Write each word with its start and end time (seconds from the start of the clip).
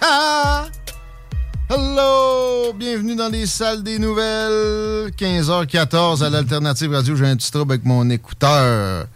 Ah! 0.00 0.66
Hello! 1.68 2.72
Bienvenue 2.74 3.16
dans 3.16 3.28
les 3.28 3.46
salles 3.46 3.82
des 3.82 3.98
nouvelles. 3.98 5.10
15h14 5.18 6.22
à 6.22 6.30
l'Alternative 6.30 6.92
Radio. 6.92 7.16
J'ai 7.16 7.26
un 7.26 7.34
petit 7.34 7.50
trouble 7.50 7.72
avec 7.72 7.84
mon 7.84 8.08
écouteur. 8.08 9.06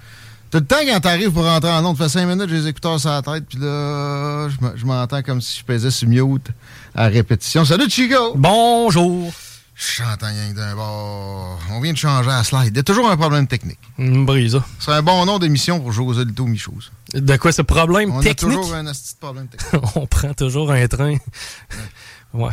Tout 0.51 0.59
le 0.59 0.65
temps, 0.65 0.77
quand 0.85 0.99
t'arrives 0.99 1.31
pour 1.31 1.45
rentrer 1.45 1.71
en 1.71 1.85
onde, 1.85 1.97
fait 1.97 2.09
5 2.09 2.27
minutes, 2.27 2.49
j'ai 2.49 2.57
les 2.57 2.67
écouteurs 2.67 2.99
sur 2.99 3.11
la 3.11 3.23
tête, 3.23 3.45
puis 3.49 3.59
là, 3.59 4.49
je 4.49 4.85
m'entends 4.85 5.23
comme 5.23 5.41
si 5.41 5.61
je 5.61 5.65
pesais 5.65 5.93
sur 5.93 6.09
mute 6.09 6.49
à 6.97 7.07
répétition. 7.07 7.65
Salut, 7.65 7.89
Chico! 7.89 8.33
Bonjour! 8.35 9.31
Rien 9.81 10.17
que 10.53 10.57
d'un 10.57 10.75
bord. 10.75 11.59
On 11.71 11.81
vient 11.81 11.93
de 11.93 11.99
changer 11.99 12.29
la 12.29 12.43
slide. 12.43 12.71
Il 12.73 12.77
y 12.77 12.81
a 12.81 12.83
toujours 12.83 13.09
un 13.09 13.17
problème 13.17 13.47
technique. 13.47 13.79
Une 13.99 14.27
brise. 14.27 14.61
C'est 14.81 14.91
un 14.91 15.03
bon 15.03 15.25
nom 15.25 15.39
d'émission 15.39 15.79
pour 15.81 15.93
José 15.93 16.25
Lito 16.25 16.47
Michose. 16.47 16.91
De 17.15 17.37
quoi 17.37 17.53
ce 17.53 17.63
problème 17.63 18.11
On 18.11 18.21
technique? 18.21 18.43
a 18.43 18.47
toujours 18.57 18.75
un 18.75 18.85
de 18.85 18.93
problème 19.21 19.47
technique. 19.49 19.83
On 19.95 20.07
prend 20.07 20.35
toujours 20.35 20.73
un 20.73 20.87
train. 20.89 21.17
ouais. 22.35 22.53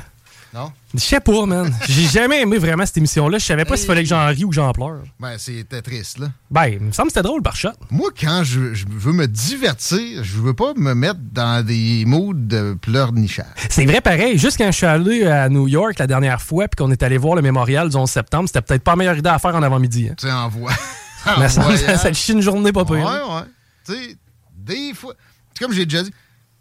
Non? 0.55 0.71
Je 0.93 0.99
sais 0.99 1.19
pas, 1.19 1.45
man. 1.45 1.69
J'ai 1.85 2.07
jamais 2.07 2.43
aimé 2.43 2.57
vraiment 2.57 2.85
cette 2.85 2.95
émission-là. 2.95 3.39
Je 3.39 3.45
savais 3.45 3.65
pas 3.65 3.75
s'il 3.75 3.87
fallait 3.87 4.03
que 4.03 4.07
j'en 4.07 4.25
rie 4.27 4.45
ou 4.45 4.49
que 4.49 4.55
j'en 4.55 4.71
pleure. 4.71 5.03
Ben, 5.19 5.37
c'était 5.37 5.81
triste, 5.81 6.17
là. 6.17 6.27
Ben, 6.49 6.67
il 6.67 6.79
me 6.79 6.91
semble 6.93 7.09
que 7.09 7.15
c'était 7.15 7.27
drôle 7.27 7.41
par 7.41 7.57
shot. 7.57 7.71
Moi, 7.91 8.09
quand 8.17 8.45
je, 8.45 8.73
je 8.73 8.85
veux 8.89 9.11
me 9.11 9.27
divertir, 9.27 10.23
je 10.23 10.37
veux 10.39 10.53
pas 10.53 10.73
me 10.77 10.93
mettre 10.95 11.19
dans 11.33 11.65
des 11.65 12.05
moods 12.05 12.33
de 12.35 12.77
pleurnichage. 12.81 13.45
C'est 13.69 13.85
vrai 13.85 13.99
pareil. 13.99 14.37
Juste 14.37 14.57
quand 14.57 14.67
je 14.67 14.77
suis 14.77 14.85
allé 14.85 15.25
à 15.25 15.49
New 15.49 15.67
York 15.67 15.99
la 15.99 16.07
dernière 16.07 16.41
fois 16.41 16.69
puis 16.69 16.81
qu'on 16.81 16.89
est 16.89 17.03
allé 17.03 17.17
voir 17.17 17.35
le 17.35 17.41
mémorial 17.41 17.89
du 17.89 17.97
11 17.97 18.09
septembre, 18.09 18.47
c'était 18.47 18.61
peut-être 18.61 18.83
pas 18.83 18.93
la 18.93 18.95
meilleure 18.95 19.17
idée 19.17 19.29
à 19.29 19.39
faire 19.39 19.55
en 19.55 19.61
avant-midi. 19.61 20.07
Hein. 20.09 20.15
Tu 20.17 20.25
sais, 20.27 20.31
en 20.31 20.47
voix. 20.47 20.71
Mais 21.37 21.49
ça, 21.49 21.75
ça, 21.75 21.97
ça 21.97 22.09
te 22.11 22.15
chie 22.15 22.31
une 22.31 22.41
journée 22.41 22.71
pas 22.71 22.85
pire. 22.85 22.95
Ouais, 22.95 23.03
ouais. 23.03 23.43
Tu 23.85 23.93
sais, 23.93 24.17
des 24.55 24.93
fois. 24.93 25.15
Comme 25.59 25.73
j'ai 25.73 25.85
déjà 25.85 26.03
dit, 26.03 26.13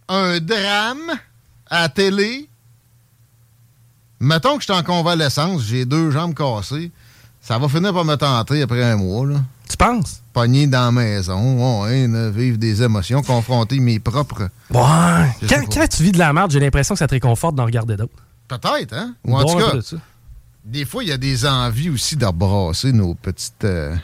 un 0.08 0.40
drame 0.40 1.12
à 1.70 1.82
la 1.82 1.88
télé. 1.90 2.48
Mettons 4.24 4.54
que 4.56 4.60
je 4.64 4.72
suis 4.72 4.80
en 4.80 4.82
convalescence, 4.82 5.62
j'ai 5.62 5.84
deux 5.84 6.10
jambes 6.10 6.34
cassées. 6.34 6.90
Ça 7.42 7.58
va 7.58 7.68
finir 7.68 7.92
par 7.92 8.04
me 8.06 8.14
tenter 8.16 8.62
après 8.62 8.82
un 8.82 8.96
mois, 8.96 9.26
là. 9.26 9.36
Tu 9.68 9.76
penses? 9.76 10.22
Pogné 10.32 10.66
dans 10.66 10.86
la 10.86 10.92
maison, 10.92 11.82
ouais, 11.82 12.06
là, 12.06 12.30
vivre 12.30 12.56
des 12.56 12.82
émotions, 12.82 13.22
confronter 13.22 13.80
mes 13.80 13.98
propres. 13.98 14.48
Ouais. 14.70 15.48
Quand, 15.48 15.60
quand 15.72 15.86
tu 15.88 16.02
vis 16.02 16.12
de 16.12 16.18
la 16.18 16.32
merde, 16.32 16.50
j'ai 16.50 16.60
l'impression 16.60 16.94
que 16.94 16.98
ça 16.98 17.06
te 17.06 17.14
réconforte 17.14 17.54
d'en 17.54 17.64
regarder 17.66 17.96
d'autres. 17.96 18.12
Peut-être, 18.48 18.94
hein? 18.94 19.14
Ou 19.24 19.36
en 19.36 19.42
Bon, 19.42 19.52
tout 19.52 19.58
cas, 19.58 19.72
de 19.76 19.82
des 20.64 20.86
fois, 20.86 21.02
il 21.04 21.10
y 21.10 21.12
a 21.12 21.18
des 21.18 21.44
envies 21.46 21.90
aussi 21.90 22.16
d'embrasser 22.16 22.92
nos 22.92 23.14
petites 23.14 23.64
euh, 23.64 23.94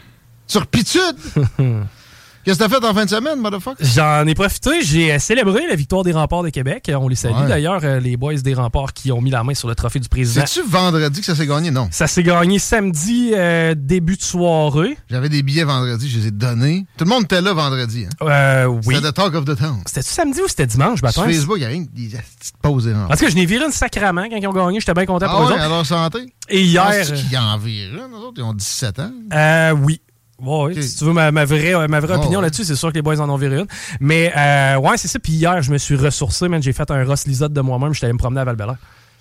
turpitudes. 0.47 1.17
Qu'est-ce 2.45 2.59
que 2.59 2.65
t'as 2.65 2.71
fait 2.71 2.85
en 2.87 2.95
fin 2.95 3.05
de 3.05 3.11
semaine, 3.11 3.39
motherfucker? 3.39 3.85
J'en 3.85 4.27
ai 4.27 4.35
profité. 4.35 4.83
J'ai 4.83 5.13
euh, 5.13 5.19
célébré 5.19 5.67
la 5.69 5.75
victoire 5.75 6.03
des 6.05 6.13
remparts 6.13 6.43
de 6.43 6.49
Québec. 6.49 6.89
Euh, 6.89 6.95
On 6.95 7.07
les 7.09 7.15
salue 7.15 7.35
Ouais. 7.35 7.49
d'ailleurs, 7.49 7.81
euh, 7.85 8.01
les 8.01 8.17
boys 8.17 8.35
des 8.37 8.55
remparts 8.55 8.93
qui 8.95 9.13
ont 9.13 9.21
mis 9.21 9.31
la 9.31 9.45
main 9.45 9.53
sur 9.55 9.69
le 9.69 9.75
trophée 9.75 9.99
du 10.01 10.09
président. 10.09 10.45
C'est-tu 10.47 10.67
vendredi 10.67 11.21
que 11.21 11.27
ça 11.27 11.35
s'est 11.35 11.47
gagné? 11.47 11.71
Non. 11.71 11.89
Ça 11.91 12.07
s'est 12.07 12.23
gagné 12.23 12.59
samedi, 12.59 13.33
euh, 13.35 13.75
début 13.77 14.17
de 14.17 14.23
soirée. 14.23 14.97
J'avais 15.11 15.29
des 15.29 15.43
billets 15.43 15.65
vendredi, 15.65 16.09
je 16.09 16.19
les 16.19 16.27
ai 16.29 16.31
donnés. 16.31 16.87
Tout 16.97 17.05
le 17.05 17.11
monde 17.11 17.25
était 17.25 17.43
là 17.43 17.53
vendredi. 17.53 18.07
Hein? 18.07 18.27
Euh, 18.27 18.65
oui. 18.87 18.95
C'était 18.97 19.11
the 19.11 19.15
talk 19.15 19.35
of 19.35 19.45
the 19.45 19.57
town. 19.59 19.83
C'était-tu 19.87 20.09
samedi 20.11 20.41
ou 20.41 20.49
c'était 20.49 20.67
dimanche? 20.67 21.01
Sur 21.01 21.25
Facebook, 21.25 21.57
il 21.59 21.63
y 21.63 21.67
a 21.67 21.69
rien 21.69 21.85
que 21.85 21.91
petites 21.91 22.57
pauses 22.63 22.87
et 22.87 22.95
En 22.95 23.09
tout 23.09 23.17
cas, 23.17 23.29
je 23.29 23.35
n'ai 23.35 23.45
viré 23.47 23.67
une 23.67 23.73
sacrament 23.73 24.25
quand 24.31 24.37
ils 24.37 24.47
ont 24.49 24.53
gagné. 24.53 24.81
J'étais 24.81 24.95
bien 24.95 25.05
content 25.07 25.27
Ah 25.29 25.33
pour 25.33 25.43
eux 25.43 25.53
autres. 25.53 25.69
leur 25.69 25.85
santé? 25.87 26.21
Et 26.49 26.63
hier. 26.63 26.85
Penses-tu 26.87 27.29
qu'ils 27.29 27.39
en 27.39 27.59
virent 27.59 27.91
une, 27.93 28.13
eux 28.15 28.17
autres? 28.17 28.35
Ils 28.39 28.43
ont 28.45 28.55
17 28.55 28.99
ans. 28.99 29.11
Euh, 29.35 29.73
oui. 29.73 30.01
Ouais, 30.43 30.81
Si 30.83 30.97
tu 30.97 31.05
veux 31.05 31.13
ma, 31.13 31.31
ma 31.33 31.45
vraie, 31.45 31.75
euh, 31.75 31.87
ma 31.89 32.01
vraie 32.01 32.15
Ah, 32.15 32.19
opinion 32.21 32.39
ouais. 32.39 32.45
là-dessus, 32.47 32.65
c'est 32.65 32.77
sûr 32.77 32.89
que 32.91 32.95
les 32.95 33.03
boys 33.03 33.21
en 33.21 33.29
ont 33.29 33.37
viré 33.37 33.59
une. 33.61 33.67
Mais 34.01 34.33
euh, 34.37 34.77
ouais, 34.79 34.97
c'est 34.97 35.09
ça. 35.09 35.19
Puis 35.19 35.33
hier, 35.33 35.61
je 35.63 35.71
me 35.71 35.79
suis 35.79 35.97
ressourcé, 35.97 36.49
man. 36.49 36.63
J'ai 36.63 36.73
fait 36.73 36.91
un 36.91 37.05
Ross 37.05 37.27
Lisotte 37.27 37.53
de 37.53 37.61
moi-même. 37.61 37.93
J'étais 37.93 38.07
allé 38.07 38.15
me 38.15 38.19
promener 38.19 38.41
à 38.41 38.45
val 38.45 38.57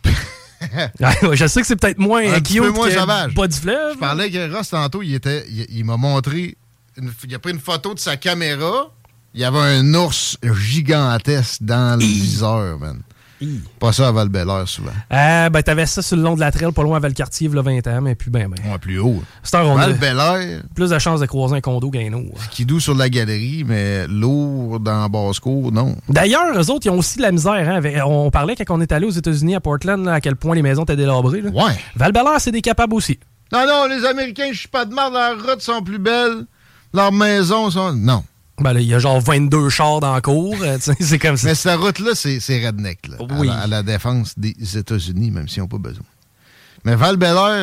je 1.33 1.47
sais 1.47 1.61
que 1.61 1.67
c'est 1.67 1.75
peut-être 1.77 1.99
moins 1.99 2.21
Un 2.21 2.33
euh, 2.33 2.39
cute 2.41 2.59
peu 2.61 2.69
moins 2.71 2.87
que 2.89 2.93
sauvage. 2.93 3.33
Pas 3.33 3.47
du 3.47 3.55
fleuve. 3.57 3.93
Je 3.93 3.99
parlais 3.99 4.25
avec 4.25 4.53
Ross 4.53 4.69
tantôt, 4.69 5.01
il, 5.01 5.13
était, 5.13 5.45
il, 5.49 5.65
il 5.69 5.85
m'a 5.85 5.95
montré, 5.97 6.57
une- 6.97 7.11
il 7.25 7.35
a 7.35 7.39
pris 7.39 7.51
une 7.53 7.59
photo 7.59 7.93
de 7.93 7.99
sa 7.99 8.17
caméra. 8.17 8.91
Il 9.33 9.41
y 9.41 9.45
avait 9.45 9.57
un 9.59 9.93
ours 9.93 10.37
gigantesque 10.43 11.61
dans 11.61 11.97
le 11.99 12.05
viseur, 12.05 12.77
man. 12.79 12.99
Pas 13.79 13.93
ça 13.93 14.07
à 14.09 14.11
val 14.11 14.29
souvent. 14.65 14.91
Euh, 15.13 15.49
ben, 15.49 15.61
t'avais 15.63 15.85
ça 15.85 16.01
sur 16.01 16.17
le 16.17 16.23
long 16.23 16.35
de 16.35 16.39
la 16.39 16.51
trail, 16.51 16.71
pas 16.71 16.83
loin 16.83 16.97
à 16.97 16.99
Valcartier, 16.99 17.47
il 17.47 17.55
y 17.55 17.57
a 17.57 17.61
20 17.61 17.87
ans, 17.87 18.01
mais 18.01 18.15
puis 18.15 18.29
ben, 18.29 18.49
ben. 18.49 18.71
Ouais, 18.71 18.77
plus 18.77 18.99
haut. 18.99 19.21
C'est 19.43 19.55
un 19.57 19.61
rond. 19.61 19.75
val 19.75 20.63
Plus 20.75 20.89
de 20.89 20.99
chances 20.99 21.19
de 21.21 21.25
croiser 21.25 21.55
un 21.55 21.61
condo 21.61 21.89
qu'un 21.89 22.11
autre. 22.13 22.49
qui 22.51 22.65
doux 22.65 22.79
sur 22.79 22.95
la 22.95 23.09
galerie, 23.09 23.63
mais 23.65 24.07
lourd 24.07 24.79
dans 24.79 25.07
basse-cour, 25.09 25.71
non. 25.71 25.95
D'ailleurs, 26.09 26.57
eux 26.57 26.69
autres, 26.69 26.85
ils 26.85 26.89
ont 26.89 26.97
aussi 26.97 27.17
de 27.17 27.23
la 27.23 27.31
misère. 27.31 27.53
Hein, 27.53 27.75
avec- 27.75 27.97
on 28.05 28.29
parlait 28.31 28.55
quand 28.55 28.75
on 28.77 28.81
est 28.81 28.91
allé 28.91 29.05
aux 29.05 29.11
États-Unis, 29.11 29.55
à 29.55 29.59
Portland, 29.59 30.03
là, 30.05 30.13
à 30.13 30.21
quel 30.21 30.35
point 30.35 30.55
les 30.55 30.61
maisons 30.61 30.83
étaient 30.83 30.95
délabrées. 30.95 31.41
Là. 31.41 31.49
Ouais. 31.51 31.73
val 31.95 32.13
c'est 32.39 32.51
des 32.51 32.61
capables 32.61 32.93
aussi. 32.93 33.19
Non, 33.51 33.65
non, 33.65 33.87
les 33.87 34.05
Américains, 34.05 34.49
je 34.51 34.59
suis 34.59 34.67
pas 34.67 34.85
de 34.85 34.93
merde, 34.93 35.13
leurs 35.13 35.43
routes 35.43 35.61
sont 35.61 35.81
plus 35.81 35.97
belles, 35.97 36.45
leurs 36.93 37.11
maisons 37.11 37.71
sont... 37.71 37.93
Non. 37.93 38.23
Ben 38.61 38.73
là, 38.73 38.79
il 38.81 38.87
y 38.87 38.93
a 38.93 38.99
genre 38.99 39.19
22 39.21 39.69
chars 39.69 39.99
dans 39.99 40.13
la 40.13 40.21
cour. 40.21 40.55
euh, 40.61 40.77
c'est 40.99 41.19
comme 41.19 41.37
ça. 41.37 41.47
Mais 41.49 41.55
cette 41.55 41.79
route-là, 41.79 42.11
c'est 42.15 42.39
redneck, 42.65 43.07
là, 43.07 43.17
à 43.19 43.39
Oui. 43.39 43.47
la- 43.47 43.59
à, 43.59 43.67
la, 43.67 43.83
défense 43.83 44.37
des 44.37 44.55
États-Unis, 44.77 45.31
même 45.31 45.47
s'ils 45.47 45.61
n'ont 45.61 45.67
pas 45.67 45.77
besoin. 45.77 46.03
Mais 46.85 46.95
val 46.95 47.17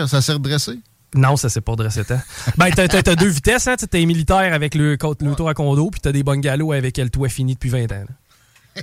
ça 0.09 0.21
s'est 0.23 0.33
redressé? 0.33 0.79
Non, 1.15 1.37
ça 1.37 1.49
s'est 1.49 1.61
pas 1.63 1.77
dressé 1.77 2.05
tant. 2.05 2.21
Ben, 2.59 2.71
t'as, 2.75 2.89
t'as 2.89 3.15
deux 3.17 3.29
vitesses, 3.29 3.67
hein. 3.69 3.77
T'as 3.79 3.99
les 3.99 4.07
militaires 4.07 4.53
avec 4.53 4.75
le, 4.75 4.93
le 4.93 5.35
tour 5.35 5.49
à 5.49 5.55
condo, 5.55 5.91
puis 5.91 6.01
t'as 6.01 6.13
des 6.13 6.23
bungalows 6.23 6.73
avec 6.73 6.99
le 6.99 7.09
toit 7.09 7.29
fini 7.29 7.55
depuis 7.55 7.71
20 7.71 7.85
ans. 7.93 8.05
là. 8.09 8.83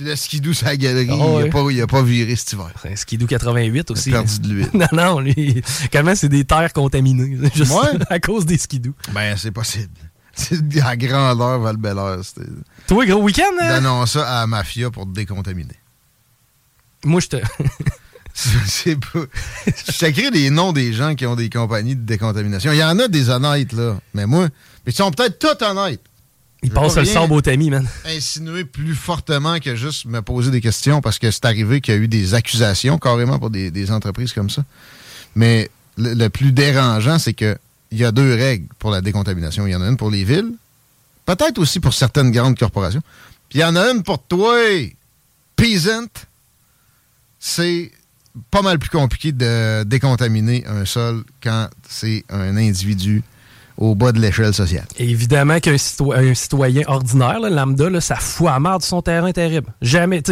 Le 0.00 0.16
skidoo 0.16 0.52
sur 0.52 0.66
la 0.66 0.76
galerie, 0.76 1.06
Ah 1.10 1.14
il 1.14 1.22
a 1.22 1.34
ouais. 1.34 1.48
pas- 1.50 1.70
il 1.70 1.80
a 1.82 1.86
pas 1.86 2.02
viré 2.02 2.34
cet 2.34 2.52
hiver. 2.54 2.72
Un 2.84 2.96
skidoo 2.96 3.26
88 3.26 3.90
aussi. 3.92 4.10
Il 4.10 4.16
a 4.16 4.22
perdu 4.22 4.40
de 4.40 4.48
l'huile. 4.48 4.70
non, 4.74 4.86
non, 4.92 5.20
lui, 5.20 5.62
comment 5.92 6.14
c'est 6.16 6.28
des 6.28 6.44
terres 6.44 6.72
contaminées, 6.72 7.38
juste 7.54 7.70
Ouais. 7.72 7.98
à 8.10 8.18
cause 8.18 8.44
des 8.44 8.58
skidoo. 8.58 8.92
Ben, 9.12 9.36
c'est 9.36 9.52
possible. 9.52 9.92
C'est 10.34 10.80
à 10.82 10.96
grandeur, 10.96 11.60
val 11.60 11.76
c'était... 12.22 12.48
Toi, 12.86 13.06
gros 13.06 13.22
week-end, 13.22 13.44
hein? 13.60 13.80
Donnons 13.80 14.06
ça 14.06 14.26
à 14.26 14.40
la 14.40 14.46
mafia 14.46 14.90
pour 14.90 15.04
te 15.04 15.12
décontaminer. 15.12 15.76
Moi, 17.04 17.20
je 17.20 17.28
te. 17.28 17.36
c'est 18.34 18.96
pas. 18.96 19.20
Je 19.66 19.98
t'écris 19.98 20.30
des 20.30 20.50
noms 20.50 20.72
des 20.72 20.92
gens 20.92 21.14
qui 21.14 21.26
ont 21.26 21.36
des 21.36 21.50
compagnies 21.50 21.96
de 21.96 22.04
décontamination. 22.04 22.72
Il 22.72 22.78
y 22.78 22.84
en 22.84 22.98
a 22.98 23.08
des 23.08 23.28
honnêtes, 23.28 23.72
là. 23.72 23.98
Mais 24.14 24.26
moi. 24.26 24.48
Mais 24.86 24.92
ils 24.92 24.94
sont 24.94 25.10
peut-être 25.10 25.38
tous 25.38 25.64
honnêtes. 25.64 26.00
Il 26.62 26.70
Je 26.70 26.74
passe 26.74 26.94
veux 26.94 27.02
le 27.02 27.08
rien 27.08 27.30
au 27.30 27.40
tamis, 27.40 27.70
man. 27.70 27.86
Insinuer 28.04 28.64
plus 28.64 28.94
fortement 28.94 29.58
que 29.58 29.74
juste 29.74 30.04
me 30.04 30.22
poser 30.22 30.52
des 30.52 30.60
questions 30.60 31.00
parce 31.00 31.18
que 31.18 31.30
c'est 31.30 31.44
arrivé 31.44 31.80
qu'il 31.80 31.94
y 31.94 31.96
a 31.96 32.00
eu 32.00 32.08
des 32.08 32.34
accusations 32.34 32.98
carrément 32.98 33.38
pour 33.40 33.50
des, 33.50 33.72
des 33.72 33.90
entreprises 33.90 34.32
comme 34.32 34.48
ça. 34.48 34.64
Mais 35.34 35.70
le, 35.98 36.14
le 36.14 36.28
plus 36.28 36.52
dérangeant, 36.52 37.18
c'est 37.18 37.32
que 37.32 37.58
il 37.92 37.98
y 37.98 38.04
a 38.04 38.10
deux 38.10 38.34
règles 38.34 38.66
pour 38.78 38.90
la 38.90 39.00
décontamination. 39.00 39.66
Il 39.66 39.70
y 39.72 39.76
en 39.76 39.82
a 39.82 39.86
une 39.88 39.96
pour 39.96 40.10
les 40.10 40.24
villes, 40.24 40.52
peut-être 41.26 41.58
aussi 41.58 41.78
pour 41.78 41.94
certaines 41.94 42.30
grandes 42.32 42.58
corporations. 42.58 43.02
Puis 43.48 43.58
il 43.58 43.62
y 43.62 43.64
en 43.64 43.76
a 43.76 43.90
une 43.92 44.02
pour 44.02 44.18
toi, 44.22 44.56
peasant. 45.54 46.06
C'est 47.38 47.90
pas 48.50 48.62
mal 48.62 48.78
plus 48.78 48.90
compliqué 48.90 49.32
de 49.32 49.82
décontaminer 49.84 50.64
un 50.66 50.84
sol 50.84 51.22
quand 51.42 51.68
c'est 51.88 52.24
un 52.30 52.56
individu 52.56 53.22
au 53.76 53.94
bas 53.94 54.12
de 54.12 54.20
l'échelle 54.20 54.54
sociale. 54.54 54.86
Évidemment 54.98 55.58
qu'un 55.58 55.76
cito- 55.76 56.14
un 56.14 56.34
citoyen 56.34 56.82
ordinaire, 56.86 57.40
là, 57.40 57.50
lambda, 57.50 57.90
là, 57.90 58.00
ça 58.00 58.16
fout 58.16 58.46
à 58.48 58.58
marre 58.60 58.78
de 58.78 58.84
son 58.84 59.02
terrain 59.02 59.32
terrible. 59.32 59.72
Jamais. 59.82 60.22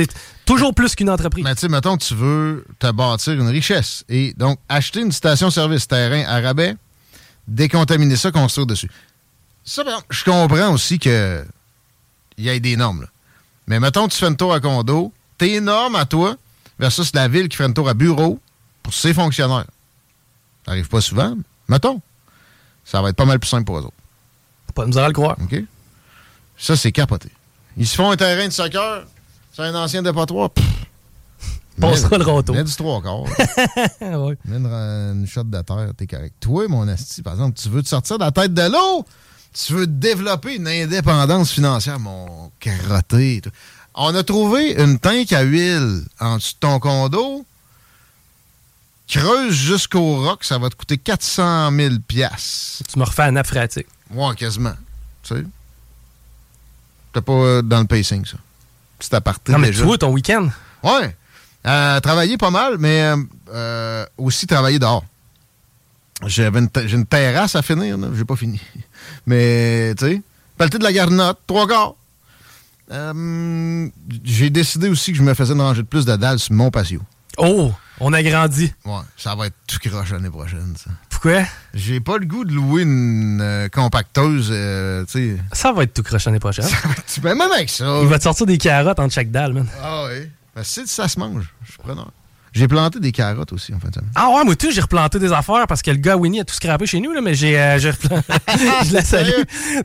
Toujours 0.44 0.74
plus 0.74 0.94
qu'une 0.94 1.10
entreprise. 1.10 1.42
Mais 1.44 1.54
tu 1.54 1.62
sais, 1.62 1.68
mettons, 1.68 1.96
tu 1.96 2.14
veux 2.14 2.64
te 2.78 2.90
bâtir 2.92 3.32
une 3.34 3.48
richesse. 3.48 4.04
Et 4.08 4.34
donc, 4.36 4.58
acheter 4.68 5.00
une 5.00 5.12
station-service 5.12 5.88
terrain 5.88 6.22
à 6.28 6.40
rabais, 6.40 6.74
décontaminer 7.50 8.16
ça, 8.16 8.30
construire 8.32 8.66
dessus. 8.66 8.90
Ça, 9.64 9.82
exemple, 9.82 10.06
je 10.08 10.24
comprends 10.24 10.72
aussi 10.72 10.98
que 10.98 11.44
il 12.38 12.44
y 12.44 12.48
ait 12.48 12.60
des 12.60 12.76
normes. 12.76 13.02
là. 13.02 13.08
Mais 13.66 13.78
mettons, 13.78 14.08
tu 14.08 14.16
fais 14.16 14.28
une 14.28 14.36
tour 14.36 14.54
à 14.54 14.60
condo, 14.60 15.12
tes 15.36 15.60
normes 15.60 15.96
à 15.96 16.06
toi 16.06 16.36
versus 16.78 17.14
la 17.14 17.28
ville 17.28 17.48
qui 17.48 17.56
fait 17.56 17.66
une 17.66 17.74
tour 17.74 17.88
à 17.88 17.94
bureau 17.94 18.40
pour 18.82 18.94
ses 18.94 19.12
fonctionnaires. 19.12 19.66
Ça 20.64 20.72
arrive 20.72 20.88
pas 20.88 21.00
souvent, 21.02 21.34
mais 21.36 21.42
mettons. 21.68 22.00
Ça 22.84 23.02
va 23.02 23.10
être 23.10 23.16
pas 23.16 23.26
mal 23.26 23.38
plus 23.38 23.48
simple 23.48 23.64
pour 23.64 23.78
eux 23.78 23.82
autres. 23.82 23.94
Pas 24.74 24.82
de 24.82 24.88
misère 24.88 25.04
à 25.04 25.08
le 25.08 25.12
croire. 25.12 25.36
OK? 25.42 25.62
Ça, 26.56 26.76
c'est 26.76 26.92
capoté. 26.92 27.28
Ils 27.76 27.86
se 27.86 27.94
font 27.94 28.10
un 28.10 28.16
terrain 28.16 28.46
de 28.46 28.52
soccer, 28.52 29.04
c'est 29.52 29.62
un 29.62 29.74
ancien 29.74 30.02
dépotoir. 30.02 30.50
pff, 30.50 30.64
Passera 31.80 32.18
le 32.18 32.24
râteau. 32.24 32.52
Mets 32.54 32.64
du 32.64 32.74
trois 32.74 33.00
quarts. 33.02 33.24
Ouais. 34.00 34.36
Mets 34.44 34.56
une, 34.56 34.66
une 34.66 35.26
shot 35.26 35.44
de 35.44 35.60
terre, 35.62 35.90
t'es 35.96 36.06
correct. 36.06 36.34
Toi, 36.40 36.68
mon 36.68 36.86
asti, 36.88 37.22
par 37.22 37.34
exemple, 37.34 37.58
tu 37.60 37.68
veux 37.68 37.82
te 37.82 37.88
sortir 37.88 38.18
de 38.18 38.24
la 38.24 38.30
tête 38.32 38.52
de 38.54 38.62
l'eau? 38.70 39.04
Tu 39.52 39.72
veux 39.72 39.86
développer 39.86 40.56
une 40.56 40.68
indépendance 40.68 41.50
financière, 41.52 41.98
mon 41.98 42.50
carotté. 42.60 43.42
On 43.94 44.14
a 44.14 44.22
trouvé 44.22 44.80
une 44.80 44.98
tank 44.98 45.32
à 45.32 45.42
huile 45.42 46.02
en 46.20 46.36
dessous 46.36 46.54
de 46.54 46.58
ton 46.60 46.78
condo. 46.78 47.44
Creuse 49.08 49.52
jusqu'au 49.54 50.22
roc, 50.22 50.44
ça 50.44 50.56
va 50.58 50.70
te 50.70 50.76
coûter 50.76 50.96
400 50.96 51.72
000 51.74 51.94
piastres. 52.06 52.84
Tu 52.88 52.98
me 52.98 53.04
refais 53.04 53.22
la 53.22 53.32
nappe 53.32 53.48
phréatique. 53.48 53.88
Ouais, 54.12 54.34
quasiment. 54.36 54.74
Tu 55.24 55.34
sais? 55.34 55.44
T'es 57.12 57.20
pas 57.20 57.32
euh, 57.32 57.62
dans 57.62 57.80
le 57.80 57.86
pacing, 57.86 58.24
ça. 58.24 58.36
C'est 59.00 59.14
à 59.14 59.20
partir 59.20 59.52
Non, 59.52 59.58
mais 59.58 59.68
déjà. 59.68 59.80
tu 59.80 59.86
vois, 59.86 59.98
ton 59.98 60.12
week-end. 60.12 60.48
Ouais. 60.84 61.16
Euh, 61.66 62.00
travailler 62.00 62.38
pas 62.38 62.50
mal, 62.50 62.76
mais 62.78 63.12
euh, 63.52 64.06
aussi 64.16 64.46
travailler 64.46 64.78
dehors. 64.78 65.04
J'avais 66.26 66.58
une 66.58 66.68
te- 66.70 66.86
J'ai 66.86 66.96
une 66.96 67.06
terrasse 67.06 67.54
à 67.54 67.62
finir, 67.62 67.96
là. 67.98 68.08
J'ai 68.14 68.24
pas 68.24 68.36
fini. 68.36 68.60
Mais, 69.26 69.94
tu 69.98 70.06
sais, 70.06 70.22
pelleter 70.58 70.78
de 70.78 70.84
la 70.84 70.92
garnotte, 70.92 71.38
trois 71.46 71.66
quarts. 71.66 71.94
Euh, 72.92 73.88
J'ai 74.24 74.50
décidé 74.50 74.88
aussi 74.88 75.12
que 75.12 75.18
je 75.18 75.22
me 75.22 75.32
faisais 75.34 75.54
une 75.54 75.60
rangée 75.60 75.82
de 75.82 75.86
plus 75.86 76.04
de 76.04 76.16
dalles 76.16 76.38
sur 76.38 76.54
mon 76.54 76.70
patio. 76.70 77.00
Oh, 77.38 77.72
on 78.00 78.12
a 78.12 78.22
grandi. 78.22 78.72
Ouais, 78.84 79.00
ça 79.16 79.34
va 79.34 79.46
être 79.46 79.54
tout 79.66 79.78
croche 79.82 80.10
l'année 80.12 80.28
prochaine, 80.30 80.74
ça. 80.76 80.90
Pourquoi? 81.08 81.42
J'ai 81.74 82.00
pas 82.00 82.18
le 82.18 82.26
goût 82.26 82.44
de 82.44 82.52
louer 82.52 82.82
une 82.82 83.40
euh, 83.40 83.68
compacteuse, 83.68 84.48
euh, 84.50 85.04
tu 85.06 85.36
sais. 85.36 85.42
Ça 85.52 85.72
va 85.72 85.84
être 85.84 85.94
tout 85.94 86.02
croche 86.02 86.24
l'année 86.24 86.40
prochaine. 86.40 86.66
Tu 87.12 87.20
peux 87.20 87.28
même 87.34 87.40
avec 87.52 87.70
ça. 87.70 88.00
Il 88.02 88.08
va 88.08 88.18
te 88.18 88.24
sortir 88.24 88.46
des 88.46 88.58
carottes 88.58 88.98
entre 88.98 89.14
chaque 89.14 89.30
dalle, 89.30 89.52
man. 89.54 89.66
Ah 89.82 90.04
oui. 90.08 90.28
Ben, 90.60 90.64
si 90.64 90.86
ça 90.86 91.08
se 91.08 91.18
mange, 91.18 91.44
je 91.64 91.70
suis 91.72 91.78
preneur. 91.78 92.10
J'ai 92.52 92.66
planté 92.68 92.98
des 93.00 93.12
carottes 93.12 93.52
aussi 93.52 93.72
en 93.72 93.78
fin 93.78 93.88
de 93.88 93.94
semaine. 93.94 94.10
Ah 94.16 94.28
ouais, 94.30 94.44
moi 94.44 94.56
tout, 94.56 94.70
j'ai 94.72 94.80
replanté 94.80 95.18
des 95.18 95.32
affaires 95.32 95.66
parce 95.68 95.80
que 95.82 95.90
le 95.92 95.96
gars 95.98 96.16
Winnie 96.16 96.40
a 96.40 96.44
tout 96.44 96.52
scrappé 96.52 96.84
chez 96.84 97.00
nous, 97.00 97.12
là, 97.12 97.20
mais 97.22 97.34
j'ai 97.34 97.58
euh, 97.58 97.76
replanté. 97.76 98.26
je 98.88 98.92
la 98.92 99.02
salue. 99.04 99.30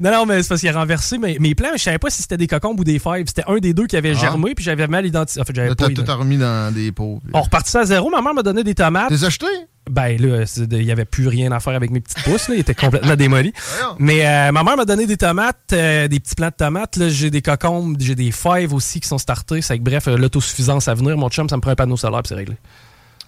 Non, 0.02 0.12
non, 0.12 0.26
mais 0.26 0.42
c'est 0.44 0.50
parce 0.50 0.62
qu'il 0.62 0.70
a 0.70 0.74
renversé 0.74 1.18
mes, 1.20 1.38
mes 1.40 1.54
plants. 1.56 1.70
Je 1.78 1.82
savais 1.84 2.00
pas 2.00 2.10
si 2.10 2.24
c'était 2.24 2.38
des 2.38 2.48
cocombes 2.48 2.80
ou 2.80 2.84
des 2.84 2.98
fèves. 3.00 3.28
C'était 3.28 3.44
un 3.48 3.58
des 3.60 3.74
deux 3.76 3.86
qui 3.86 3.96
avait 3.96 4.14
Ah. 4.18 4.20
germé, 4.20 4.56
puis 4.56 4.66
j'avais 4.66 4.88
mal 4.88 5.06
identifié. 5.06 5.42
En 5.42 5.46
fait, 5.46 5.56
j'avais 5.56 5.76
pas 5.76 5.90
tout 5.90 6.04
remis 6.18 6.38
dans 6.38 6.74
des 6.74 6.92
pots. 6.92 7.20
puis- 7.24 7.32
On 7.36 7.42
repartissait 7.44 7.78
à 7.80 7.86
zéro. 7.86 8.10
Ma 8.10 8.22
mère 8.22 8.34
m'a 8.34 8.44
donné 8.44 8.64
des 8.64 8.74
tomates. 8.76 9.10
T'es 9.10 9.24
acheté? 9.24 9.46
Ben 9.90 10.20
là, 10.20 10.46
il 10.72 10.84
y 10.84 10.92
avait 10.92 11.06
plus 11.06 11.28
rien 11.28 11.52
à 11.52 11.60
faire 11.60 11.74
avec 11.76 11.92
mes 11.92 12.00
petites 12.02 12.24
pousses. 12.24 12.48
Là. 12.50 12.56
Ils 12.56 12.62
étaient 12.62 12.74
complètement 12.74 13.16
démolis. 13.16 13.54
Mais 14.00 14.26
euh, 14.26 14.52
ma 14.52 14.64
mère 14.64 14.78
m'a 14.78 14.86
donné 14.86 15.06
des 15.06 15.18
tomates, 15.18 15.60
euh, 15.74 16.08
des 16.08 16.20
petits 16.20 16.34
plants 16.36 16.50
de 16.50 16.56
tomates. 16.56 16.96
là. 16.98 17.10
J'ai 17.10 17.30
des 17.30 17.42
cocombes, 17.44 17.96
j'ai 18.00 18.16
des 18.16 18.32
fèves 18.32 18.74
aussi 18.74 19.00
qui 19.00 19.08
sont 19.08 19.18
startés. 19.20 19.62
C'est 19.62 19.78
que 19.78 19.84
bref, 19.84 20.08
euh, 20.08 20.18
l'autosuffisance 20.18 20.88
à 20.88 20.94
venir. 20.96 21.18
Mon 21.18 21.30
chum, 21.30 21.48
ça 21.50 21.56
me 21.58 21.62
prend 21.62 21.72
un 21.72 21.76
panneau 21.76 21.98
solaire, 21.98 22.24
puis 22.24 22.30
c'est 22.30 22.36
réglé. 22.36 22.58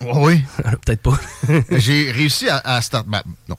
Oui? 0.02 0.42
Peut-être 0.86 1.02
pas. 1.02 1.20
J'ai 1.72 2.12
réussi 2.12 2.50
à, 2.50 2.58
à 2.64 2.82
starter. 2.82 3.10
Ma, 3.10 3.22
non. 3.48 3.56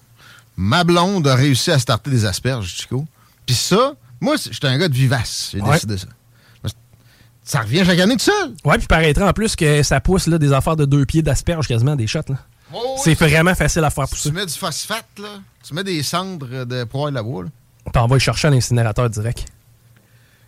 Ma 0.56 0.82
blonde 0.82 1.26
a 1.28 1.36
réussi 1.36 1.70
à 1.70 1.78
starter 1.78 2.10
des 2.10 2.24
asperges, 2.24 2.66
Chico. 2.74 3.06
Puis 3.46 3.54
ça, 3.54 3.94
moi, 4.20 4.34
j'étais 4.50 4.66
un 4.66 4.76
gars 4.76 4.88
de 4.88 4.94
vivace. 4.94 5.50
J'ai 5.52 5.60
Ouais. 5.60 5.72
décidé 5.74 5.98
ça. 5.98 6.08
Ça 7.44 7.60
revient 7.60 7.82
chaque 7.86 7.98
année 8.00 8.14
tout 8.16 8.24
seul. 8.24 8.52
ouais, 8.64 8.76
puis 8.76 8.86
paraîtrait 8.86 9.24
en 9.24 9.32
plus 9.32 9.56
que 9.56 9.82
ça 9.82 10.00
pousse 10.00 10.26
là, 10.26 10.36
des 10.36 10.52
affaires 10.52 10.76
de 10.76 10.84
deux 10.84 11.06
pieds 11.06 11.22
d'asperges 11.22 11.66
quasiment, 11.66 11.96
des 11.96 12.06
shots. 12.06 12.18
Là. 12.28 12.36
Oh, 12.72 12.96
C'est 13.02 13.14
vraiment 13.14 13.54
facile 13.54 13.84
à 13.84 13.90
faire 13.90 14.04
Tu 14.08 14.14
pousser. 14.14 14.32
mets 14.32 14.46
du 14.46 14.52
phosphate, 14.54 15.06
là. 15.18 15.40
Tu 15.62 15.74
mets 15.74 15.84
des 15.84 16.02
cendres 16.02 16.64
de 16.64 16.84
poêle 16.84 17.16
à 17.16 17.22
bois, 17.22 17.44
là. 17.44 17.50
Puis 17.92 18.02
on 18.02 18.06
va 18.06 18.14
le 18.16 18.20
chercher 18.20 18.48
à 18.48 18.50
l'incinérateur 18.50 19.08
direct. 19.08 19.46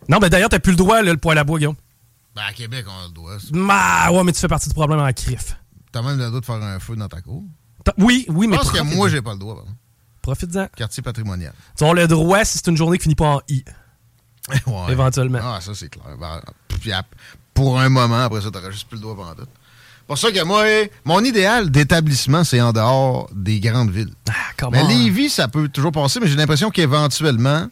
Non, 0.09 0.19
ben 0.19 0.29
d'ailleurs, 0.29 0.49
t'as 0.51 0.59
plus 0.59 0.73
le 0.73 0.77
droit, 0.77 1.03
là, 1.03 1.13
le 1.13 1.19
poêle 1.19 1.39
à 1.39 1.45
bois, 1.45 1.59
Guillaume. 1.59 1.77
Ben, 2.37 2.43
à 2.49 2.53
Québec, 2.53 2.85
on 2.89 3.05
a 3.05 3.07
le 3.09 3.13
doigt. 3.13 3.37
Ah, 3.71 4.13
ouais, 4.13 4.25
mais 4.25 4.33
tu 4.33 4.41
fais 4.41 4.49
partie 4.49 4.69
du 4.69 4.75
problème 4.75 5.01
en 5.01 5.13
crif. 5.13 5.57
T'as 5.93 6.03
même 6.03 6.19
le 6.19 6.27
droit 6.29 6.41
de 6.41 6.45
faire 6.45 6.55
un 6.63 6.79
feu 6.79 6.95
dans 6.97 7.09
ta 7.09 7.21
cour. 7.21 7.43
Oui, 7.99 8.27
oui, 8.29 8.47
Je 8.47 8.51
mais 8.51 8.57
pense 8.59 8.71
que 8.71 8.77
profite-en. 8.77 8.97
moi, 8.97 9.09
j'ai 9.09 9.23
pas 9.23 9.33
le 9.33 9.39
droit, 9.39 9.55
pardon. 9.57 9.71
Profites-en. 10.23 10.67
Quartier 10.77 11.03
patrimonial. 11.03 11.53
Tu 11.77 11.85
as 11.85 11.93
le 11.95 12.07
droit 12.07 12.45
si 12.45 12.59
c'est 12.59 12.67
une 12.69 12.77
journée 12.77 12.99
qui 12.99 13.05
finit 13.05 13.15
pas 13.15 13.37
en 13.37 13.41
I. 13.49 13.65
Ouais. 14.67 14.93
Éventuellement. 14.93 15.39
Ah, 15.43 15.61
ça, 15.61 15.75
c'est 15.75 15.89
clair. 15.89 16.17
Ben, 16.19 16.41
pour 17.55 17.79
un 17.81 17.89
moment, 17.89 18.21
après 18.25 18.41
ça, 18.41 18.51
t'auras 18.51 18.71
juste 18.71 18.89
plus 18.89 18.97
le 18.97 19.03
droit 19.03 19.15
pendant 19.17 19.35
tout. 19.35 19.49
Pour 20.11 20.19
ça 20.19 20.33
que 20.33 20.43
moi, 20.43 20.65
mon 21.05 21.23
idéal 21.23 21.71
d'établissement, 21.71 22.43
c'est 22.43 22.61
en 22.61 22.73
dehors 22.73 23.31
des 23.33 23.61
grandes 23.61 23.93
villes. 23.93 24.11
Ah, 24.29 24.33
comment? 24.57 24.73
Mais 24.73 24.83
Lévis, 24.83 25.31
ça 25.31 25.47
peut 25.47 25.69
toujours 25.69 25.93
passer, 25.93 26.19
mais 26.19 26.27
j'ai 26.27 26.35
l'impression 26.35 26.69
qu'éventuellement, 26.71 27.69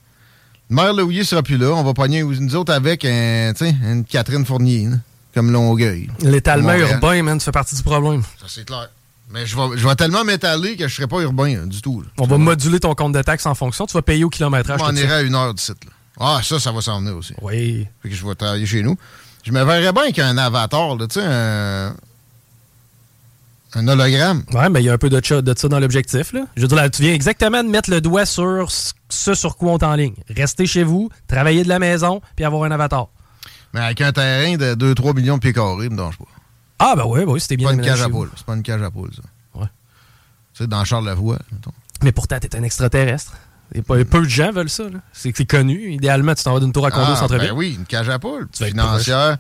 Mère 0.70 0.92
Louis 0.94 1.24
sera 1.24 1.42
plus 1.42 1.56
là. 1.56 1.70
On 1.70 1.82
va 1.82 1.94
pogner 1.94 2.22
nous 2.22 2.54
autres 2.54 2.72
avec 2.72 3.04
un, 3.04 3.52
une 3.60 4.04
Catherine 4.04 4.46
Fournier, 4.46 4.86
là, 4.86 4.98
comme 5.34 5.50
Longueuil. 5.50 6.08
L'étalement 6.20 6.74
urbain, 6.74 7.24
man, 7.24 7.38
tu 7.38 7.44
fais 7.44 7.50
partie 7.50 7.74
du 7.74 7.82
problème. 7.82 8.22
Ça, 8.40 8.46
c'est 8.46 8.64
clair. 8.64 8.88
Mais 9.30 9.44
je 9.44 9.56
vais, 9.56 9.76
je 9.76 9.88
vais 9.88 9.96
tellement 9.96 10.22
m'étaler 10.22 10.76
que 10.76 10.86
je 10.86 10.94
serai 10.94 11.08
pas 11.08 11.18
urbain 11.22 11.56
là, 11.56 11.66
du 11.66 11.82
tout. 11.82 12.02
là. 12.02 12.06
On 12.18 12.26
va 12.28 12.38
moduler 12.38 12.78
ton 12.78 12.94
compte 12.94 13.14
de 13.14 13.22
taxes 13.22 13.46
en 13.46 13.56
fonction. 13.56 13.84
Tu 13.86 13.94
vas 13.94 14.02
payer 14.02 14.22
au 14.22 14.30
kilométrage. 14.30 14.78
Je 14.78 14.84
m'en 14.84 14.90
tout 14.90 14.96
ça. 14.96 15.02
irai 15.02 15.14
à 15.14 15.22
une 15.22 15.34
heure 15.34 15.54
du 15.54 15.60
site. 15.60 15.84
Là. 15.84 15.90
Ah, 16.20 16.40
ça, 16.44 16.60
ça 16.60 16.70
va 16.70 16.82
s'en 16.82 17.00
venir 17.00 17.16
aussi. 17.16 17.34
Oui. 17.42 17.88
Fait 18.00 18.10
que 18.10 18.14
je 18.14 18.24
vais 18.24 18.36
travailler 18.36 18.64
chez 18.64 18.84
nous. 18.84 18.96
Je 19.42 19.50
me 19.50 19.64
verrais 19.64 19.92
bien 19.92 20.12
qu'un 20.12 20.38
avatar, 20.38 20.94
là, 20.94 21.08
tu 21.08 21.18
sais, 21.18 21.26
un, 21.26 21.94
un 23.74 23.86
hologramme. 23.88 24.44
Ouais, 24.52 24.68
mais 24.70 24.80
il 24.82 24.86
y 24.86 24.88
a 24.90 24.92
un 24.94 24.98
peu 24.98 25.10
de, 25.10 25.20
ça- 25.24 25.42
de 25.42 25.54
ça 25.56 25.68
dans 25.68 25.78
l'objectif. 25.80 26.32
là. 26.32 26.42
Je 26.56 26.62
veux 26.62 26.68
dire, 26.68 26.76
là, 26.76 26.88
tu 26.90 27.02
viens 27.02 27.12
exactement 27.12 27.62
de 27.62 27.68
mettre 27.68 27.90
le 27.90 28.00
doigt 28.00 28.24
sur 28.26 28.70
ce- 28.70 29.34
sur 29.34 29.56
quoi 29.56 29.72
on 29.72 29.78
t'enligne. 29.78 30.14
Rester 30.34 30.66
chez 30.66 30.84
vous, 30.84 31.10
travailler 31.26 31.64
de 31.64 31.68
la 31.68 31.78
maison, 31.78 32.20
puis 32.36 32.44
avoir 32.44 32.64
un 32.64 32.70
avatar. 32.70 33.08
Mais 33.74 33.80
avec 33.80 34.00
un 34.00 34.12
terrain 34.12 34.56
de 34.56 34.74
2-3 34.74 35.14
millions 35.14 35.36
de 35.36 35.40
pieds 35.40 35.52
carrés, 35.52 35.88
me 35.90 35.96
dérange 35.96 36.16
pas. 36.18 36.24
Ah, 36.78 36.94
ben 36.96 37.04
oui, 37.06 37.20
oui, 37.26 37.40
c'était 37.40 37.54
C'est 37.54 37.56
bien 37.58 37.68
pas 37.68 37.74
une 37.74 37.80
cage 37.82 38.00
à 38.02 38.08
poules. 38.08 38.30
C'est 38.36 38.46
pas 38.46 38.54
une 38.54 38.62
cage 38.62 38.82
à 38.82 38.90
poules, 38.90 39.10
ça. 39.14 39.22
Ouais. 39.60 39.66
Tu 40.54 40.62
sais, 40.62 40.66
dans 40.66 40.84
Charlevoix, 40.84 41.38
mettons. 41.52 41.72
Mais 42.02 42.12
pourtant, 42.12 42.38
t'es 42.38 42.56
un 42.56 42.62
extraterrestre. 42.62 43.32
Et 43.74 43.82
pas, 43.82 44.02
peu 44.04 44.20
de 44.22 44.28
gens 44.28 44.50
veulent 44.50 44.70
ça. 44.70 44.84
C'est 45.12 45.36
c'est 45.36 45.44
connu. 45.44 45.92
Idéalement, 45.92 46.34
tu 46.34 46.42
t'en 46.42 46.54
vas 46.54 46.60
d'une 46.60 46.72
tour 46.72 46.86
à 46.86 46.90
condo 46.90 47.10
au 47.10 47.12
Ah, 47.12 47.16
centre-ville. 47.16 47.48
ben 47.50 47.54
oui, 47.56 47.74
une 47.78 47.84
cage 47.84 48.08
à 48.08 48.18
poules. 48.18 48.48
vas 48.58 48.66
être 48.66 48.72
Financière, 48.72 49.36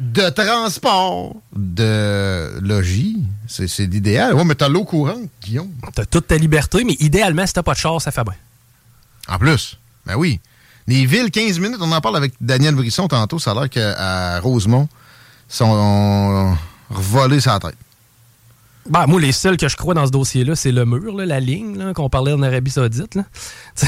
de 0.00 0.30
transport, 0.30 1.36
de 1.54 2.58
logis. 2.60 3.22
C'est 3.46 3.68
c'est 3.68 3.86
l'idéal. 3.86 4.34
Ouais, 4.34 4.44
mais 4.44 4.54
t'as 4.54 4.68
l'eau 4.68 4.84
courante, 4.84 5.28
Guillaume. 5.42 5.70
T'as 5.94 6.06
toute 6.06 6.26
ta 6.26 6.36
liberté, 6.36 6.82
mais 6.84 6.96
idéalement, 7.00 7.46
si 7.46 7.52
t'as 7.52 7.62
pas 7.62 7.74
de 7.74 7.78
char, 7.78 8.00
ça 8.00 8.10
fait 8.10 8.24
bien. 8.24 8.34
En 9.28 9.38
plus, 9.38 9.78
ben 10.06 10.16
oui. 10.16 10.40
Les 10.86 11.06
villes, 11.06 11.30
15 11.30 11.58
minutes, 11.60 11.78
on 11.80 11.92
en 11.92 12.00
parle 12.00 12.16
avec 12.16 12.32
Daniel 12.40 12.74
Brisson 12.74 13.06
tantôt, 13.06 13.38
ça 13.38 13.52
a 13.52 13.54
l'air 13.54 13.70
qu'à 13.70 14.40
Rosemont, 14.40 14.88
sont 15.48 16.56
revolés 16.88 17.40
sa 17.40 17.60
tête. 17.60 17.76
Ben, 18.88 19.06
moi, 19.06 19.20
les 19.20 19.32
seuls 19.32 19.56
que 19.56 19.68
je 19.68 19.76
crois 19.76 19.94
dans 19.94 20.06
ce 20.06 20.10
dossier-là, 20.10 20.56
c'est 20.56 20.72
le 20.72 20.84
mur, 20.84 21.14
là, 21.14 21.26
la 21.26 21.38
ligne 21.38 21.92
qu'on 21.92 22.08
parlait 22.08 22.32
en 22.32 22.42
Arabie 22.42 22.70
Saoudite. 22.70 23.14
là. 23.14 23.24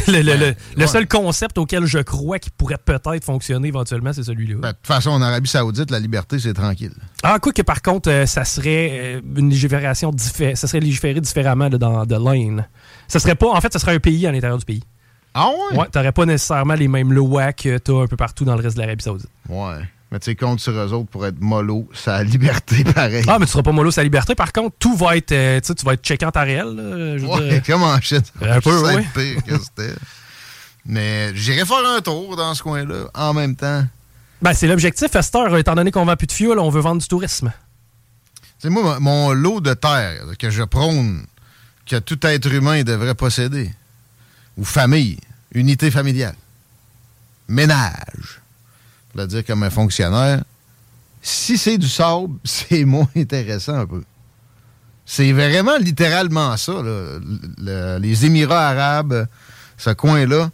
Le, 0.76 0.87
seul 0.87 1.08
concept 1.08 1.58
auquel 1.58 1.87
je 1.87 1.99
crois 1.99 2.38
qui 2.38 2.50
pourrait 2.50 2.78
peut-être 2.78 3.25
fonctionner 3.25 3.68
éventuellement, 3.68 4.12
c'est 4.12 4.22
celui-là. 4.22 4.56
Ben, 4.58 4.68
de 4.68 4.76
toute 4.76 4.87
façon, 4.87 5.11
en 5.11 5.22
Arabie 5.22 5.49
Saoudite, 5.49 5.90
la 5.90 5.99
liberté, 5.99 6.38
c'est 6.38 6.52
tranquille. 6.52 6.92
Ah, 7.22 7.38
quoi 7.38 7.52
que 7.52 7.62
par 7.62 7.82
contre, 7.82 8.11
euh, 8.11 8.26
ça 8.26 8.44
serait 8.44 8.90
euh, 8.92 9.20
une 9.37 9.50
légifération 9.50 10.11
différente. 10.11 10.56
Ça 10.56 10.66
serait 10.66 10.80
légiféré 10.80 11.20
différemment 11.20 11.68
là, 11.68 11.78
dans 11.78 12.06
de 12.06 12.14
l'Inde. 12.14 12.64
Ça 13.08 13.18
serait 13.18 13.34
pas. 13.34 13.49
En 13.49 13.61
fait, 13.61 13.72
ça 13.72 13.78
serait 13.78 13.94
un 13.94 14.00
pays 14.00 14.26
à 14.26 14.32
l'intérieur 14.32 14.58
du 14.58 14.64
pays. 14.64 14.82
Ah 15.34 15.49
ouais? 15.49 15.78
Ouais, 15.78 15.87
t'aurais 15.90 16.12
pas 16.12 16.26
nécessairement 16.26 16.75
les 16.75 16.88
mêmes 16.88 17.12
lois 17.12 17.52
que 17.52 17.78
t'as 17.78 18.02
un 18.02 18.06
peu 18.06 18.16
partout 18.16 18.44
dans 18.44 18.54
le 18.54 18.62
reste 18.62 18.76
de 18.76 18.82
l'Arabie 18.82 19.02
Saoudite. 19.02 19.30
Ouais. 19.49 19.82
Mais 20.12 20.19
tu 20.21 20.26
sais, 20.26 20.35
compte 20.37 20.61
sur 20.61 20.73
eux 20.75 20.92
autres 20.92 21.09
pour 21.09 21.25
être 21.26 21.40
mollo, 21.40 21.88
sa 21.95 22.23
liberté 22.23 22.85
pareil. 22.95 23.25
Ah, 23.26 23.38
mais 23.40 23.47
tu 23.47 23.52
seras 23.52 23.62
pas 23.62 23.73
mollo 23.73 23.90
sa 23.90 24.02
liberté. 24.04 24.35
Par 24.35 24.52
contre, 24.52 24.76
tout 24.78 24.95
va 24.95 25.16
être. 25.16 25.33
euh, 25.33 25.59
tu 25.59 25.69
sais, 25.69 25.75
tu 25.75 25.85
vas 25.87 25.95
être 25.95 26.04
check 26.04 26.23
en 26.23 26.31
temps 26.31 26.42
réel. 26.45 26.66
là, 26.66 27.16
je 27.16 27.23
veux 27.23 27.28
Ouais, 27.28 27.49
dire. 27.49 27.62
comment 27.66 27.99
shit. 28.00 28.31
Un 28.42 28.61
peu, 28.61 28.95
oui. 28.95 29.02
pire 29.14 29.42
que 29.42 29.59
c'était. 29.59 29.95
Mais 30.85 31.35
j'irai 31.35 31.64
faire 31.64 31.83
un 31.97 32.00
tour 32.02 32.37
dans 32.37 32.54
ce 32.54 32.62
coin-là 32.62 33.07
en 33.14 33.33
même 33.33 33.57
temps. 33.57 33.87
Ben, 34.42 34.52
c'est 34.52 34.66
l'objectif, 34.66 35.14
Esther, 35.16 35.57
étant 35.57 35.75
donné 35.76 35.90
qu'on 35.90 36.04
vend 36.04 36.16
plus 36.16 36.26
de 36.26 36.33
fuel, 36.33 36.59
on 36.59 36.69
veut 36.69 36.81
vendre 36.83 37.00
du 37.00 37.09
tourisme. 37.09 37.50
C'est 38.59 38.69
moi, 38.69 39.00
mon 39.00 39.33
lot 39.33 39.61
de 39.62 39.73
terre 39.73 40.25
que 40.38 40.50
je 40.50 40.62
prône 40.62 41.25
que 41.87 41.97
tout 41.97 42.19
être 42.26 42.52
humain 42.52 42.83
devrait 42.83 43.14
posséder. 43.14 43.71
Ou 44.59 44.64
famille, 44.64 45.19
unité 45.54 45.90
familiale, 45.90 46.35
ménage. 47.49 48.41
Pour 49.12 49.21
le 49.21 49.26
dire 49.26 49.45
comme 49.45 49.62
un 49.62 49.71
fonctionnaire, 49.71 50.42
si 51.21 51.57
c'est 51.59 51.78
du 51.78 51.88
sable, 51.88 52.35
c'est 52.45 52.85
moins 52.85 53.09
intéressant 53.16 53.75
un 53.75 53.87
peu. 53.87 54.02
C'est 55.04 55.33
vraiment 55.33 55.76
littéralement 55.78 56.57
ça. 56.57 56.73
là. 56.73 56.81
Le- 56.83 57.21
le- 57.59 57.99
les 57.99 58.25
Émirats 58.26 58.69
arabes, 58.69 59.26
ce 59.76 59.90
coin-là, 59.90 60.50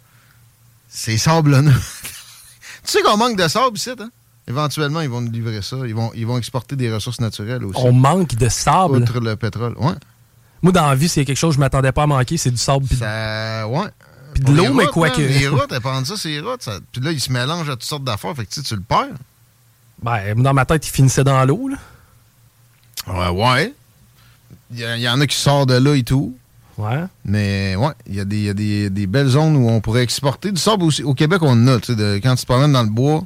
c'est 0.89 1.17
sablonneux. 1.17 1.71
tu 2.83 2.91
sais 2.91 3.01
qu'on 3.01 3.17
manque 3.17 3.37
de 3.37 3.47
sable 3.47 3.77
ici, 3.77 3.91
hein? 3.99 4.09
Éventuellement, 4.47 5.01
ils 5.01 5.09
vont 5.09 5.21
nous 5.21 5.31
livrer 5.31 5.61
ça. 5.61 5.77
Ils 5.85 5.93
vont, 5.93 6.11
ils 6.15 6.25
vont 6.25 6.37
exporter 6.39 6.75
des 6.75 6.91
ressources 6.91 7.21
naturelles 7.21 7.63
aussi. 7.63 7.79
On 7.83 7.93
manque 7.93 8.33
de 8.35 8.49
sable? 8.49 8.95
Outre 8.97 9.19
le 9.19 9.35
pétrole. 9.35 9.75
Ouais. 9.77 9.93
Moi, 10.63 10.71
dans 10.71 10.87
la 10.87 10.95
vie, 10.95 11.07
c'est 11.07 11.23
quelque 11.23 11.37
chose 11.37 11.51
que 11.51 11.55
je 11.55 11.59
m'attendais 11.59 11.91
pas 11.91 12.03
à 12.03 12.07
manquer, 12.07 12.35
c'est 12.37 12.49
du 12.49 12.57
sable. 12.57 12.85
pis- 12.87 12.95
Ça, 12.97 13.67
ouais. 13.67 13.87
Puis 14.33 14.43
de 14.43 14.51
l'eau, 14.53 14.73
mais 14.73 14.85
quoi 14.87 15.09
que- 15.09 15.21
Les 15.21 15.47
routes, 15.49 15.71
elles 15.71 16.05
ça, 16.05 16.15
ces 16.17 16.39
routes. 16.39 16.61
ça- 16.63 16.79
Puis 16.91 17.01
là, 17.01 17.11
ils 17.11 17.19
se 17.19 17.31
mélangent 17.31 17.69
à 17.69 17.73
toutes 17.73 17.83
sortes 17.83 18.03
d'affaires. 18.03 18.35
Fait 18.35 18.45
que 18.45 18.49
tu 18.51 18.61
sais, 18.61 18.67
tu 18.67 18.75
le 18.75 18.81
perds. 18.81 19.07
Ben, 20.01 20.33
dans 20.41 20.53
ma 20.53 20.65
tête, 20.65 20.87
il 20.87 20.91
finissait 20.91 21.23
dans 21.23 21.43
l'eau. 21.45 21.67
là. 21.69 21.77
Ouais, 23.07 23.29
ouais. 23.43 23.73
Il 24.71 24.79
y, 24.79 25.09
en 25.09 25.19
a 25.19 25.25
qui 25.27 25.35
sortent 25.35 25.69
de 25.69 25.75
là 25.75 25.95
et 25.95 26.03
tout. 26.03 26.37
Ouais. 26.77 27.03
Mais 27.25 27.75
ouais, 27.75 27.91
il 28.07 28.15
y 28.15 28.19
a, 28.19 28.25
des, 28.25 28.41
y 28.43 28.49
a 28.49 28.53
des- 28.53 28.89
des 28.89 29.07
belles 29.07 29.27
zones 29.27 29.55
où 29.57 29.67
on 29.69 29.81
pourrait 29.81 30.03
exporter. 30.03 30.51
Du 30.51 30.61
sable 30.61 30.83
aussi. 30.83 31.03
Au 31.03 31.13
Québec, 31.13 31.41
on 31.41 31.51
en 31.51 31.67
a. 31.67 31.79
tu 31.79 31.87
sais, 31.87 31.95
de- 31.95 32.19
quand 32.23 32.35
tu 32.35 32.41
te 32.45 32.51
promènes 32.51 32.71
dans 32.73 32.83
le 32.83 32.89
bois, 32.89 33.23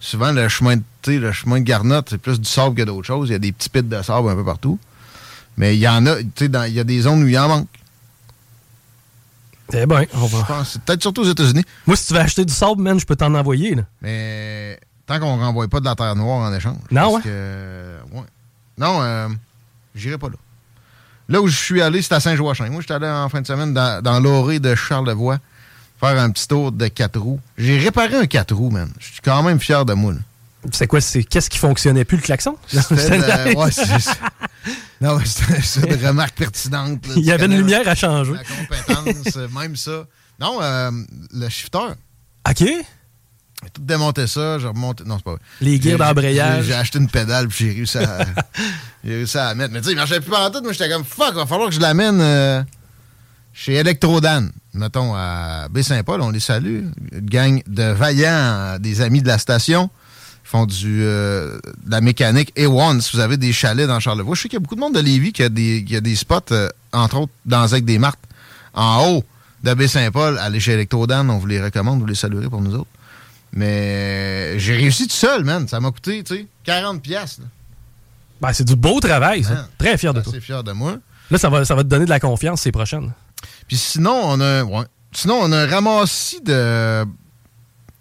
souvent 0.00 0.32
le 0.32 0.48
chemin 0.48 0.76
de, 0.76 0.82
le 1.06 1.30
chemin 1.32 1.58
de 1.60 1.64
garnotte, 1.64 2.08
c'est 2.10 2.18
plus 2.18 2.40
du 2.40 2.48
sable 2.48 2.74
que 2.74 2.82
d'autres 2.82 3.06
choses. 3.06 3.28
Il 3.28 3.32
y 3.32 3.36
a 3.36 3.38
des 3.38 3.52
petits 3.52 3.68
pits 3.68 3.82
de 3.82 4.02
sable 4.02 4.28
un 4.30 4.34
peu 4.34 4.44
partout. 4.44 4.78
Mais 5.56 5.76
il 5.76 5.80
y 5.80 5.88
en 5.88 6.06
a, 6.06 6.16
tu 6.16 6.46
sais, 6.46 6.50
il 6.68 6.74
y 6.74 6.80
a 6.80 6.84
des 6.84 7.00
zones 7.02 7.22
où 7.22 7.28
il 7.28 7.38
en 7.38 7.48
manque. 7.48 7.68
Eh 9.72 9.86
ben, 9.86 10.04
on 10.14 10.26
Je 10.26 10.36
va. 10.36 10.44
pense, 10.44 10.78
peut-être 10.84 11.02
surtout 11.02 11.22
aux 11.22 11.30
États-Unis. 11.30 11.64
Moi, 11.86 11.96
si 11.96 12.06
tu 12.06 12.14
veux 12.14 12.20
acheter 12.20 12.44
du 12.44 12.52
sable, 12.52 12.80
man, 12.82 12.98
je 12.98 13.04
peux 13.06 13.16
t'en 13.16 13.34
envoyer. 13.34 13.74
Là. 13.74 13.82
Mais 14.02 14.78
tant 15.06 15.18
qu'on 15.20 15.36
ne 15.36 15.42
renvoie 15.42 15.68
pas 15.68 15.80
de 15.80 15.84
la 15.84 15.94
terre 15.94 16.16
noire 16.16 16.38
en 16.38 16.52
échange. 16.54 16.76
Non, 16.90 17.02
parce 17.02 17.14
ouais. 17.16 17.20
que, 17.22 17.96
ouais. 18.12 18.22
Non, 18.78 19.00
euh, 19.02 19.28
j'irai 19.94 20.16
pas 20.18 20.28
là. 20.28 20.36
Là 21.28 21.42
où 21.42 21.48
je 21.48 21.56
suis 21.56 21.82
allé, 21.82 22.00
c'est 22.00 22.14
à 22.14 22.20
Saint-Joachim. 22.20 22.68
Moi, 22.70 22.80
j'étais 22.80 22.94
allé 22.94 23.06
en 23.08 23.28
fin 23.28 23.42
de 23.42 23.46
semaine 23.46 23.74
dans, 23.74 24.02
dans 24.02 24.18
l'orée 24.20 24.60
de 24.60 24.74
Charlevoix 24.74 25.38
faire 26.00 26.18
un 26.18 26.30
petit 26.30 26.48
tour 26.48 26.72
de 26.72 26.86
quatre 26.88 27.18
roues. 27.18 27.40
J'ai 27.58 27.78
réparé 27.78 28.14
un 28.14 28.26
quatre 28.26 28.54
roues, 28.54 28.70
man. 28.70 28.88
Je 28.98 29.06
suis 29.12 29.20
quand 29.20 29.42
même 29.42 29.60
fier 29.60 29.84
de 29.84 29.92
moi. 29.94 30.12
là. 30.14 30.18
C'est 30.72 30.86
quoi? 30.86 31.00
C'est 31.00 31.22
qu'est-ce 31.22 31.48
qui 31.50 31.58
fonctionnait 31.58 32.04
plus, 32.04 32.16
le 32.16 32.22
klaxon? 32.22 32.56
Ouais. 32.70 33.70
Non, 35.00 35.18
c'est 35.24 35.86
des 35.86 36.06
remarques 36.06 36.36
pertinentes. 36.36 37.06
là. 37.06 37.14
Il 37.16 37.24
y 37.24 37.30
avait 37.30 37.46
une 37.46 37.56
lumière 37.56 37.88
à 37.88 37.94
changer. 37.94 38.32
La 38.32 38.42
compétence, 38.44 39.36
euh, 39.36 39.48
même 39.48 39.76
ça. 39.76 40.04
Non, 40.40 40.58
euh, 40.60 40.90
le 41.32 41.48
shifter. 41.48 41.78
OK. 42.48 42.58
J'ai 42.60 43.70
tout 43.72 43.82
démonté 43.82 44.26
ça, 44.26 44.58
j'ai 44.58 44.66
remonté. 44.66 45.04
Non, 45.04 45.16
c'est 45.18 45.24
pas 45.24 45.32
vrai. 45.32 45.40
Les 45.60 45.80
gears 45.80 45.98
d'embrayage. 45.98 46.64
J'ai 46.64 46.74
acheté 46.74 46.98
une 46.98 47.08
pédale 47.08 47.48
puis 47.48 47.66
j'ai 47.66 47.72
réussi 47.74 47.98
à. 47.98 48.18
j'ai 49.04 49.14
réussi 49.14 49.38
à 49.38 49.46
la 49.46 49.54
mettre. 49.54 49.72
Mais 49.72 49.80
tu 49.80 49.86
sais, 49.86 49.92
il 49.92 49.96
marchait 49.96 50.20
plus 50.20 50.34
en 50.34 50.50
tout. 50.50 50.62
Moi, 50.62 50.72
j'étais 50.72 50.90
comme 50.90 51.04
fuck, 51.04 51.34
va 51.34 51.46
falloir 51.46 51.68
que 51.68 51.74
je 51.74 51.80
l'amène 51.80 52.20
euh, 52.20 52.62
chez 53.52 53.74
Electrodan. 53.74 54.48
Mettons 54.74 55.14
à 55.14 55.68
Baie-Saint-Paul, 55.70 56.20
on 56.20 56.30
les 56.30 56.40
salue. 56.40 56.86
Une 57.12 57.20
gang 57.30 57.62
de 57.66 57.84
vaillants, 57.84 58.78
des 58.80 59.00
amis 59.00 59.22
de 59.22 59.28
la 59.28 59.38
station. 59.38 59.90
Font 60.50 60.64
du, 60.64 61.02
euh, 61.02 61.58
de 61.84 61.90
la 61.90 62.00
mécanique 62.00 62.54
A1. 62.56 63.02
Si 63.02 63.14
vous 63.14 63.20
avez 63.20 63.36
des 63.36 63.52
chalets 63.52 63.86
dans 63.86 64.00
Charlevoix, 64.00 64.34
je 64.34 64.40
sais 64.40 64.48
qu'il 64.48 64.56
y 64.56 64.56
a 64.56 64.60
beaucoup 64.60 64.76
de 64.76 64.80
monde 64.80 64.94
de 64.94 65.00
Lévis 65.00 65.32
qui 65.32 65.42
a 65.42 65.50
des, 65.50 65.84
qui 65.86 65.94
a 65.94 66.00
des 66.00 66.16
spots, 66.16 66.52
euh, 66.52 66.70
entre 66.94 67.18
autres, 67.18 67.32
dans 67.44 67.66
Zec 67.66 67.84
des 67.84 67.98
Martes, 67.98 68.18
en 68.72 69.06
haut 69.06 69.24
de 69.62 69.74
Baie-Saint-Paul. 69.74 70.38
Allez 70.38 70.58
chez 70.58 70.72
Electrodan, 70.72 71.28
on 71.28 71.36
vous 71.36 71.46
les 71.46 71.62
recommande, 71.62 72.00
vous 72.00 72.06
les 72.06 72.14
saluerez 72.14 72.48
pour 72.48 72.62
nous 72.62 72.74
autres. 72.74 72.88
Mais 73.52 74.58
j'ai 74.58 74.74
réussi 74.74 75.06
tout 75.06 75.14
seul, 75.14 75.44
man. 75.44 75.68
Ça 75.68 75.80
m'a 75.80 75.90
coûté, 75.90 76.24
tu 76.24 76.34
sais, 76.36 76.46
40 76.64 77.02
pièces. 77.02 77.40
Ben, 78.40 78.54
c'est 78.54 78.64
du 78.64 78.74
beau 78.76 79.00
travail, 79.00 79.44
ça. 79.44 79.52
Man, 79.54 79.66
Très 79.76 79.98
fier 79.98 80.14
de 80.14 80.22
toi. 80.22 80.32
assez 80.32 80.40
fier 80.40 80.64
de 80.64 80.72
moi. 80.72 80.96
Là, 81.30 81.36
ça 81.36 81.50
va, 81.50 81.66
ça 81.66 81.74
va 81.74 81.82
te 81.82 81.88
donner 81.88 82.06
de 82.06 82.10
la 82.10 82.20
confiance 82.20 82.62
ces 82.62 82.72
prochaines. 82.72 83.12
Puis 83.66 83.76
sinon, 83.76 84.18
on 84.24 84.40
a, 84.40 84.62
ouais. 84.64 84.86
sinon, 85.12 85.40
on 85.42 85.52
a 85.52 85.58
un 85.58 85.66
ramassis 85.66 86.40
de. 86.40 87.04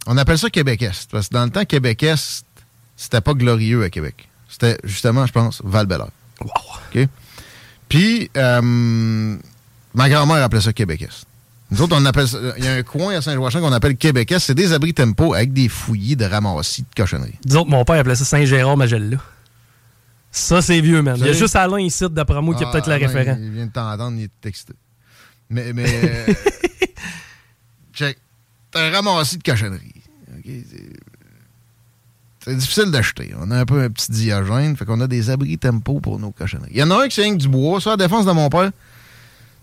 On 0.08 0.18
appelle 0.18 0.38
ça 0.38 0.50
Québec-Est. 0.50 1.10
Parce 1.12 1.28
que 1.28 1.34
dans 1.34 1.44
le 1.46 1.52
temps, 1.52 1.66
Québec-Est, 1.66 2.46
c'était 2.96 3.22
pas 3.22 3.34
glorieux 3.34 3.84
à 3.84 3.90
Québec. 3.90 4.28
C'était 4.50 4.78
justement, 4.84 5.26
je 5.26 5.34
pense, 5.34 5.62
val 5.64 5.88
Wow. 6.42 6.50
OK? 6.96 7.08
Puis, 7.90 8.30
euh, 8.38 9.36
ma 9.94 10.10
grand-mère 10.10 10.44
appelait 10.44 10.62
ça 10.62 10.74
Québec-Est. 10.74 11.26
Nous 11.70 11.82
autres, 11.82 11.96
on 12.00 12.06
appelle 12.06 12.28
ça. 12.28 12.38
Il 12.58 12.64
y 12.64 12.68
a 12.68 12.74
un 12.74 12.84
coin 12.84 13.16
à 13.18 13.22
Saint-Joachim 13.22 13.60
qu'on 13.60 13.72
appelle 13.74 13.98
Québec-Est. 13.98 14.40
C'est 14.40 14.56
des 14.56 14.72
abris 14.72 14.94
tempo 14.94 15.34
avec 15.34 15.52
des 15.52 15.68
fouillis 15.68 16.16
de 16.16 16.26
ramassis 16.26 16.84
de 16.84 16.88
cochonneries. 16.96 17.38
Disons 17.44 17.66
que 17.66 17.70
mon 17.70 17.84
père 17.84 18.00
appelait 18.00 18.16
ça 18.16 18.24
Saint-Jérôme-Magella. 18.24 19.18
Ça, 20.32 20.62
c'est 20.62 20.80
vieux, 20.80 21.02
man. 21.02 21.18
Il 21.20 21.26
y 21.26 21.30
a 21.30 21.34
juste 21.34 21.56
Alain 21.56 21.80
ici, 21.80 22.06
d'après 22.10 22.42
moi, 22.42 22.56
qui 22.56 22.64
a 22.64 22.70
Ah, 22.70 22.72
peut-être 22.72 22.88
le 22.88 22.94
Alain, 22.94 23.08
référent. 23.08 23.38
Il 23.42 23.52
vient 23.52 23.66
de 23.66 23.72
t'entendre, 23.72 24.18
il 24.18 24.24
est 24.24 24.46
excité. 24.46 24.74
Mais, 25.50 25.74
mais. 25.74 25.86
check. 27.94 28.18
T'as 28.72 28.88
un 28.88 28.92
ramassis 28.92 29.38
de 29.38 29.44
cochonneries. 29.44 29.97
C'est- 32.44 32.56
difficile 32.56 32.92
d'acheter. 32.92 33.34
On 33.40 33.52
a 33.52 33.60
un 33.60 33.66
peu 33.66 33.82
un 33.84 33.90
petit 33.90 34.10
diogène, 34.12 34.78
fait 34.78 34.86
qu'on 34.86 35.02
a 35.02 35.08
des 35.08 35.30
abris 35.30 35.58
tempo 35.58 36.00
pour 36.00 36.18
nos 36.18 36.32
cochonneries. 36.32 36.72
Il 36.72 36.78
y 36.80 36.84
en 36.84 36.92
a 36.92 37.04
un 37.04 37.08
qui 37.10 37.16
c'est 37.16 37.36
du 37.36 37.50
bois. 37.50 37.82
Ça, 37.82 37.92
à 37.94 37.98
la 37.98 38.06
défense 38.06 38.26
de 38.26 38.32
mon 38.32 38.48
père, 38.50 38.72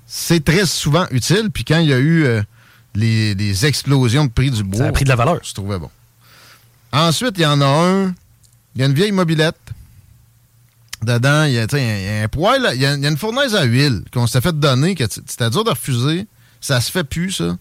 c'est 0.06 0.44
très 0.44 0.66
souvent 0.66 1.06
utile. 1.10 1.50
Puis 1.52 1.64
quand 1.64 1.78
il 1.78 1.88
y 1.88 1.94
a 1.94 1.98
eu 1.98 2.24
euh, 2.24 2.42
les, 2.94 3.34
les 3.34 3.64
explosions 3.64 4.26
de 4.26 4.30
prix 4.30 4.50
du 4.50 4.62
bois, 4.64 4.80
Ça 4.80 4.86
a 4.88 4.92
pris 4.92 5.04
de 5.04 5.08
la 5.08 5.16
valeur. 5.16 5.38
je 5.42 5.54
trouvais 5.54 5.78
bon. 5.78 5.90
Ensuite, 6.92 7.32
il 7.36 7.42
y 7.42 7.46
en 7.46 7.60
a 7.62 7.66
un. 7.66 8.14
Il 8.74 8.80
y 8.80 8.82
a 8.82 8.86
une 8.86 8.92
vieille 8.94 9.12
mobilette. 9.12 9.56
Dedans, 11.02 11.44
il 11.44 11.52
y 11.52 11.58
a, 11.58 11.62
a 11.64 12.24
un 12.24 12.28
poêle. 12.28 12.68
Il 12.74 12.80
y 12.82 12.86
a, 12.86 12.94
il 12.94 13.02
y 13.02 13.06
a 13.06 13.08
une 13.10 13.16
fournaise 13.18 13.54
à 13.54 13.64
huile 13.64 14.04
qu'on 14.12 14.26
s'est 14.26 14.40
fait 14.42 14.58
donner. 14.58 14.94
que 14.94 15.04
C'était 15.10 15.48
dur 15.50 15.64
de 15.64 15.70
refuser. 15.70 16.26
Ça 16.60 16.80
se 16.80 16.90
fait 16.90 17.04
plus, 17.04 17.32
ça. 17.32 17.56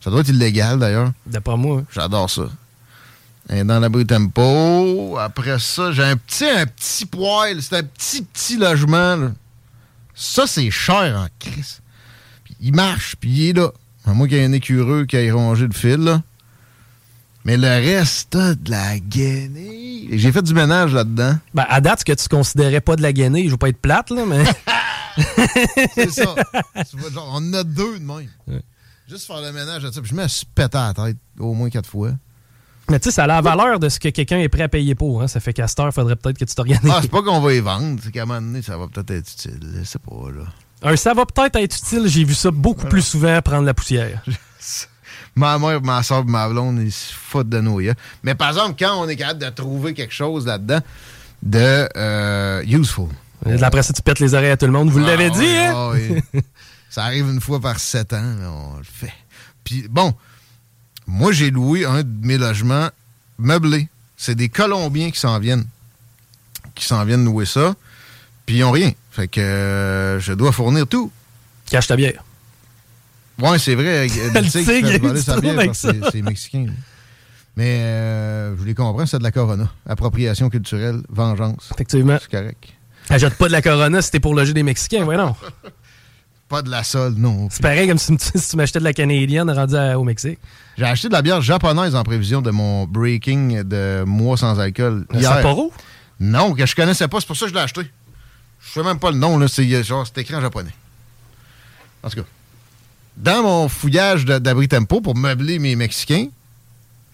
Ça 0.00 0.10
doit 0.10 0.20
être 0.20 0.28
illégal, 0.30 0.78
d'ailleurs. 0.78 1.12
D'après 1.26 1.56
moi. 1.56 1.84
J'adore 1.92 2.28
ça. 2.30 2.44
Et 3.52 3.64
dans 3.64 3.78
l'abri 3.78 4.06
tempo. 4.06 5.18
Après 5.18 5.58
ça, 5.58 5.92
j'ai 5.92 6.02
un 6.02 6.16
petit, 6.16 6.46
un 6.46 6.64
petit 6.64 7.04
poêle. 7.04 7.62
C'est 7.62 7.76
un 7.76 7.82
petit, 7.82 8.22
petit 8.22 8.56
logement. 8.56 9.16
là. 9.16 9.32
Ça, 10.14 10.46
c'est 10.46 10.70
cher 10.70 11.16
en 11.18 11.26
crise. 11.38 11.80
Puis 12.44 12.56
il 12.60 12.74
marche, 12.74 13.16
puis 13.20 13.30
il 13.30 13.48
est 13.50 13.52
là. 13.52 13.70
À 14.06 14.14
moins 14.14 14.26
qu'il 14.26 14.38
y 14.38 14.40
ait 14.40 14.44
un 14.44 14.52
écureux 14.52 15.04
qui 15.04 15.16
aille 15.16 15.30
ronger 15.30 15.66
le 15.66 15.74
fil, 15.74 15.96
là. 15.96 16.22
Mais 17.44 17.56
le 17.56 17.66
reste, 17.68 18.36
de 18.36 18.70
la 18.70 18.98
guenille. 18.98 20.08
J'ai 20.12 20.32
fait 20.32 20.42
du 20.42 20.54
ménage 20.54 20.94
là-dedans. 20.94 21.36
Ben, 21.52 21.66
à 21.68 21.80
date, 21.80 22.00
ce 22.00 22.04
que 22.04 22.12
tu 22.12 22.28
considérais 22.28 22.80
pas 22.80 22.96
de 22.96 23.02
la 23.02 23.12
gainée, 23.12 23.44
je 23.46 23.50
veux 23.50 23.56
pas 23.56 23.68
être 23.68 23.80
plate, 23.80 24.10
là, 24.10 24.24
mais. 24.26 24.44
C'est 25.94 26.10
ça. 26.10 26.34
Tu 26.88 26.96
vois, 26.96 27.10
genre, 27.10 27.28
on 27.32 27.36
en 27.36 27.52
a 27.52 27.64
deux 27.64 27.98
de 27.98 28.04
même. 28.04 28.28
Juste 29.08 29.26
faire 29.26 29.42
le 29.42 29.52
ménage 29.52 29.82
là-dessus. 29.82 30.00
Je 30.04 30.14
me 30.14 30.26
suis 30.28 30.46
pété 30.54 30.78
à 30.78 30.92
la 30.96 31.06
tête 31.06 31.18
au 31.38 31.52
moins 31.52 31.68
quatre 31.68 31.88
fois. 31.88 32.12
Mais 32.92 33.00
tu 33.00 33.08
sais, 33.10 33.16
ça 33.16 33.24
a 33.24 33.26
la 33.26 33.40
valeur 33.40 33.80
de 33.80 33.88
ce 33.88 33.98
que 33.98 34.08
quelqu'un 34.10 34.38
est 34.38 34.48
prêt 34.48 34.62
à 34.62 34.68
payer 34.68 34.94
pour. 34.94 35.22
Hein. 35.22 35.26
Ça 35.28 35.40
fait 35.40 35.52
qu'à 35.52 35.66
cette 35.66 35.80
heure, 35.80 35.92
faudrait 35.92 36.14
peut-être 36.16 36.38
que 36.38 36.44
tu 36.44 36.54
t'organises. 36.54 36.88
Ah, 36.90 36.98
c'est 37.02 37.10
pas 37.10 37.22
qu'on 37.22 37.40
va 37.40 37.52
y 37.52 37.60
vendre. 37.60 37.98
C'est 38.04 38.12
qu'à 38.12 38.22
un 38.22 38.26
moment 38.26 38.40
donné, 38.40 38.62
ça 38.62 38.76
va 38.78 38.86
peut-être 38.86 39.10
être 39.10 39.32
utile. 39.32 39.58
Je 39.80 39.84
sais 39.84 39.98
pas, 39.98 40.30
là. 40.30 40.44
Un 40.84 40.96
ça 40.96 41.14
va 41.14 41.24
peut-être 41.26 41.56
être 41.56 41.76
utile, 41.76 42.06
j'ai 42.06 42.24
vu 42.24 42.34
ça 42.34 42.50
beaucoup 42.50 42.86
plus 42.86 43.02
souvent 43.02 43.40
prendre 43.42 43.64
la 43.64 43.74
poussière. 43.74 44.22
Ma 45.34 45.58
mère, 45.58 45.80
ma 45.80 46.02
soeur, 46.02 46.26
ma 46.26 46.46
blonde, 46.48 46.78
ils 46.82 46.92
se 46.92 47.12
foutent 47.14 47.48
de 47.48 47.60
nous. 47.60 47.78
hein. 47.80 47.94
Mais 48.22 48.34
par 48.34 48.48
exemple, 48.50 48.74
quand 48.78 49.00
on 49.02 49.08
est 49.08 49.16
capable 49.16 49.40
de 49.40 49.48
trouver 49.48 49.94
quelque 49.94 50.12
chose 50.12 50.44
là-dedans 50.46 50.80
de 51.42 51.88
euh, 51.96 52.62
useful. 52.66 53.08
Et 53.46 53.62
Après 53.62 53.82
ça, 53.82 53.94
tu 53.94 54.02
pètes 54.02 54.20
les 54.20 54.34
oreilles 54.34 54.50
à 54.50 54.56
tout 54.58 54.66
le 54.66 54.72
monde. 54.72 54.90
Vous 54.90 54.98
l'avez 54.98 55.26
Ah 55.26 55.30
dit, 55.30 55.40
ouais, 55.40 55.66
hein? 56.18 56.20
ah. 56.36 56.38
Ça 56.90 57.04
arrive 57.04 57.30
une 57.30 57.40
fois 57.40 57.60
par 57.60 57.78
sept 57.80 58.12
ans, 58.12 58.34
mais 58.38 58.46
on 58.46 58.76
le 58.76 58.84
fait. 58.84 59.12
Puis 59.64 59.86
bon, 59.88 60.12
moi 61.12 61.30
j'ai 61.30 61.50
loué 61.50 61.84
un 61.84 62.02
de 62.02 62.26
mes 62.26 62.38
logements 62.38 62.88
meublés. 63.38 63.88
C'est 64.16 64.34
des 64.34 64.48
Colombiens 64.48 65.10
qui 65.10 65.20
s'en 65.20 65.38
viennent. 65.38 65.66
Qui 66.74 66.84
s'en 66.86 67.04
viennent 67.04 67.24
louer 67.24 67.44
ça. 67.44 67.74
Puis 68.46 68.56
ils 68.58 68.64
ont 68.64 68.70
rien. 68.70 68.92
Fait 69.10 69.28
que 69.28 69.40
euh, 69.40 70.20
je 70.20 70.32
dois 70.32 70.52
fournir 70.52 70.86
tout. 70.86 71.12
Cache 71.70 71.86
ta 71.86 71.96
bière. 71.96 72.24
Ouais, 73.38 73.58
c'est 73.58 73.74
vrai. 73.74 73.98
Avec 73.98 74.12
c'est- 75.74 76.22
mexicain. 76.22 76.66
Mais 77.56 77.80
euh, 77.82 78.52
je 78.54 78.58
vous 78.58 78.64
les 78.64 78.74
comprends, 78.74 79.04
c'est 79.04 79.18
de 79.18 79.22
la 79.22 79.30
Corona. 79.32 79.70
Appropriation 79.86 80.48
culturelle, 80.48 81.02
vengeance. 81.10 81.68
Effectivement. 81.74 82.16
C'est 82.22 82.30
correct. 82.30 82.64
Ajoute 83.10 83.34
pas 83.34 83.48
de 83.48 83.52
la 83.52 83.60
Corona 83.60 84.00
si 84.00 84.10
t'es 84.10 84.20
pour 84.20 84.34
loger 84.34 84.54
des 84.54 84.62
Mexicains, 84.62 85.04
non. 85.04 85.36
Pas 86.52 86.60
de 86.60 86.68
la 86.68 86.84
solde, 86.84 87.16
non. 87.16 87.48
C'est 87.50 87.62
pareil 87.62 87.88
comme 87.88 87.96
si, 87.96 88.14
si 88.18 88.50
tu 88.50 88.56
m'achetais 88.58 88.78
de 88.78 88.84
la 88.84 88.92
canadienne 88.92 89.50
rendue 89.50 89.74
à- 89.74 89.98
au 89.98 90.04
Mexique. 90.04 90.38
J'ai 90.76 90.84
acheté 90.84 91.08
de 91.08 91.14
la 91.14 91.22
bière 91.22 91.40
japonaise 91.40 91.94
en 91.94 92.02
prévision 92.04 92.42
de 92.42 92.50
mon 92.50 92.84
breaking 92.86 93.64
de 93.64 94.04
mois 94.06 94.36
sans 94.36 94.60
alcool. 94.60 95.06
Le 95.14 95.18
hier. 95.18 95.32
Sapporo? 95.32 95.72
Non, 96.20 96.52
que 96.52 96.66
je 96.66 96.74
connaissais 96.76 97.08
pas, 97.08 97.20
c'est 97.20 97.26
pour 97.26 97.36
ça 97.38 97.46
que 97.46 97.52
je 97.52 97.54
l'ai 97.54 97.62
acheté. 97.62 97.80
Je 98.60 98.70
sais 98.70 98.82
même 98.82 98.98
pas 98.98 99.10
le 99.12 99.16
nom, 99.16 99.38
là, 99.38 99.48
c'est 99.48 99.82
genre, 99.82 100.06
c'est 100.06 100.20
écrit 100.20 100.34
en 100.34 100.42
japonais. 100.42 100.74
En 102.02 102.10
tout 102.10 102.16
cas, 102.20 102.26
dans 103.16 103.42
mon 103.42 103.68
fouillage 103.70 104.26
d'abri 104.26 104.68
tempo 104.68 105.00
pour 105.00 105.16
meubler 105.16 105.58
mes 105.58 105.74
Mexicains, 105.74 106.26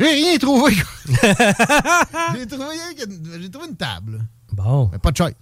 j'ai 0.01 0.07
rien 0.15 0.37
trouvé. 0.39 0.75
j'ai 1.07 2.47
trouvé, 2.49 2.75
trouvé 3.53 3.69
une 3.69 3.77
table, 3.77 4.27
Bon, 4.53 4.89
mais 4.93 4.99
pas 4.99 5.13
de 5.13 5.17
chaise. 5.17 5.35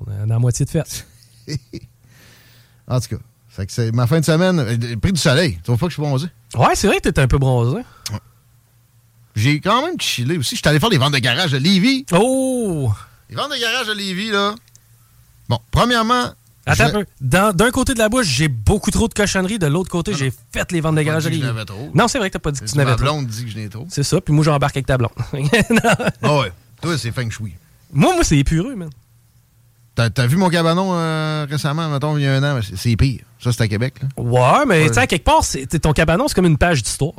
on 0.00 0.10
est 0.10 0.18
dans 0.20 0.26
la 0.34 0.38
moitié 0.38 0.64
de 0.64 0.70
fête. 0.70 1.06
En 2.88 3.00
tout 3.00 3.08
cas, 3.08 3.22
fait 3.48 3.66
que 3.66 3.72
c'est 3.72 3.92
ma 3.92 4.06
fin 4.06 4.20
de 4.20 4.24
semaine. 4.24 4.58
euh, 4.60 4.76
Le 4.76 4.96
prix 4.96 5.12
du 5.12 5.20
soleil, 5.20 5.54
tu 5.64 5.70
vois 5.70 5.76
pas 5.76 5.86
que 5.86 5.90
je 5.90 5.94
suis 5.94 6.02
bronzé? 6.02 6.26
Ouais, 6.56 6.74
c'est 6.74 6.86
vrai 6.86 7.00
que 7.00 7.08
t'es 7.08 7.20
un 7.20 7.26
peu 7.28 7.38
bronzé. 7.38 7.80
J'ai 9.34 9.60
quand 9.60 9.84
même 9.84 10.00
chillé 10.00 10.38
aussi. 10.38 10.56
Je 10.56 10.60
suis 10.60 10.68
allé 10.68 10.80
faire 10.80 10.88
des 10.90 10.96
ventes 10.98 11.12
de 11.12 11.18
garage 11.18 11.52
à 11.52 11.58
Lévis. 11.58 12.06
Oh! 12.12 12.90
Les 13.28 13.36
ventes 13.36 13.50
de 13.52 13.60
garage 13.60 13.88
à 13.88 13.94
Lévis, 13.94 14.30
là. 14.30 14.54
Bon, 15.48 15.58
premièrement. 15.70 16.30
Attends 16.64 16.84
un 16.84 16.90
peu. 16.90 17.06
D'un 17.20 17.70
côté 17.70 17.92
de 17.94 17.98
la 17.98 18.08
bouche, 18.08 18.26
j'ai 18.26 18.48
beaucoup 18.48 18.90
trop 18.90 19.08
de 19.08 19.14
cochonneries. 19.14 19.58
De 19.58 19.66
l'autre 19.66 19.90
côté, 19.90 20.14
j'ai 20.14 20.32
fait 20.52 20.72
les 20.72 20.80
ventes 20.80 20.96
de 20.96 21.02
garage 21.02 21.26
à 21.26 21.30
Lévis. 21.30 21.46
Non, 21.94 22.08
c'est 22.08 22.18
vrai 22.18 22.28
que 22.30 22.34
t'as 22.34 22.38
pas 22.40 22.50
dit 22.50 22.60
que 22.60 22.64
tu 22.66 22.76
Ma 22.76 22.84
n'avais 22.84 22.96
trop. 22.96 23.04
blonde 23.04 23.26
dit 23.26 23.44
que 23.44 23.50
je 23.50 23.56
n'ai 23.56 23.68
trop. 23.68 23.86
C'est 23.90 24.02
ça, 24.02 24.20
puis 24.20 24.32
moi, 24.32 24.42
j'embarque 24.44 24.76
avec 24.76 24.86
ta 24.86 24.96
blonde. 24.96 25.10
Ah 26.22 26.38
ouais. 26.40 26.52
Toi, 26.80 26.96
c'est 26.98 27.12
feng 27.12 27.30
shui. 27.30 27.54
moi, 27.92 28.14
moi, 28.14 28.24
c'est 28.24 28.38
épureux, 28.38 28.74
man. 28.74 28.90
T'as 29.96 30.26
vu 30.26 30.36
mon 30.36 30.50
cabanon 30.50 30.90
euh, 30.92 31.46
récemment, 31.48 31.88
mettons, 31.88 32.16
il 32.18 32.22
y 32.24 32.26
a 32.26 32.34
un 32.34 32.42
an? 32.56 32.60
C'est- 32.76 32.96
pire. 32.96 33.22
Ça, 33.40 33.50
c'est 33.52 33.62
à 33.62 33.68
Québec. 33.68 33.94
Là. 34.02 34.22
Ouais, 34.22 34.66
mais 34.66 34.82
Ouais. 34.82 34.88
tu 34.88 34.94
sais, 34.94 35.00
à 35.00 35.06
quelque 35.06 35.24
part, 35.24 35.42
ton 35.82 35.92
cabanon, 35.92 36.28
c'est 36.28 36.34
comme 36.34 36.46
une 36.46 36.58
page 36.58 36.82
d'histoire. 36.82 37.14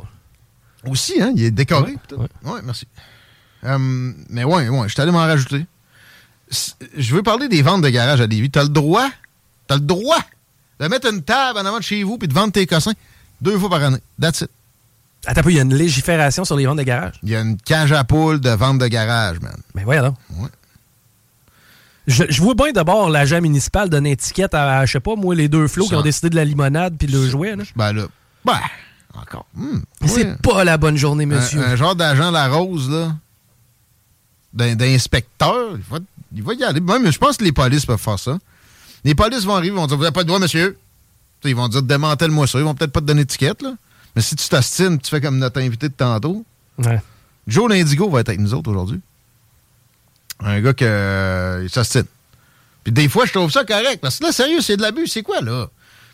Aussi, 0.88 1.20
hein? 1.20 1.32
Il 1.34 1.42
est 1.42 1.50
décoré. 1.50 1.96
Ouais. 2.12 2.28
Ouais, 2.44 2.60
merci. 2.62 2.86
Euh, 3.64 4.12
mais 4.30 4.44
ouais, 4.44 4.68
ouais, 4.68 4.88
je 4.88 4.92
suis 4.92 5.02
allé 5.02 5.10
m'en 5.10 5.18
rajouter. 5.18 5.66
Je 6.96 7.14
veux 7.14 7.22
parler 7.22 7.48
des 7.48 7.62
ventes 7.62 7.82
de 7.82 7.88
garage 7.88 8.20
à 8.20 8.26
Lévis. 8.26 8.50
T'as 8.50 8.62
le 8.62 8.68
droit, 8.68 9.08
t'as 9.66 9.74
le 9.74 9.80
droit 9.80 10.20
de 10.80 10.86
mettre 10.86 11.12
une 11.12 11.22
table 11.22 11.58
en 11.58 11.66
avant 11.66 11.78
de 11.78 11.82
chez 11.82 12.02
vous 12.04 12.16
puis 12.16 12.28
de 12.28 12.32
vendre 12.34 12.52
tes 12.52 12.66
cossins 12.66 12.92
deux 13.40 13.58
fois 13.58 13.68
par 13.68 13.82
année. 13.82 13.98
That's 14.20 14.42
it. 14.42 14.50
Attends 15.26 15.42
il 15.48 15.56
y 15.56 15.58
a 15.58 15.62
une 15.62 15.74
légifération 15.74 16.44
sur 16.44 16.54
les 16.56 16.64
ventes 16.64 16.78
de 16.78 16.84
garage? 16.84 17.14
Il 17.24 17.30
y 17.30 17.34
a 17.36 17.40
une 17.40 17.56
cage 17.56 17.90
à 17.92 18.04
poules 18.04 18.40
de 18.40 18.50
vente 18.50 18.78
de 18.78 18.86
garage, 18.86 19.40
man. 19.40 19.56
Mais 19.74 19.82
voyons 19.82 20.04
donc. 20.04 20.14
Ouais. 20.38 20.48
Je, 22.08 22.24
je 22.28 22.42
vois 22.42 22.54
bien 22.54 22.72
d'abord 22.72 23.10
l'agent 23.10 23.40
municipal 23.40 23.88
donner 23.88 24.12
étiquette 24.12 24.54
à, 24.54 24.84
je 24.86 24.92
sais 24.92 25.00
pas, 25.00 25.14
moi, 25.14 25.34
les 25.34 25.48
deux 25.48 25.68
flots 25.68 25.84
qui 25.86 25.94
ont 25.94 26.02
décidé 26.02 26.30
de 26.30 26.36
la 26.36 26.44
limonade 26.44 26.96
puis 26.98 27.06
le 27.06 27.28
jouet. 27.28 27.54
là. 27.54 27.62
Ben 27.76 27.92
là, 27.92 28.06
ben, 28.44 28.58
encore. 29.14 29.46
Mais 29.54 29.66
ouais. 30.02 30.08
C'est 30.08 30.40
pas 30.42 30.64
la 30.64 30.78
bonne 30.78 30.96
journée, 30.96 31.26
monsieur. 31.26 31.62
Un, 31.62 31.76
genre 31.76 31.94
d'agent 31.94 32.30
La 32.30 32.48
Rose, 32.48 32.88
là, 32.90 33.14
d'in- 34.52 34.74
d'inspecteur, 34.74 35.72
il 35.76 35.82
va, 35.90 35.98
il 36.34 36.42
va 36.42 36.54
y 36.54 36.64
aller. 36.64 36.80
Même, 36.80 37.10
je 37.12 37.18
pense 37.18 37.36
que 37.36 37.44
les 37.44 37.52
polices 37.52 37.84
peuvent 37.86 38.00
faire 38.00 38.18
ça. 38.18 38.38
Les 39.04 39.14
polices 39.14 39.44
vont 39.44 39.54
arriver, 39.54 39.74
ils 39.74 39.78
vont 39.78 39.86
dire 39.86 39.96
Vous 39.96 40.02
n'avez 40.02 40.12
pas 40.14 40.22
de 40.22 40.28
droit, 40.28 40.38
monsieur. 40.40 40.78
Ils 41.44 41.54
vont 41.54 41.68
dire 41.68 41.82
Démantèle-moi 41.82 42.46
ça. 42.46 42.58
Ils 42.58 42.64
vont 42.64 42.74
peut-être 42.74 42.92
pas 42.92 43.00
te 43.00 43.06
donner 43.06 43.22
d'étiquette, 43.22 43.62
là. 43.62 43.74
Mais 44.16 44.22
si 44.22 44.34
tu 44.34 44.48
t'astines, 44.48 44.98
tu 44.98 45.10
fais 45.10 45.20
comme 45.20 45.38
notre 45.38 45.60
invité 45.60 45.88
de 45.88 45.94
tantôt. 45.94 46.44
Ouais. 46.78 47.00
Joe 47.46 47.70
l'Indigo 47.70 48.08
va 48.10 48.20
être 48.20 48.30
avec 48.30 48.40
nous 48.40 48.54
autres 48.54 48.70
aujourd'hui. 48.70 49.00
Un 50.40 50.60
gars 50.60 50.74
qui 50.74 50.84
il 50.84 51.70
s'astine. 51.70 52.04
Puis 52.84 52.92
des 52.92 53.08
fois, 53.08 53.26
je 53.26 53.32
trouve 53.32 53.50
ça 53.50 53.64
correct. 53.64 53.98
Parce 54.00 54.18
que 54.18 54.24
là, 54.24 54.32
sérieux, 54.32 54.60
c'est 54.60 54.76
de 54.76 54.82
l'abus. 54.82 55.06
C'est 55.08 55.22
quoi, 55.22 55.40
là? 55.40 55.66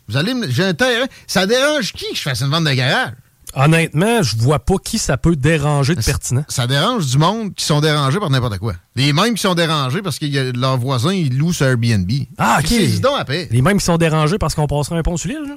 Vous 0.07 0.17
allez 0.17 0.33
me. 0.33 0.49
J'ai 0.49 0.63
un 0.63 0.73
terrain. 0.73 1.05
Ça 1.27 1.47
dérange 1.47 1.93
qui 1.93 2.09
que 2.11 2.17
je 2.17 2.21
fasse 2.21 2.41
une 2.41 2.49
vente 2.49 2.65
de 2.65 2.73
garage? 2.73 3.11
Honnêtement, 3.53 4.21
je 4.21 4.35
vois 4.35 4.59
pas 4.59 4.75
qui 4.83 4.97
ça 4.97 5.15
peut 5.15 5.35
déranger 5.35 5.95
de 5.95 6.01
pertinent. 6.01 6.43
Ça 6.49 6.67
dérange 6.67 7.07
du 7.07 7.17
monde 7.17 7.53
qui 7.53 7.63
sont 7.63 7.79
dérangés 7.79 8.19
par 8.19 8.29
n'importe 8.29 8.57
quoi. 8.57 8.73
Les 8.97 9.13
mêmes 9.13 9.35
qui 9.35 9.41
sont 9.41 9.55
dérangés 9.55 10.01
parce 10.01 10.19
que 10.19 10.25
y 10.25 10.51
leurs 10.51 10.77
voisins, 10.77 11.13
ils 11.13 11.37
louent 11.37 11.53
sur 11.53 11.65
Airbnb. 11.65 12.11
Ah, 12.37 12.57
ok. 12.59 12.67
C'est 12.67 12.99
donc 12.99 13.17
après. 13.17 13.47
Les 13.51 13.61
mêmes 13.61 13.77
qui 13.77 13.85
sont 13.85 13.97
dérangés 13.97 14.37
parce 14.37 14.55
qu'on 14.55 14.67
passera 14.67 14.97
un 14.97 15.03
pont 15.03 15.15
sur 15.15 15.29
l'île, 15.29 15.47
là? 15.47 15.55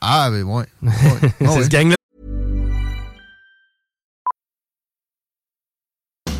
Ah, 0.00 0.30
ben 0.30 0.44
ouais. 0.44 0.64
ouais. 0.82 0.92
C'est 1.40 1.48
ouais. 1.48 1.64
ce 1.64 1.68
gang-là. 1.68 1.97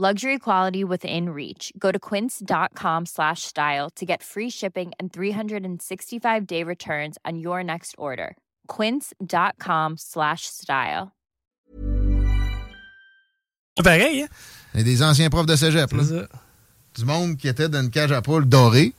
Luxury 0.00 0.38
quality 0.38 0.82
within 0.82 1.28
reach. 1.28 1.74
Go 1.78 1.92
to 1.92 1.98
quince.com 1.98 3.04
slash 3.04 3.42
style 3.42 3.90
to 3.96 4.06
get 4.06 4.22
free 4.22 4.48
shipping 4.48 4.92
and 4.98 5.12
365 5.12 6.46
day 6.46 6.64
returns 6.64 7.18
on 7.26 7.38
your 7.38 7.62
next 7.62 7.94
order. 7.98 8.38
Quince.com 8.66 9.98
slash 9.98 10.46
style. 10.46 11.12
Pareil, 13.84 14.22
hein? 14.22 14.28
Il 14.72 14.78
y 14.78 14.80
a 14.80 14.84
des 14.84 15.02
anciens 15.02 15.28
profs 15.28 15.44
de 15.44 15.56
cégep, 15.56 15.92
là. 15.92 16.02
C'est 16.02 16.18
ça. 16.20 16.28
Du 16.96 17.04
monde 17.04 17.36
qui 17.36 17.48
était 17.48 17.68
dans 17.68 17.82
une 17.82 17.90
cage 17.90 18.12
à 18.12 18.22
poules 18.22 18.48
dorée, 18.48 18.94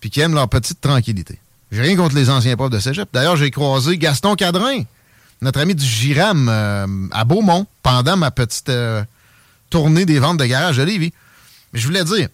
puis 0.00 0.10
qui 0.10 0.20
aiment 0.20 0.34
leur 0.34 0.48
petite 0.48 0.80
tranquillité. 0.80 1.38
J'ai 1.70 1.82
rien 1.82 1.94
contre 1.94 2.16
les 2.16 2.30
anciens 2.30 2.56
profs 2.56 2.70
de 2.70 2.80
cégep. 2.80 3.08
D'ailleurs, 3.12 3.36
j'ai 3.36 3.52
croisé 3.52 3.96
Gaston 3.96 4.34
Cadrin, 4.34 4.82
notre 5.40 5.60
ami 5.60 5.76
du 5.76 5.84
Giram, 5.84 6.48
euh, 6.48 6.86
à 7.12 7.24
Beaumont, 7.24 7.68
pendant 7.84 8.16
ma 8.16 8.32
petite 8.32 8.70
euh, 8.70 9.04
tournée 9.74 10.06
des 10.06 10.20
ventes 10.20 10.38
de 10.38 10.44
garage 10.44 10.76
de 10.76 10.84
Lévis. 10.84 11.12
Mais 11.72 11.80
je 11.80 11.86
voulais 11.88 12.04
dire, 12.04 12.28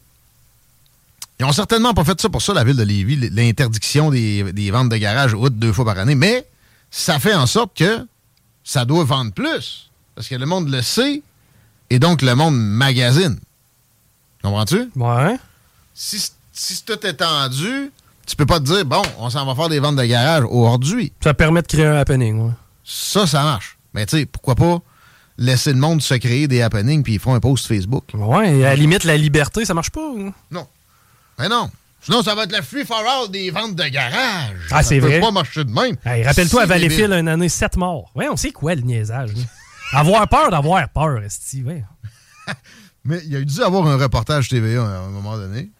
ils 1.38 1.46
ont 1.46 1.52
certainement 1.52 1.94
pas 1.94 2.04
fait 2.04 2.20
ça 2.20 2.28
pour 2.28 2.42
ça, 2.42 2.52
la 2.52 2.64
ville 2.64 2.76
de 2.76 2.82
Lévis, 2.82 3.16
l'interdiction 3.30 4.10
des, 4.10 4.52
des 4.52 4.70
ventes 4.70 4.90
de 4.90 4.96
garage 4.98 5.32
août 5.32 5.58
deux 5.58 5.72
fois 5.72 5.86
par 5.86 5.98
année, 5.98 6.14
mais 6.14 6.46
ça 6.90 7.18
fait 7.18 7.34
en 7.34 7.46
sorte 7.46 7.74
que 7.74 8.06
ça 8.62 8.84
doit 8.84 9.04
vendre 9.04 9.32
plus. 9.32 9.90
Parce 10.14 10.28
que 10.28 10.34
le 10.34 10.44
monde 10.44 10.68
le 10.68 10.82
sait, 10.82 11.22
et 11.88 11.98
donc 11.98 12.20
le 12.20 12.34
monde 12.34 12.58
magasine. 12.58 13.40
Comprends-tu? 14.42 14.90
Ouais. 14.96 15.38
Si, 15.94 16.30
si 16.52 16.84
tout 16.84 17.06
est 17.06 17.14
tendu, 17.14 17.90
tu 18.26 18.36
peux 18.36 18.44
pas 18.44 18.60
te 18.60 18.66
dire, 18.66 18.84
bon, 18.84 19.00
on 19.18 19.30
s'en 19.30 19.46
va 19.46 19.54
faire 19.54 19.70
des 19.70 19.80
ventes 19.80 19.96
de 19.96 20.04
garage 20.04 20.44
aujourd'hui. 20.46 21.10
Ça 21.24 21.32
permet 21.32 21.62
de 21.62 21.66
créer 21.66 21.86
un 21.86 21.96
happening, 21.96 22.38
ouais. 22.38 22.52
Ça, 22.84 23.26
ça 23.26 23.42
marche. 23.44 23.78
Mais 23.94 24.04
tu 24.04 24.18
sais, 24.18 24.26
pourquoi 24.26 24.56
pas 24.56 24.82
laisser 25.40 25.72
le 25.72 25.78
monde 25.80 26.00
se 26.02 26.14
créer 26.14 26.46
des 26.46 26.62
happenings 26.62 27.02
puis 27.02 27.14
ils 27.14 27.18
font 27.18 27.34
un 27.34 27.40
post 27.40 27.66
Facebook? 27.66 28.04
Ouais, 28.14 28.64
à 28.64 28.68
la 28.70 28.76
limite, 28.76 29.02
la 29.02 29.16
liberté, 29.16 29.64
ça 29.64 29.74
marche 29.74 29.90
pas. 29.90 30.00
hein? 30.18 30.32
Non. 30.52 30.68
Mais 31.38 31.48
non. 31.48 31.68
Sinon, 32.02 32.22
ça 32.22 32.34
va 32.34 32.44
être 32.44 32.52
la 32.52 32.62
free 32.62 32.84
for 32.86 32.96
all 32.98 33.30
des 33.30 33.50
ventes 33.50 33.74
de 33.74 33.84
garage. 33.88 34.56
Ah, 34.70 34.82
Ça 34.82 34.82
c'est 34.84 35.00
peut 35.00 35.06
vrai. 35.08 35.20
pas 35.20 35.30
marcher 35.32 35.64
de 35.64 35.70
même. 35.70 35.96
Hey, 36.04 36.22
Rappelle-toi, 36.24 36.62
à 36.62 36.66
Valleyfield, 36.66 37.12
une 37.12 37.28
année, 37.28 37.48
7 37.48 37.76
morts. 37.76 38.10
Ouais, 38.14 38.28
on 38.30 38.36
sait 38.36 38.52
quoi 38.52 38.74
le 38.74 38.82
niaisage. 38.82 39.32
avoir 39.92 40.26
peur 40.28 40.50
d'avoir 40.50 40.88
peur, 40.88 41.22
esti, 41.22 41.62
ouais. 41.62 41.84
Mais 43.04 43.20
il 43.24 43.32
y 43.32 43.36
a 43.36 43.40
dû 43.42 43.60
avoir 43.62 43.86
un 43.86 43.96
reportage 43.98 44.48
TVA 44.48 44.82
à 44.82 44.98
un 45.00 45.08
moment 45.08 45.36
donné. 45.36 45.70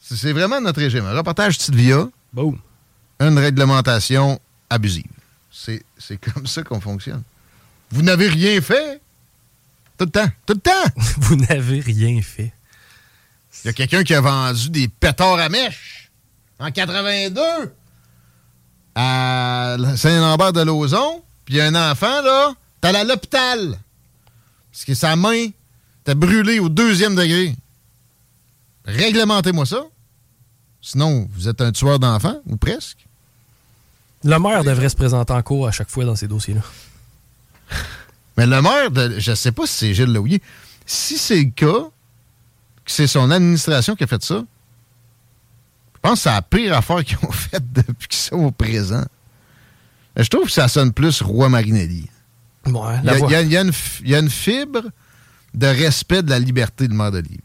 C'est 0.00 0.32
vraiment 0.32 0.60
notre 0.60 0.80
régime. 0.80 1.04
Un 1.04 1.16
reportage 1.16 1.58
TVA, 1.58 2.08
Boum. 2.32 2.58
une 3.20 3.38
réglementation 3.38 4.38
abusive. 4.70 5.04
C'est 5.50 5.82
c'est 5.98 6.16
comme 6.18 6.46
ça 6.46 6.62
qu'on 6.62 6.80
fonctionne. 6.80 7.22
Vous 7.90 8.02
n'avez 8.02 8.28
rien 8.28 8.60
fait? 8.60 9.00
Tout 9.98 10.04
le 10.04 10.10
temps. 10.10 10.28
Tout 10.44 10.54
le 10.54 10.60
temps. 10.60 10.92
Vous 11.18 11.36
n'avez 11.36 11.80
rien 11.80 12.20
fait. 12.22 12.52
Il 13.64 13.68
y 13.68 13.70
a 13.70 13.72
quelqu'un 13.72 14.04
qui 14.04 14.14
a 14.14 14.20
vendu 14.20 14.70
des 14.70 14.88
pétards 14.88 15.38
à 15.38 15.48
mèche 15.48 16.10
en 16.58 16.70
82 16.70 17.40
à 18.94 19.76
Saint-Lambert 19.96 20.52
de 20.52 20.62
Lauzon. 20.62 21.22
Puis 21.44 21.54
il 21.54 21.58
y 21.58 21.60
a 21.60 21.66
un 21.66 21.90
enfant, 21.90 22.22
là, 22.22 22.54
t'es 22.80 22.88
allé 22.88 22.98
à 22.98 23.04
l'hôpital. 23.04 23.78
Parce 24.72 24.84
que 24.84 24.94
sa 24.94 25.16
main 25.16 25.48
t'es 26.04 26.14
brûlée 26.14 26.60
au 26.60 26.68
deuxième 26.68 27.14
degré. 27.14 27.54
Réglementez-moi 28.84 29.66
ça. 29.66 29.84
Sinon, 30.80 31.28
vous 31.32 31.48
êtes 31.48 31.60
un 31.60 31.72
tueur 31.72 31.98
d'enfants, 31.98 32.40
ou 32.46 32.56
presque. 32.56 33.04
Le 34.22 34.38
maire 34.38 34.62
devrait 34.62 34.88
se 34.88 34.94
présenter 34.94 35.32
en 35.32 35.42
cours 35.42 35.66
à 35.66 35.72
chaque 35.72 35.90
fois 35.90 36.04
dans 36.04 36.14
ces 36.14 36.28
dossiers-là. 36.28 36.60
Mais 38.36 38.46
le 38.46 38.60
maire, 38.60 38.90
de, 38.90 39.18
je 39.18 39.34
sais 39.34 39.52
pas 39.52 39.66
si 39.66 39.74
c'est 39.74 39.94
Gilles 39.94 40.12
Louillet. 40.12 40.40
Si 40.84 41.18
c'est 41.18 41.38
le 41.38 41.50
cas, 41.50 41.88
que 42.84 42.92
c'est 42.92 43.06
son 43.06 43.30
administration 43.30 43.96
qui 43.96 44.04
a 44.04 44.06
fait 44.06 44.22
ça, 44.22 44.44
je 45.94 46.00
pense 46.00 46.14
que 46.14 46.18
c'est 46.24 46.30
la 46.30 46.42
pire 46.42 46.76
affaire 46.76 47.04
qu'ils 47.04 47.18
ont 47.22 47.32
faite 47.32 47.64
depuis 47.72 48.08
qu'ils 48.08 48.18
sont 48.18 48.36
au 48.36 48.50
présent. 48.50 49.04
Je 50.16 50.28
trouve 50.28 50.46
que 50.46 50.52
ça 50.52 50.68
sonne 50.68 50.92
plus 50.92 51.20
Roi 51.22 51.48
Marinelli. 51.48 52.08
Ouais, 52.66 52.72
il, 53.02 53.06
y 53.06 53.10
a, 53.10 53.18
il, 53.18 53.30
y 53.30 53.34
a, 53.34 53.42
il, 53.42 53.52
y 53.52 53.56
a 53.56 53.60
une, 53.60 53.72
il 54.00 54.10
y 54.10 54.14
a 54.14 54.18
une 54.18 54.30
fibre 54.30 54.82
de 55.54 55.66
respect 55.66 56.22
de 56.22 56.30
la 56.30 56.38
liberté 56.38 56.88
de 56.88 56.94
maire 56.94 57.12
de 57.12 57.18
Lévis. 57.18 57.40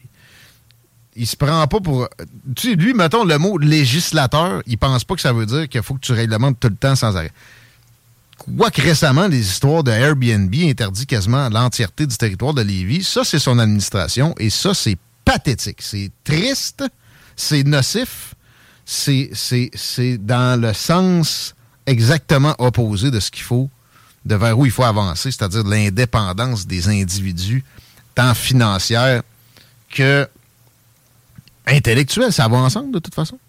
Il 1.16 1.28
se 1.28 1.36
prend 1.36 1.68
pas 1.68 1.80
pour. 1.80 2.08
Tu 2.56 2.70
sais, 2.70 2.76
lui, 2.76 2.94
mettons 2.94 3.26
le 3.26 3.38
mot 3.38 3.58
législateur, 3.58 4.62
il 4.66 4.78
pense 4.78 5.04
pas 5.04 5.16
que 5.16 5.22
ça 5.22 5.34
veut 5.34 5.46
dire 5.46 5.68
qu'il 5.68 5.84
faut 5.84 5.96
que 5.96 6.00
tu 6.00 6.14
réglementes 6.14 6.60
tout 6.60 6.70
le 6.70 6.76
temps 6.76 6.96
sans 6.96 7.18
arrêt. 7.18 7.32
Quoique 8.58 8.82
récemment, 8.82 9.28
les 9.28 9.40
histoires 9.40 9.84
de 9.84 9.92
Airbnb 9.92 10.54
interdit 10.54 11.06
quasiment 11.06 11.50
l'entièreté 11.50 12.06
du 12.06 12.18
territoire 12.18 12.54
de 12.54 12.62
Lévis, 12.62 13.04
ça, 13.04 13.24
c'est 13.24 13.40
son 13.40 13.60
administration 13.60 14.34
et 14.38 14.50
ça, 14.50 14.74
c'est 14.74 14.98
pathétique. 15.26 15.82
C'est 15.82 16.12
triste, 16.24 16.84
c'est 17.36 17.64
nocif, 17.64 18.34
c'est 18.86 20.18
dans 20.18 20.60
le 20.60 20.74
sens 20.74 21.56
exactement 21.86 22.56
opposé 22.58 23.12
de 23.12 23.20
ce 23.20 23.32
qu'il 23.32 23.44
faut, 23.44 23.70
de 24.26 24.36
vers 24.36 24.58
où 24.58 24.66
il 24.66 24.72
faut 24.72 24.84
avancer, 24.84 25.32
c'est-à-dire 25.32 25.64
l'indépendance 25.64 26.68
des 26.68 26.88
individus, 26.90 27.64
tant 28.16 28.34
financière 28.34 29.24
que 29.90 30.28
intellectuelle. 31.68 32.32
Ça 32.32 32.48
va 32.48 32.58
ensemble, 32.58 32.92
de 32.92 33.00
toute 33.00 33.16
façon. 33.16 33.40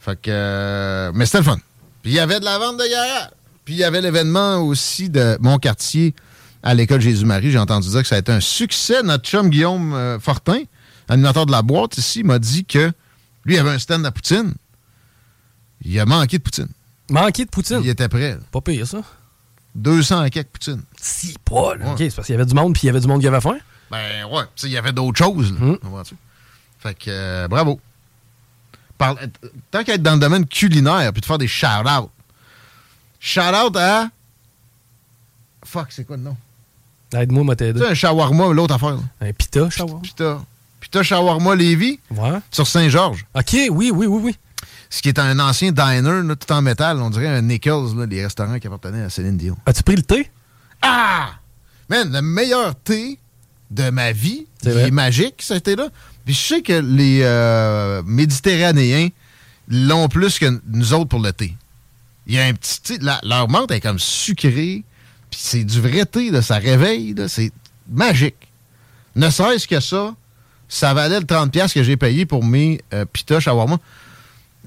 Fait 0.00 0.20
que. 0.20 0.30
Euh, 0.30 1.12
mais 1.14 1.26
c'était 1.26 1.38
le 1.38 1.44
fun. 1.44 1.58
Puis 2.02 2.12
il 2.12 2.14
y 2.14 2.20
avait 2.20 2.40
de 2.40 2.44
la 2.44 2.58
vente 2.58 2.76
de 2.76 2.90
garage. 2.90 3.30
Puis 3.64 3.74
il 3.74 3.78
y 3.78 3.84
avait 3.84 4.00
l'événement 4.00 4.58
aussi 4.58 5.08
de 5.08 5.38
mon 5.40 5.58
quartier 5.58 6.14
à 6.62 6.74
l'école 6.74 7.00
Jésus-Marie. 7.00 7.50
J'ai 7.50 7.58
entendu 7.58 7.88
dire 7.88 8.02
que 8.02 8.08
ça 8.08 8.16
a 8.16 8.18
été 8.18 8.32
un 8.32 8.40
succès. 8.40 9.02
Notre 9.02 9.24
chum 9.24 9.48
Guillaume 9.48 9.94
euh, 9.94 10.18
Fortin, 10.18 10.60
animateur 11.08 11.46
de 11.46 11.52
la 11.52 11.62
boîte 11.62 11.96
ici, 11.98 12.24
m'a 12.24 12.38
dit 12.38 12.64
que 12.64 12.92
lui, 13.44 13.54
il 13.54 13.58
avait 13.58 13.70
un 13.70 13.78
stand 13.78 14.04
à 14.06 14.10
Poutine. 14.10 14.54
Il 15.84 15.98
a 16.00 16.06
manqué 16.06 16.38
de 16.38 16.42
Poutine. 16.42 16.68
Manqué 17.10 17.44
de 17.44 17.50
Poutine? 17.50 17.80
Il 17.82 17.88
était 17.88 18.08
prêt. 18.08 18.38
Pas 18.50 18.60
pire, 18.60 18.86
ça. 18.86 19.02
200 19.74 20.20
à 20.20 20.30
quelques 20.30 20.48
Poutine. 20.48 20.82
Si, 21.00 21.34
pas, 21.44 21.74
là. 21.76 21.86
Ouais. 21.86 21.92
OK, 21.92 21.98
c'est 21.98 22.14
parce 22.14 22.26
qu'il 22.26 22.34
y 22.34 22.36
avait 22.36 22.46
du 22.46 22.54
monde, 22.54 22.72
puis 22.72 22.82
il 22.84 22.86
y 22.86 22.90
avait 22.90 23.00
du 23.00 23.06
monde 23.06 23.20
qui 23.20 23.26
avait 23.26 23.40
faim? 23.40 23.58
Ben, 23.90 24.24
ouais. 24.30 24.44
Il 24.62 24.70
y 24.70 24.78
avait 24.78 24.92
d'autres 24.92 25.18
choses, 25.18 25.52
là. 25.52 25.58
Mmh. 25.60 25.78
Fait 26.78 26.94
que, 26.94 27.04
euh, 27.08 27.48
bravo. 27.48 27.80
Parle, 28.96 29.18
tant 29.70 29.84
qu'à 29.84 29.94
être 29.94 30.02
dans 30.02 30.14
le 30.14 30.20
domaine 30.20 30.46
culinaire, 30.46 31.12
puis 31.12 31.20
de 31.20 31.26
faire 31.26 31.38
des 31.38 31.48
shout-outs. 31.48 32.10
Shout-out 33.24 33.74
à. 33.78 34.10
Fuck, 35.64 35.86
c'est 35.92 36.04
quoi 36.04 36.18
le 36.18 36.24
nom? 36.24 36.36
Aide-moi, 37.16 37.42
m'a 37.42 37.56
t'aider. 37.56 37.80
Tu 37.80 37.86
un 37.86 37.94
shawarma, 37.94 38.52
l'autre 38.52 38.74
affaire. 38.74 38.96
Là. 38.96 39.02
Un 39.22 39.32
pita 39.32 39.70
shawarma. 39.70 40.02
Pita. 40.02 40.42
Pita 40.78 41.02
shawarma 41.02 41.54
Lévis. 41.54 41.98
Ouais. 42.10 42.38
Sur 42.50 42.66
Saint-Georges. 42.66 43.24
OK, 43.34 43.56
oui, 43.70 43.90
oui, 43.90 44.06
oui, 44.06 44.20
oui. 44.24 44.36
Ce 44.90 45.00
qui 45.00 45.08
est 45.08 45.18
un 45.18 45.38
ancien 45.38 45.72
diner, 45.72 46.22
là, 46.22 46.36
tout 46.36 46.52
en 46.52 46.60
métal. 46.60 47.00
On 47.00 47.08
dirait 47.08 47.28
un 47.28 47.40
Nichols, 47.40 47.96
là, 47.96 48.04
les 48.04 48.22
restaurants 48.22 48.58
qui 48.58 48.66
appartenaient 48.66 49.04
à 49.04 49.08
Céline 49.08 49.38
Dion. 49.38 49.56
As-tu 49.64 49.82
pris 49.82 49.96
le 49.96 50.02
thé? 50.02 50.30
Ah! 50.82 51.30
Man, 51.88 52.12
le 52.12 52.20
meilleur 52.20 52.74
thé 52.74 53.18
de 53.70 53.88
ma 53.88 54.12
vie. 54.12 54.46
C'est 54.62 54.70
il 54.70 54.78
est 54.80 54.90
magique, 54.90 55.40
ce 55.40 55.54
thé-là. 55.54 55.88
Puis 56.26 56.34
je 56.34 56.46
sais 56.46 56.62
que 56.62 56.74
les 56.74 57.20
euh, 57.22 58.02
Méditerranéens 58.04 59.08
l'ont 59.68 60.08
plus 60.08 60.38
que 60.38 60.60
nous 60.66 60.92
autres 60.92 61.08
pour 61.08 61.20
le 61.20 61.32
thé. 61.32 61.54
Il 62.26 62.34
y 62.34 62.38
a 62.38 62.44
un 62.44 62.54
petit... 62.54 62.98
La, 63.00 63.20
leur 63.22 63.48
menthe 63.48 63.70
est 63.70 63.80
comme 63.80 63.98
sucrée. 63.98 64.84
Puis 65.30 65.40
c'est 65.42 65.64
du 65.64 65.80
vrai 65.80 66.06
thé, 66.06 66.30
là, 66.30 66.42
ça 66.42 66.56
réveille. 66.56 67.14
C'est 67.28 67.52
magique. 67.88 68.48
Ne 69.16 69.30
serait-ce 69.30 69.68
que 69.68 69.80
ça, 69.80 70.14
ça 70.68 70.94
valait 70.94 71.20
le 71.20 71.26
30$ 71.26 71.72
que 71.72 71.82
j'ai 71.82 71.96
payé 71.96 72.26
pour 72.26 72.44
mes 72.44 72.80
euh, 72.92 73.04
pita 73.04 73.40
shawarma. 73.40 73.78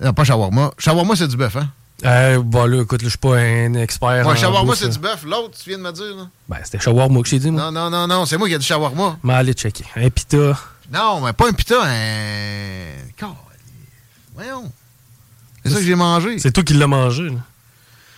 Non, 0.01 0.13
pas 0.13 0.23
shawarma. 0.23 0.71
Shawarma, 0.77 1.15
c'est 1.15 1.27
du 1.27 1.37
bœuf, 1.37 1.55
hein? 1.55 1.69
Euh, 2.05 2.39
bon, 2.43 2.65
là, 2.65 2.83
écoute, 2.83 3.01
je 3.01 3.09
suis 3.09 3.17
pas 3.17 3.37
un 3.37 3.73
expert. 3.73 4.25
Ouais, 4.25 4.37
shawarma, 4.37 4.75
c'est 4.75 4.89
du 4.89 4.99
bœuf. 4.99 5.23
L'autre, 5.25 5.57
tu 5.57 5.69
viens 5.69 5.79
de 5.79 5.83
me 5.83 5.91
dire, 5.91 6.15
là? 6.15 6.29
Ben, 6.47 6.57
c'était 6.63 6.79
shawarma 6.79 7.21
que 7.21 7.27
j'ai 7.27 7.39
dit, 7.39 7.49
moi. 7.49 7.63
Non, 7.63 7.71
non, 7.71 7.89
non, 7.89 8.07
non, 8.07 8.25
c'est 8.25 8.37
moi 8.37 8.47
qui 8.47 8.53
ai 8.53 8.59
dit 8.59 8.65
shawarma. 8.65 9.17
Mais 9.23 9.33
allez 9.33 9.53
checker. 9.53 9.85
Un 9.95 10.09
pita. 10.09 10.57
Non, 10.93 11.21
mais 11.21 11.33
pas 11.33 11.49
un 11.49 11.53
pita, 11.53 11.75
un. 11.83 13.27
Voyons. 14.35 14.71
C'est 15.67 15.73
ça 15.73 15.79
que 15.79 15.85
j'ai 15.85 15.95
mangé. 15.95 16.39
C'est 16.39 16.51
toi 16.51 16.63
qui 16.63 16.73
l'as 16.73 16.87
mangé, 16.87 17.29
là. 17.29 17.39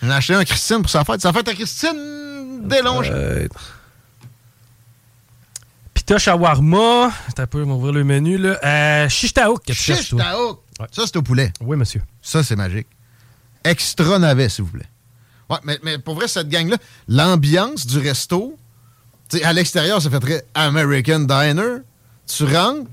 J'en 0.02 0.08
ai 0.08 0.12
acheté 0.12 0.34
un 0.34 0.38
à 0.38 0.44
Christine 0.44 0.80
pour 0.80 0.90
sa 0.90 1.04
fête. 1.04 1.20
Sa 1.20 1.32
fête 1.32 1.48
à 1.48 1.54
Christine 1.54 2.60
Deslanges. 2.68 3.10
Euh... 3.12 3.48
Pita 5.92 6.18
shawarma. 6.18 7.12
T'as 7.34 7.46
peu 7.46 7.64
m'ouvrir 7.64 7.92
le 7.92 8.04
menu, 8.04 8.38
là. 8.38 8.58
Euh, 8.64 9.08
Shish 9.08 9.34
taouk. 9.34 9.62
Shish 9.70 10.10
taouk. 10.16 10.60
Ouais. 10.78 10.86
Ça, 10.92 11.02
c'est 11.04 11.16
au 11.16 11.22
poulet. 11.22 11.52
Oui, 11.60 11.76
monsieur. 11.76 12.02
Ça, 12.22 12.42
c'est 12.42 12.56
magique. 12.56 12.86
Extra 13.64 14.18
navet, 14.18 14.48
s'il 14.48 14.64
vous 14.64 14.70
plaît. 14.70 14.88
Ouais, 15.50 15.58
mais, 15.64 15.78
mais 15.82 15.98
pour 15.98 16.14
vrai, 16.14 16.28
cette 16.28 16.48
gang-là, 16.48 16.76
l'ambiance 17.08 17.86
du 17.86 17.98
resto, 17.98 18.56
à 19.42 19.52
l'extérieur, 19.52 20.00
ça 20.00 20.08
fait 20.08 20.20
très 20.20 20.46
American 20.54 21.20
Diner. 21.20 21.78
Tu 22.26 22.44
rentres, 22.44 22.90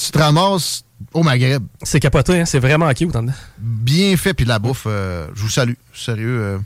tu 0.00 0.10
te 0.10 0.18
ramasses 0.18 0.84
au 1.12 1.22
Maghreb. 1.22 1.64
C'est 1.82 2.00
capoté, 2.00 2.40
hein? 2.40 2.44
c'est 2.46 2.58
vraiment 2.58 2.92
cute. 2.94 3.14
Hein? 3.14 3.26
Bien 3.58 4.16
fait, 4.16 4.34
puis 4.34 4.44
la 4.44 4.58
bouffe, 4.58 4.84
euh, 4.86 5.28
je 5.34 5.42
vous 5.42 5.48
salue. 5.48 5.74
Sérieux, 5.94 6.40
euh, 6.40 6.58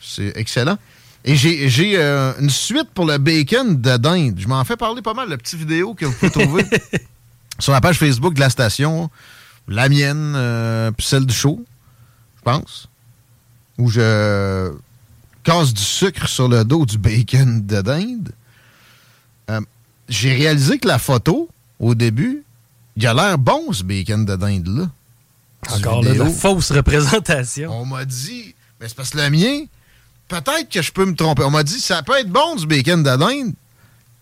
c'est 0.00 0.32
excellent. 0.36 0.76
Et 1.24 1.36
j'ai 1.36 1.96
euh, 1.96 2.32
une 2.40 2.50
suite 2.50 2.90
pour 2.94 3.04
le 3.04 3.18
bacon 3.18 3.80
de 3.80 3.96
dinde. 3.96 4.38
Je 4.38 4.48
m'en 4.48 4.64
fais 4.64 4.76
parler 4.76 5.02
pas 5.02 5.14
mal, 5.14 5.28
la 5.28 5.36
petite 5.36 5.58
vidéo 5.58 5.94
que 5.94 6.06
vous 6.06 6.12
pouvez 6.12 6.30
trouver 6.30 6.64
sur 7.58 7.72
la 7.72 7.80
page 7.80 7.98
Facebook 7.98 8.34
de 8.34 8.40
la 8.40 8.50
station. 8.50 9.10
La 9.68 9.88
mienne, 9.88 10.92
puis 10.96 11.06
celle 11.06 11.26
du 11.26 11.34
show, 11.34 11.64
je 12.38 12.42
pense. 12.42 12.88
Où 13.78 13.88
je 13.88 14.72
casse 15.44 15.72
du 15.72 15.82
sucre 15.82 16.26
sur 16.26 16.48
le 16.48 16.64
dos 16.64 16.86
du 16.86 16.98
bacon 16.98 17.64
de 17.66 17.80
dinde. 17.82 18.32
J'ai 20.08 20.34
réalisé 20.34 20.78
que 20.78 20.88
la 20.88 20.98
photo, 20.98 21.48
au 21.80 21.94
début, 21.94 22.44
il 22.96 23.06
a 23.06 23.14
l'air 23.14 23.38
bon, 23.38 23.72
ce 23.72 23.82
bacon 23.82 24.24
de 24.24 24.36
dinde-là. 24.36 24.88
Encore 25.70 26.02
là, 26.02 26.14
la 26.14 26.30
fausse 26.30 26.70
représentation. 26.70 27.70
On 27.72 27.86
m'a 27.86 28.04
dit, 28.04 28.54
mais 28.80 28.88
c'est 28.88 28.94
parce 28.94 29.10
que 29.10 29.18
le 29.18 29.30
mien, 29.30 29.64
peut-être 30.28 30.68
que 30.70 30.82
je 30.82 30.92
peux 30.92 31.04
me 31.04 31.14
tromper. 31.14 31.42
On 31.42 31.50
m'a 31.50 31.62
dit, 31.62 31.80
ça 31.80 32.02
peut 32.02 32.18
être 32.18 32.30
bon 32.30 32.56
du 32.56 32.66
bacon 32.66 33.02
de 33.02 33.16
dinde. 33.16 33.54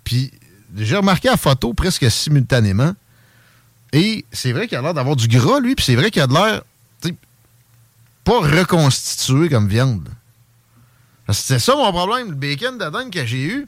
Puis 0.04 0.30
j'ai 0.76 0.96
remarqué 0.96 1.28
la 1.28 1.36
photo 1.36 1.74
presque 1.74 2.10
simultanément. 2.10 2.94
Et 3.92 4.24
c'est 4.32 4.52
vrai 4.52 4.68
qu'il 4.68 4.78
a 4.78 4.82
l'air 4.82 4.94
d'avoir 4.94 5.16
du 5.16 5.28
gras, 5.28 5.60
lui, 5.60 5.74
puis 5.74 5.84
c'est 5.84 5.96
vrai 5.96 6.10
qu'il 6.10 6.22
a 6.22 6.26
de 6.26 6.34
l'air 6.34 6.62
pas 8.24 8.40
reconstitué 8.40 9.48
comme 9.48 9.68
viande. 9.68 10.06
C'était 11.30 11.58
ça 11.58 11.74
mon 11.74 11.90
problème, 11.90 12.28
le 12.28 12.34
bacon 12.34 12.76
de 12.76 12.90
dinde 12.90 13.10
que 13.10 13.24
j'ai 13.24 13.42
eu. 13.42 13.66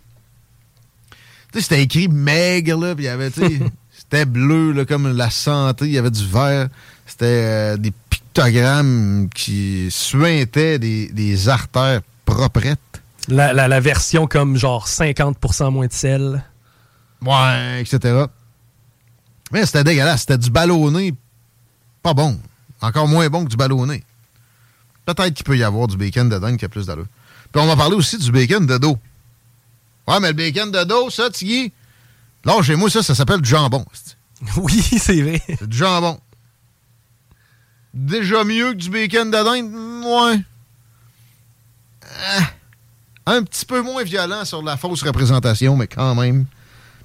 C'était 1.55 1.83
écrit 1.83 2.09
maigre, 2.09 2.79
là, 2.79 2.95
puis 2.95 3.05
il 3.05 3.07
y 3.07 3.11
avait, 3.11 3.31
c'était 4.11 4.25
bleu, 4.25 4.73
là, 4.73 4.85
comme 4.85 5.17
la 5.17 5.31
santé, 5.31 5.85
il 5.85 5.93
y 5.93 5.99
avait 5.99 6.11
du 6.11 6.27
vert. 6.27 6.69
C'était 7.07 7.27
euh, 7.27 7.77
des 7.77 7.93
pictogrammes 8.11 9.29
qui 9.33 9.89
suintaient 9.91 10.81
des, 10.81 11.09
des 11.13 11.49
artères 11.49 12.01
proprettes. 12.25 12.79
La, 13.29 13.53
la, 13.53 13.69
la, 13.69 13.79
version 13.79 14.27
comme 14.27 14.57
genre 14.57 14.89
50% 14.89 15.71
moins 15.71 15.87
de 15.87 15.93
sel. 15.93 16.45
Ouais, 17.25 17.81
etc. 17.81 18.25
Mais 19.53 19.65
c'était 19.65 19.85
dégueulasse. 19.85 20.23
C'était 20.23 20.39
du 20.39 20.51
ballonné 20.51 21.15
pas 22.03 22.15
bon. 22.15 22.41
Encore 22.81 23.07
moins 23.07 23.29
bon 23.29 23.45
que 23.45 23.51
du 23.51 23.57
ballonné. 23.57 24.03
Peut-être 25.07 25.35
qu'il 25.35 25.45
peut 25.45 25.57
y 25.57 25.63
avoir 25.63 25.87
du 25.87 25.97
bacon 25.97 26.29
de 26.29 26.39
dingue 26.39 26.57
qui 26.57 26.65
a 26.65 26.69
plus 26.69 26.87
d'allure. 26.87 27.07
Puis 27.53 27.63
on 27.63 27.67
va 27.67 27.77
parler 27.77 27.95
aussi 27.95 28.19
du 28.19 28.33
bacon 28.33 28.67
de 28.67 28.79
dos. 28.79 28.99
Ouais, 30.09 30.19
mais 30.19 30.29
le 30.29 30.35
bacon 30.35 30.73
de 30.73 30.83
dos, 30.83 31.11
ça, 31.11 31.31
Tigui, 31.31 31.73
là, 32.45 32.63
chez 32.63 32.77
moi, 32.77 32.91
ça, 32.91 33.03
ça 33.03 33.15
s'appelle 33.15 33.41
du 33.41 33.49
jambon. 33.49 33.85
Oui, 34.57 34.81
c'est 34.83 35.21
vrai. 35.21 35.43
C'est 35.47 35.69
du 35.69 35.77
jambon. 35.77 36.19
Déjà 37.93 38.43
mieux 38.45 38.73
que 38.73 38.79
du 38.79 38.89
bacon 38.89 39.31
de 39.31 39.37
dinde? 39.37 40.05
Ouais. 40.07 40.45
Un 43.27 43.43
petit 43.43 43.67
peu 43.67 43.83
moins 43.83 44.03
violent 44.03 44.45
sur 44.45 44.63
la 44.63 44.77
fausse 44.77 45.03
représentation, 45.03 45.77
mais 45.77 45.87
quand 45.87 46.15
même 46.15 46.47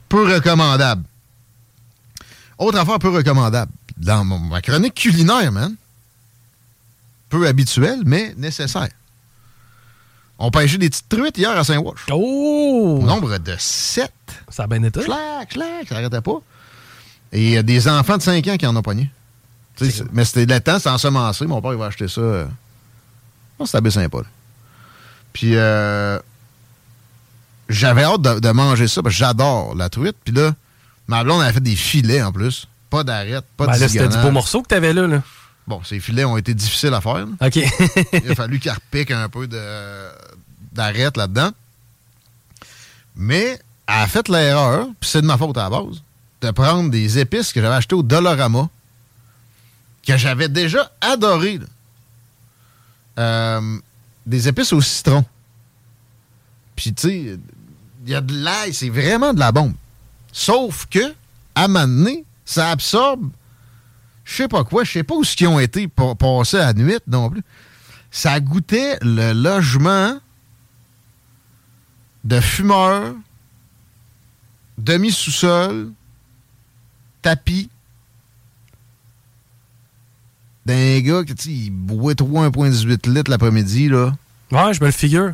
peu 0.08 0.34
recommandable. 0.34 1.04
Autre 2.58 2.80
affaire 2.80 3.00
peu 3.00 3.10
recommandable. 3.10 3.71
Dans 3.98 4.24
ma 4.24 4.62
chronique 4.62 4.95
culinaire, 4.95 5.52
man. 5.52 5.76
Peu 7.30 7.48
habituelle, 7.48 8.02
mais 8.06 8.34
nécessaire. 8.38 8.89
On 10.38 10.52
pêchait 10.52 10.78
des 10.78 10.89
petites 10.89 11.08
truites 11.10 11.38
hier 11.38 11.52
à 11.52 11.63
Saint-Wash. 11.63 12.06
Oh! 12.12 13.00
Au 13.02 13.06
nombre 13.06 13.38
de 13.38 13.56
sept. 13.58 14.12
Ça 14.50 14.63
a 14.63 14.67
bien 14.67 14.84
été. 14.84 15.02
Schlac, 15.02 15.54
schlac, 15.54 15.88
ça 15.88 15.95
n'arrêtait 15.95 16.21
pas. 16.21 16.39
Et 17.32 17.43
il 17.45 17.50
y 17.52 17.58
a 17.58 17.63
des 17.63 17.88
enfants 17.88 18.17
de 18.17 18.21
5 18.21 18.45
ans 18.48 18.58
qui 18.58 18.67
en 18.67 18.76
ont 18.76 18.82
pogné. 18.82 19.10
Mais 20.13 20.24
c'était 20.26 20.45
le 20.45 20.60
temps, 20.62 20.78
c'était 20.78 20.89
ensemencé. 20.89 21.45
Mon 21.45 21.62
père, 21.62 21.71
il 21.74 21.78
va 21.80 21.86
acheter 21.88 22.08
ça. 22.08 22.21
euh, 22.21 22.45
Non, 23.60 23.65
c'était 23.65 23.89
sympa. 23.91 24.17
là. 24.19 24.24
Puis, 25.34 25.56
euh, 25.56 26.17
j'avais 27.67 28.04
hâte 28.04 28.21
de, 28.21 28.39
de 28.39 28.50
manger 28.52 28.88
ça 28.88 29.02
parce 29.02 29.15
que 29.15 29.19
j'adore 29.19 29.76
la 29.76 29.89
truite. 29.89 30.15
Puis 30.24 30.34
là, 30.34 30.54
ma 31.08 31.24
blonde 31.24 31.41
avait 31.41 31.54
fait 31.54 31.60
des 31.62 31.76
filets 31.76 32.21
en 32.21 32.32
plus. 32.32 32.67
Pas 32.89 33.04
d'arête, 33.04 33.43
pas 33.58 33.67
Ben 33.67 33.76
de 33.76 33.80
là, 33.82 33.88
c'était 33.89 34.08
du 34.08 34.17
beau 34.17 34.32
morceau 34.32 34.62
que 34.62 34.67
t'avais 34.67 34.93
là, 34.93 35.08
là. 35.08 35.21
Bon, 35.67 35.82
ces 35.84 35.99
filets 35.99 36.25
ont 36.25 36.38
été 36.38 36.54
difficiles 36.54 36.93
à 36.93 37.01
faire. 37.01 37.28
OK. 37.41 37.56
Il 38.23 38.32
a 38.32 38.36
fallu 38.36 38.60
qu'elle 38.60 38.73
repique 38.91 39.12
un 39.12 39.30
peu 39.30 39.47
d'arête 40.71 41.17
là-dedans. 41.17 41.51
Mais 43.15 43.60
elle 43.88 43.95
a 43.95 44.08
fait 44.08 44.28
l'erreur, 44.28 44.88
puis 44.99 45.10
c'est 45.10 45.21
de 45.21 45.28
ma 45.28 45.38
faute 45.38 45.58
à 45.58 45.63
la 45.63 45.69
base, 45.69 46.04
de 46.41 46.51
prendre 46.51 46.89
des 46.89 47.17
épices 47.17 47.54
que 47.54 47.62
j'avais 47.62 47.75
achetées 47.75 47.95
au 47.95 48.04
Dollarama, 48.04 48.69
que 50.06 50.17
j'avais 50.17 50.49
déjà 50.49 50.91
adorées. 51.01 51.60
Euh, 53.17 53.80
des 54.25 54.47
épices 54.47 54.73
au 54.73 54.82
citron. 54.82 55.23
Puis, 56.75 56.93
tu 56.93 57.08
sais, 57.08 57.39
il 58.06 58.12
y 58.12 58.15
a 58.15 58.21
de 58.21 58.34
l'ail, 58.34 58.73
c'est 58.73 58.89
vraiment 58.89 59.34
de 59.34 59.39
la 59.39 59.51
bombe. 59.51 59.73
Sauf 60.32 60.88
que, 60.88 61.13
à 61.56 61.63
un 61.63 61.67
moment 61.67 61.88
donné, 61.88 62.25
ça 62.43 62.71
absorbe 62.71 63.30
je 64.26 64.36
sais 64.36 64.48
pas 64.48 64.64
quoi, 64.64 64.84
je 64.84 64.92
sais 64.92 65.04
pas 65.04 65.16
où 65.16 65.24
ce 65.24 65.36
qu'ils 65.36 65.48
ont 65.48 65.60
été 65.60 65.88
pour 65.88 66.18
passer 66.18 66.58
à 66.58 66.68
la 66.68 66.74
nuit 66.74 66.98
non 67.08 67.30
plus. 67.30 67.44
Ça 68.12 68.40
goûtait 68.40 68.98
le 69.02 69.34
logement 69.34 70.20
de 72.24 72.40
fumeurs, 72.40 73.14
demi-sous-sol, 74.80 75.92
tapis, 77.22 77.70
d'un 80.66 81.00
gars 81.02 81.24
qui, 81.24 81.66
il 81.66 81.70
boit 81.72 82.14
3,18 82.14 83.14
litres 83.14 83.30
l'après-midi, 83.30 83.90
là. 83.90 84.12
Ouais, 84.52 84.74
je 84.74 84.82
me 84.82 84.88
le 84.88 84.92
figure. 84.92 85.34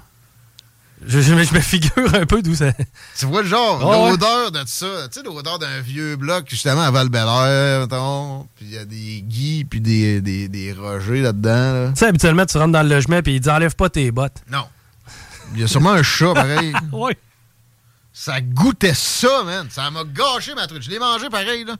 Je, 1.06 1.20
je 1.20 1.34
me- 1.34 1.44
je 1.44 1.54
me 1.54 1.60
figure 1.60 2.14
un 2.14 2.26
peu 2.26 2.42
d'où 2.42 2.54
ça. 2.56 2.72
Tu 3.18 3.26
vois 3.26 3.42
le 3.42 3.48
genre, 3.48 3.80
Ah 3.82 4.04
ouais. 4.04 4.12
l'odeur 4.12 4.52
de 4.52 4.62
ça. 4.68 5.08
Tu 5.12 5.20
sais, 5.20 5.26
l'odeur 5.26 5.58
d'un 5.58 5.80
vieux 5.82 6.16
bloc, 6.16 6.46
justement, 6.48 6.82
à 6.82 6.92
val 6.92 7.10
mettons. 7.10 8.48
Puis 8.56 8.66
il 8.66 8.72
y 8.74 8.78
a 8.78 8.86
des 8.86 9.22
guis, 9.22 9.66
puis 9.66 9.82
des, 9.82 10.22
des, 10.22 10.48
des 10.48 10.74
rogers 10.74 11.22
là-dedans. 11.22 11.74
là. 11.74 11.88
Tu 11.90 12.00
sais, 12.00 12.06
habituellement, 12.06 12.46
tu 12.46 12.58
rentres 12.58 12.72
dans 12.74 12.84
le 12.84 12.90
logement 12.90 13.18
et 13.18 13.22
il 13.26 13.40
dit 13.40 13.50
enlève 13.50 13.76
pas 13.76 13.90
tes 13.90 14.12
bottes. 14.12 14.44
Non. 14.52 14.66
Il 15.56 15.62
y 15.62 15.64
a 15.64 15.68
sûrement 15.68 15.92
un 15.92 16.04
chat, 16.04 16.34
pareil. 16.34 16.74
Ouais. 16.92 17.18
Ça 18.14 18.40
goûtait 18.42 18.94
ça, 18.94 19.44
man. 19.46 19.68
Ça 19.72 19.90
m'a 19.90 20.04
gâché 20.04 20.54
ma 20.54 20.68
truite. 20.68 20.84
Je 20.84 20.90
l'ai 20.90 21.00
mangé 21.00 21.30
pareil, 21.30 21.64
là. 21.66 21.76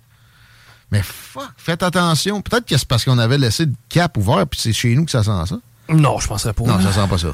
Mais 0.92 1.04
fuck, 1.04 1.52
faites 1.58 1.84
attention. 1.84 2.42
Peut-être 2.42 2.66
que 2.66 2.78
c'est 2.78 2.88
parce 2.88 3.06
qu'on 3.06 3.18
avait 3.20 3.38
laissé 3.38 3.66
le 3.66 3.74
cap 3.90 4.18
ouvert, 4.18 4.48
puis 4.48 4.60
c'est 4.60 4.74
chez 4.74 4.94
nous 4.96 5.06
que 5.06 5.12
ça 5.12 5.24
sent 5.24 5.32
ça. 5.48 5.58
Non, 5.90 6.20
je 6.20 6.28
penserais 6.28 6.54
pas. 6.54 6.64
Non, 6.64 6.82
ça 6.82 6.92
sent 6.92 7.08
pas 7.08 7.18
ça. 7.18 7.34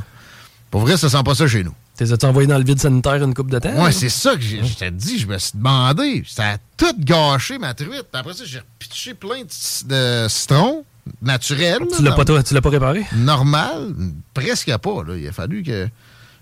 Pour 0.71 0.82
vrai, 0.82 0.97
ça 0.97 1.10
sent 1.10 1.23
pas 1.23 1.36
ça 1.36 1.47
chez 1.47 1.63
nous. 1.63 1.73
T'es 1.95 2.12
as 2.12 2.27
envoyé 2.27 2.47
dans 2.47 2.58
le 2.60 2.63
vide 2.63 2.80
sanitaire 2.80 3.23
une 3.23 3.34
coupe 3.34 3.49
de 3.49 3.58
temps? 3.58 3.84
Ouais, 3.84 3.91
c'est 3.91 4.10
ça 4.10 4.36
que 4.36 4.41
je 4.41 4.73
t'ai 4.77 4.91
dit. 4.91 5.17
Je 5.17 5.25
me 5.27 5.38
suis 5.39 5.58
demandé. 5.58 6.23
Ça 6.27 6.51
a 6.51 6.58
tout 6.77 6.93
gâché, 6.99 7.58
ma 7.58 7.73
truite. 7.73 8.06
Puis 8.12 8.19
après 8.19 8.34
ça, 8.34 8.43
j'ai 8.45 8.60
repitché 8.60 9.13
plein 9.15 9.39
de, 9.41 9.88
de 10.23 10.27
citron 10.30 10.84
naturel. 11.21 11.80
Tu 11.95 12.03
l'as 12.03 12.12
pas, 12.12 12.23
tu 12.25 12.53
l'as 12.53 12.62
pas 12.62 12.69
réparé? 12.69 13.06
Normal. 13.15 13.93
Presque 14.34 14.75
pas. 14.77 15.03
Là. 15.08 15.17
Il 15.17 15.27
a 15.27 15.32
fallu 15.32 15.63
que 15.63 15.88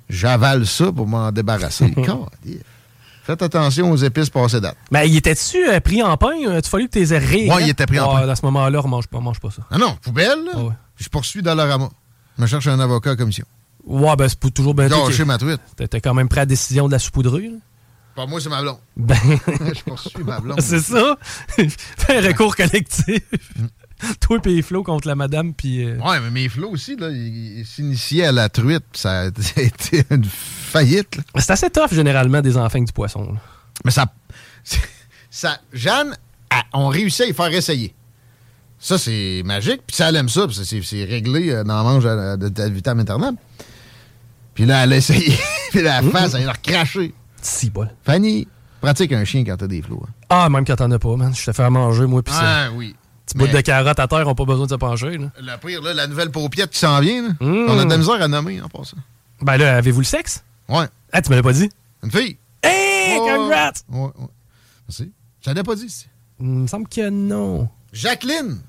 j'avale 0.10 0.66
ça 0.68 0.92
pour 0.92 1.08
m'en 1.08 1.32
débarrasser. 1.32 1.94
Faites 3.24 3.42
attention 3.42 3.90
aux 3.92 3.98
épices 3.98 4.30
passées 4.30 4.62
date. 4.62 4.78
Mais 4.92 5.10
il 5.10 5.16
était-tu 5.18 5.68
euh, 5.68 5.80
pris 5.80 6.04
en 6.04 6.16
pain? 6.16 6.34
Euh, 6.48 6.62
Tu 6.62 6.70
fallu 6.70 6.88
que 6.88 7.00
t'es 7.00 7.18
ré. 7.18 7.50
Ouais, 7.50 7.64
il 7.64 7.70
était 7.70 7.88
pris 7.88 8.00
en 8.00 8.14
pain. 8.14 8.30
À 8.30 8.36
ce 8.36 8.46
moment-là, 8.46 8.82
on 8.84 8.88
mange 8.88 9.08
pas, 9.08 9.20
mange 9.20 9.40
pas 9.40 9.50
ça. 9.50 9.64
Ah 9.72 9.78
non, 9.80 9.98
poubelle. 10.02 10.38
Ah 10.54 10.60
ouais. 10.60 10.74
Je 10.98 11.10
poursuis 11.10 11.42
Dollarama. 11.42 11.90
Je 12.38 12.44
me 12.44 12.48
cherche 12.48 12.68
un 12.68 12.80
avocat 12.80 13.12
à 13.12 13.16
commission. 13.16 13.46
Ouais, 13.86 14.16
ben 14.16 14.28
c'est 14.28 14.54
toujours 14.54 14.74
bien. 14.74 14.88
Gâcher 14.88 15.26
ma 15.26 15.38
truite. 15.38 15.62
T'étais 15.76 16.02
quand 16.02 16.14
même 16.14 16.28
prêt 16.28 16.42
à 16.42 16.44
la 16.44 16.48
décision 16.48 16.88
de 16.88 16.92
la 16.92 17.00
saupoudrée. 17.00 17.50
là. 17.50 17.58
Pas 18.16 18.26
moi, 18.26 18.40
c'est 18.40 18.50
ma 18.50 18.62
blonde. 18.62 18.78
Ben, 18.98 19.16
je 19.76 19.82
poursuis 19.84 20.24
ma 20.24 20.40
blonde. 20.40 20.62
c'est 20.62 20.80
ça. 20.80 21.18
Fais 21.48 22.18
un 22.18 22.28
recours 22.28 22.56
collectif. 22.56 23.22
Toi 24.22 24.40
et 24.46 24.62
Flo 24.62 24.84
contre 24.84 25.08
la 25.08 25.16
madame, 25.16 25.54
puis... 25.54 25.84
euh, 25.86 25.98
Ouais, 26.00 26.20
mais 26.20 26.30
mes 26.32 26.50
flots 26.50 26.70
aussi, 26.72 26.96
là, 26.96 27.10
ils 27.10 27.60
ils 27.60 27.66
s'initiaient 27.66 28.26
à 28.26 28.32
la 28.32 28.50
truite, 28.50 28.84
ça 28.94 29.22
a 29.22 29.26
été 29.62 30.04
une 30.12 30.26
faillite. 30.26 31.18
C'est 31.38 31.52
assez 31.52 31.70
tough, 31.70 31.94
généralement, 31.94 32.42
des 32.42 32.58
enfants 32.58 32.82
du 32.82 32.92
poisson. 32.92 33.34
là. 33.34 33.40
Mais 33.86 33.92
ça. 33.92 34.06
ça 35.30 35.60
Jeanne, 35.74 36.16
on 36.74 36.88
réussit 36.88 37.22
à 37.22 37.26
y 37.28 37.34
faire 37.34 37.54
essayer. 37.54 37.94
Ça, 38.80 38.98
c'est 38.98 39.42
magique. 39.46 39.82
Puis 39.88 39.96
ça, 39.96 40.10
elle 40.10 40.18
aime 40.18 40.30
ça. 40.30 40.46
c'est- 40.52 41.04
réglé 41.06 41.52
euh, 41.52 41.64
dans 41.64 41.78
le 41.80 41.84
mange 41.84 42.06
à- 42.06 42.38
de 42.38 42.50
de 42.50 42.64
vitam 42.70 43.00
aeternam. 43.00 43.36
Puis 44.56 44.66
là, 44.66 44.84
elle 44.84 44.94
a 44.94 44.98
essayé. 44.98 45.38
puis 45.72 45.82
la 45.84 46.02
face, 46.02 46.34
elle 46.34 46.50
a 46.50 46.54
recraché. 46.54 47.14
Si 47.42 47.70
bol. 47.70 47.90
Fanny, 48.04 48.48
pratique 48.82 49.12
un 49.12 49.24
chien 49.26 49.44
quand 49.44 49.58
t'as 49.58 49.68
des 49.68 49.82
flots. 49.84 50.04
hein. 50.08 50.12
Ah, 50.30 50.50
même 50.50 50.66
quand 50.66 50.78
t'en 50.78 50.90
as 50.92 50.98
pas, 51.00 51.16
man. 51.16 51.34
Je 51.36 51.46
te 51.46 51.52
fais 51.52 51.64
à 51.64 51.70
manger, 51.70 52.06
moi, 52.08 52.24
pis 52.24 52.32
ça. 52.32 52.40
Ah 52.42 52.72
oui. 52.74 52.96
Petit 53.28 53.38
bout 53.38 53.48
de 53.48 53.62
carotte 53.62 54.00
à 54.00 54.08
terre, 54.08 54.28
on 54.28 54.34
pas 54.36 54.46
besoin 54.46 54.66
de 54.66 54.72
se 54.72 54.76
pencher. 54.76 55.18
Là. 55.18 55.28
Le 55.40 55.58
pire, 55.68 55.82
là, 55.82 55.94
la 55.94 56.08
nouvelle 56.08 56.32
paupiette 56.32 56.70
qui 56.72 56.80
s'en 56.80 57.00
vient, 57.00 57.24
là, 57.24 57.30
Mm. 57.40 57.66
on 57.70 57.80
a 57.80 57.86
de 57.86 57.90
la 57.90 57.98
misère 57.98 58.22
à 58.22 58.28
nommer 58.28 58.62
en 58.62 58.70
passant. 58.70 58.98
Ben 59.42 59.58
là, 59.58 59.78
avez-vous 59.78 60.00
le 60.02 60.06
sexe? 60.06 60.44
Ouais. 60.70 60.86
Ah, 61.12 61.22
tu 61.22 61.30
me 61.32 61.36
l'as 61.36 61.44
pas 61.44 61.54
dit? 61.54 61.70
Une 62.04 62.12
fille. 62.12 62.38
Hey, 62.64 63.18
congrats! 63.18 63.72
Ouais, 63.90 64.00
ouais. 64.18 64.28
Merci. 64.88 65.12
Je 65.44 65.50
l'avais 65.50 65.64
pas 65.64 65.76
dit. 65.76 66.06
Il 66.40 66.46
me 66.46 66.68
semble 66.68 66.88
que 66.88 67.10
non. 67.10 67.68
Jacqueline. 67.94 68.60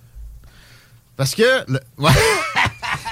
Parce 1.16 1.35
que. 1.35 1.70
le- 1.70 1.81
Ouais. 1.99 2.11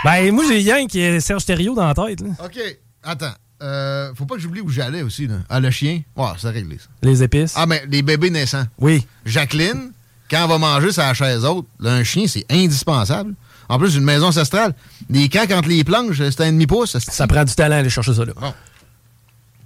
Ben, 0.04 0.32
moi, 0.32 0.44
j'ai 0.48 0.72
rien 0.72 0.86
qui 0.86 1.00
est 1.00 1.20
Serge 1.20 1.44
Thériault 1.44 1.74
dans 1.74 1.86
la 1.86 1.94
tête. 1.94 2.20
Là. 2.20 2.28
OK. 2.44 2.58
Attends. 3.02 3.34
Euh, 3.62 4.12
faut 4.14 4.26
pas 4.26 4.34
que 4.34 4.40
j'oublie 4.40 4.60
où 4.60 4.68
j'allais 4.68 5.02
aussi. 5.02 5.26
Là. 5.26 5.36
Ah, 5.48 5.60
le 5.60 5.70
chien? 5.70 6.02
Ouais, 6.16 6.28
c'est 6.38 6.50
réglé, 6.50 6.78
ça. 6.78 6.88
Les 7.02 7.22
épices. 7.22 7.54
Ah, 7.56 7.66
mais 7.66 7.84
les 7.88 8.02
bébés 8.02 8.30
naissants. 8.30 8.66
Oui. 8.78 9.06
Jacqueline, 9.24 9.92
quand 10.30 10.42
elle 10.42 10.48
va 10.48 10.58
manger 10.58 10.88
la 10.96 11.14
chaise 11.14 11.44
haute, 11.44 11.66
là, 11.80 11.92
un 11.94 12.04
chien, 12.04 12.26
c'est 12.26 12.44
indispensable. 12.50 13.34
En 13.68 13.78
plus, 13.78 13.94
une 13.96 14.04
maison 14.04 14.26
ancestrale. 14.26 14.74
Les 15.08 15.28
craques 15.28 15.52
entre 15.52 15.68
les 15.68 15.84
planches, 15.84 16.16
c'est 16.18 16.40
un 16.42 16.52
demi-pouce. 16.52 16.98
Ça 16.98 17.26
prend 17.26 17.44
du 17.44 17.54
talent 17.54 17.76
aller 17.76 17.90
chercher 17.90 18.14
ça, 18.14 18.24
là. 18.24 18.32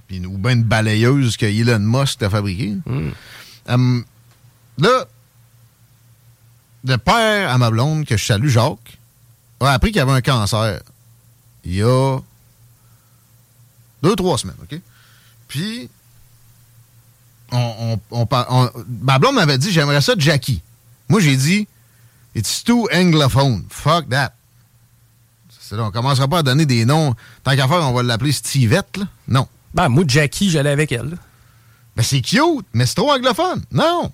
Puis, 0.07 0.25
ou 0.25 0.39
bien 0.39 0.53
une 0.53 0.65
balayeuse 0.65 1.37
que 1.37 1.47
Elon 1.47 1.81
Musk 1.81 2.23
a 2.23 2.31
fabriquée. 2.31 2.77
Hum, 3.67 4.05
là, 4.79 5.05
le 6.85 6.97
père 6.97 7.51
à 7.51 7.59
ma 7.59 7.71
blonde, 7.71 8.05
que 8.05 8.17
je 8.17 8.25
salue, 8.25 8.49
Jacques, 8.49 8.98
a 9.61 9.73
appris 9.73 9.93
qu'il 9.93 10.01
avait 10.01 10.13
un 10.13 10.21
cancer 10.21 10.81
il 11.65 11.75
y 11.75 11.83
a 11.83 12.19
deux, 14.03 14.15
trois 14.17 14.39
semaines, 14.39 14.57
OK? 14.63 14.81
Puis, 15.49 15.89
on, 17.51 17.75
on, 17.81 18.01
on 18.21 18.27
par- 18.27 18.47
on- 18.51 18.71
ma 19.03 19.19
blonde 19.19 19.35
m'avait 19.35 19.59
dit, 19.59 19.73
j'aimerais 19.73 20.01
ça 20.01 20.15
de 20.15 20.21
Jackie. 20.21 20.63
Moi, 21.09 21.21
j'ai 21.21 21.37
dit, 21.37 21.67
it's 22.35 22.63
too 22.65 22.89
anglophone. 22.93 23.65
Fuck 23.71 24.09
that. 24.11 24.35
Là, 25.71 25.85
on 25.85 25.91
commencera 25.91 26.27
pas 26.29 26.39
à 26.39 26.43
donner 26.43 26.65
des 26.65 26.87
noms. 26.87 27.15
Tant 27.45 27.55
qu'à 27.55 27.69
faire, 27.69 27.87
on 27.87 27.93
va 27.93 28.03
l'appeler 28.03 28.33
Stivette, 28.33 28.97
là. 28.97 29.07
Non. 29.27 29.47
Ben, 29.75 29.91
moi, 29.91 30.05
Jackie, 30.07 30.49
j'allais 30.51 30.71
avec 30.71 30.93
elle. 30.93 31.11
là. 31.11 31.17
Ben, 31.95 32.03
c'est 32.03 32.23
cute, 32.23 32.65
mais 32.73 32.87
c'est 32.87 32.95
trop 32.95 33.13
anglophone. 33.13 33.63
Non. 33.73 34.11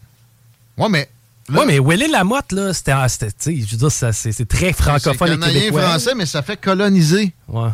Ouais, 0.76 0.88
mais. 0.88 1.09
Ouais, 1.50 1.66
mais 1.66 1.78
Willy 1.78 2.09
Lamotte, 2.11 2.52
là, 2.52 2.72
c'était, 2.72 2.94
c'était, 3.09 3.26
tu 3.28 3.35
sais, 3.38 3.57
je 3.57 3.70
veux 3.72 3.88
dire, 3.88 3.92
c'est, 3.92 4.48
très 4.48 4.72
francophone 4.72 5.38
c'est 5.42 5.50
et 5.50 5.54
québécois. 5.61 5.83
français, 5.83 6.14
mais 6.14 6.24
ça 6.26 6.42
fait 6.42 6.57
coloniser. 6.57 7.35
Ouais. 7.48 7.68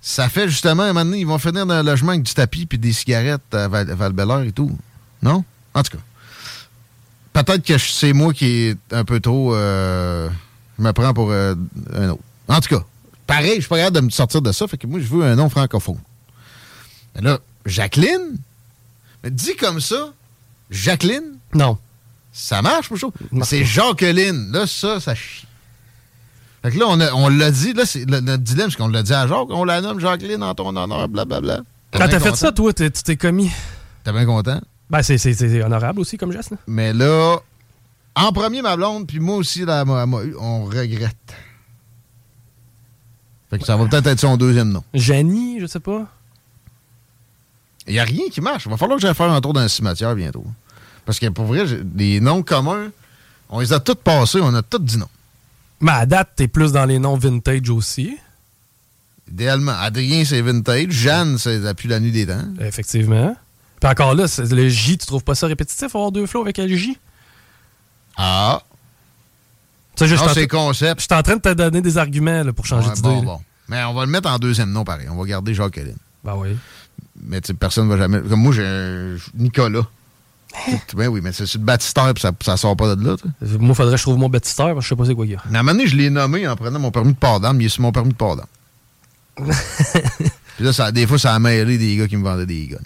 Ça 0.00 0.28
fait 0.28 0.48
justement, 0.48 0.84
un 0.84 0.92
moment 0.92 1.04
donné, 1.04 1.18
ils 1.18 1.26
vont 1.26 1.38
finir 1.38 1.66
dans 1.66 1.74
un 1.74 1.82
logement 1.82 2.10
avec 2.12 2.22
du 2.22 2.32
tapis 2.32 2.66
puis 2.66 2.78
des 2.78 2.92
cigarettes 2.92 3.52
à 3.52 3.68
Val- 3.68 4.46
et 4.46 4.52
tout. 4.52 4.70
Non? 5.22 5.44
En 5.74 5.82
tout 5.82 5.96
cas. 5.96 6.02
Peut-être 7.32 7.64
que 7.64 7.76
c'est 7.78 8.12
moi 8.12 8.32
qui 8.32 8.46
est 8.46 8.76
un 8.92 9.04
peu 9.04 9.20
trop. 9.20 9.54
euh, 9.54 10.28
je 10.78 10.82
me 10.84 10.92
prends 10.92 11.12
pour 11.12 11.30
euh, 11.30 11.54
un 11.94 12.10
autre. 12.10 12.22
En 12.48 12.60
tout 12.60 12.74
cas, 12.76 12.84
pareil, 13.26 13.56
je 13.56 13.60
suis 13.60 13.68
pas 13.68 13.76
capable 13.76 13.96
de 13.96 14.00
me 14.02 14.10
sortir 14.10 14.42
de 14.42 14.52
ça, 14.52 14.66
fait 14.66 14.76
que 14.78 14.86
moi, 14.86 15.00
je 15.00 15.06
veux 15.06 15.24
un 15.24 15.36
nom 15.36 15.48
francophone. 15.48 15.98
Mais 17.14 17.22
là, 17.22 17.38
Jacqueline? 17.66 18.36
Mais 19.22 19.30
dit 19.30 19.54
comme 19.56 19.80
ça, 19.80 20.12
Jacqueline? 20.70 21.36
Non. 21.52 21.78
Ça 22.32 22.62
marche, 22.62 22.88
trouve. 22.88 23.12
Mais 23.32 23.44
C'est 23.44 23.64
Jacqueline. 23.64 24.50
Là, 24.52 24.66
ça, 24.66 25.00
ça 25.00 25.14
chie. 25.14 25.46
Fait 26.62 26.70
que 26.70 26.78
là, 26.78 26.84
on, 26.88 27.00
a- 27.00 27.12
on 27.14 27.28
l'a 27.28 27.50
dit, 27.50 27.72
là, 27.72 27.86
c'est 27.86 28.04
le- 28.08 28.20
notre 28.20 28.42
dilemme, 28.42 28.70
c'est 28.70 28.76
qu'on 28.76 28.88
l'a 28.88 29.02
dit 29.02 29.12
à 29.14 29.26
Jacques, 29.26 29.48
on 29.50 29.64
la 29.64 29.80
nomme 29.80 29.98
Jacqueline 29.98 30.42
en 30.42 30.54
ton 30.54 30.76
honneur, 30.76 31.08
blablabla. 31.08 31.60
Quand 31.92 32.06
t'as 32.08 32.20
fait 32.20 32.36
ça, 32.36 32.52
toi, 32.52 32.72
t'es- 32.72 32.90
tu 32.90 33.02
t'es 33.02 33.16
commis. 33.16 33.50
T'es 34.04 34.12
bien 34.12 34.26
content? 34.26 34.60
Ben, 34.90 35.02
c'est- 35.02 35.18
c'est 35.18 35.32
c'est 35.34 35.62
honorable 35.62 36.00
aussi 36.00 36.16
comme 36.18 36.32
geste. 36.32 36.50
là. 36.50 36.56
Mais 36.66 36.92
là, 36.92 37.38
en 38.14 38.32
premier, 38.32 38.60
ma 38.62 38.76
blonde, 38.76 39.06
puis 39.06 39.18
moi 39.20 39.36
aussi, 39.36 39.64
là, 39.64 39.80
elle 39.82 39.88
m'a- 39.88 40.06
m'a 40.06 40.18
on 40.38 40.64
regrette. 40.64 41.16
Fait 43.50 43.58
que 43.58 43.64
ça 43.64 43.76
va 43.76 43.86
peut-être 43.86 44.06
être 44.06 44.20
son 44.20 44.36
deuxième 44.36 44.70
nom. 44.70 44.84
Janie, 44.94 45.58
je 45.60 45.66
sais 45.66 45.80
pas. 45.80 46.06
Il 47.86 47.94
n'y 47.94 47.98
a 47.98 48.04
rien 48.04 48.24
qui 48.30 48.40
marche. 48.40 48.66
Il 48.66 48.70
va 48.70 48.76
falloir 48.76 48.98
que 48.98 49.02
j'aille 49.02 49.14
faire 49.14 49.30
un 49.30 49.40
tour 49.40 49.52
dans 49.52 49.60
un 49.60 49.68
cimetière 49.68 50.14
bientôt. 50.14 50.44
Parce 51.10 51.18
que 51.18 51.26
pour 51.26 51.46
vrai, 51.46 51.64
les 51.96 52.20
noms 52.20 52.44
communs, 52.44 52.92
on 53.48 53.58
les 53.58 53.72
a 53.72 53.80
tous 53.80 53.96
passés, 53.96 54.38
on 54.40 54.54
a 54.54 54.62
tous 54.62 54.78
dit 54.78 54.96
non. 54.96 55.08
Mais 55.80 55.90
à 55.90 56.06
date, 56.06 56.28
t'es 56.36 56.46
plus 56.46 56.70
dans 56.70 56.84
les 56.84 57.00
noms 57.00 57.16
vintage 57.16 57.68
aussi. 57.68 58.16
Idéalement, 59.28 59.72
Adrien, 59.72 60.24
c'est 60.24 60.40
vintage. 60.40 60.90
Jeanne, 60.90 61.36
c'est 61.36 61.58
depuis 61.58 61.88
la 61.88 61.98
nuit 61.98 62.12
des 62.12 62.26
temps. 62.28 62.44
Effectivement. 62.60 63.36
Puis 63.80 63.90
encore 63.90 64.14
là, 64.14 64.26
le 64.38 64.68
J, 64.68 64.98
tu 64.98 65.06
trouves 65.06 65.24
pas 65.24 65.34
ça 65.34 65.48
répétitif, 65.48 65.82
avoir 65.96 66.12
deux 66.12 66.26
flots 66.26 66.42
avec 66.42 66.58
le 66.58 66.68
J? 66.68 66.96
Ah. 68.16 68.62
Sais, 69.96 70.06
je 70.06 70.14
Non, 70.14 70.22
c'est 70.32 70.46
concept. 70.46 71.00
je 71.00 71.06
suis 71.06 71.14
en 71.18 71.22
train 71.24 71.34
de 71.34 71.40
te 71.40 71.52
donner 71.54 71.80
des 71.80 71.98
arguments 71.98 72.44
là, 72.44 72.52
pour 72.52 72.66
changer 72.66 72.86
Ouais, 72.90 72.94
d'idée. 72.94 73.08
bon, 73.08 73.22
bon. 73.24 73.40
Mais 73.66 73.82
on 73.82 73.94
va 73.94 74.04
le 74.04 74.12
mettre 74.12 74.30
en 74.30 74.38
deuxième 74.38 74.70
nom, 74.70 74.84
pareil. 74.84 75.08
On 75.10 75.16
va 75.16 75.24
garder 75.26 75.54
Jacqueline. 75.54 75.96
Ben 76.22 76.36
oui. 76.36 76.56
Mais 77.20 77.40
personne 77.58 77.88
ne 77.88 77.94
va 77.94 77.98
jamais. 77.98 78.20
Comme 78.20 78.42
moi, 78.42 78.52
j'ai 78.52 78.64
un- 78.64 79.16
Nicolas. 79.34 79.88
Hein? 80.54 80.78
ben 80.96 81.08
oui, 81.08 81.20
mais 81.22 81.32
c'est 81.32 81.46
sur 81.46 81.60
le 81.60 81.64
baptistère, 81.64 82.12
puis 82.12 82.22
ça, 82.22 82.32
ça 82.42 82.56
sort 82.56 82.76
pas 82.76 82.94
de 82.96 83.04
là. 83.06 83.16
tu 83.16 83.28
sais. 83.46 83.58
Moi, 83.58 83.74
faudrait 83.74 83.92
que 83.92 83.98
je 83.98 84.02
trouve 84.02 84.18
mon 84.18 84.28
baptisteur, 84.28 84.74
parce 84.74 84.78
que 84.78 84.82
je 84.84 84.88
sais 84.88 84.96
pas 84.96 85.04
c'est 85.06 85.14
quoi 85.14 85.26
il 85.26 85.32
y 85.32 85.34
a. 85.36 85.42
Mais 85.48 85.58
à 85.58 85.60
un 85.60 85.62
moment 85.62 85.76
donné, 85.76 85.86
je 85.88 85.96
l'ai 85.96 86.10
nommé 86.10 86.46
en 86.48 86.56
prenant 86.56 86.78
mon 86.78 86.90
permis 86.90 87.12
de 87.12 87.18
port 87.18 87.40
d'âme. 87.40 87.60
Il 87.60 87.66
est 87.66 87.70
sur 87.70 87.82
mon 87.82 87.92
permis 87.92 88.10
de 88.10 88.16
port 88.16 88.36
d'âme. 88.36 88.46
Puis 90.56 90.64
là, 90.64 90.72
ça, 90.72 90.92
des 90.92 91.06
fois, 91.06 91.18
ça 91.18 91.34
a 91.34 91.38
mêlé 91.38 91.78
des 91.78 91.96
gars 91.96 92.08
qui 92.08 92.16
me 92.16 92.24
vendaient 92.24 92.46
des 92.46 92.66
guns. 92.66 92.78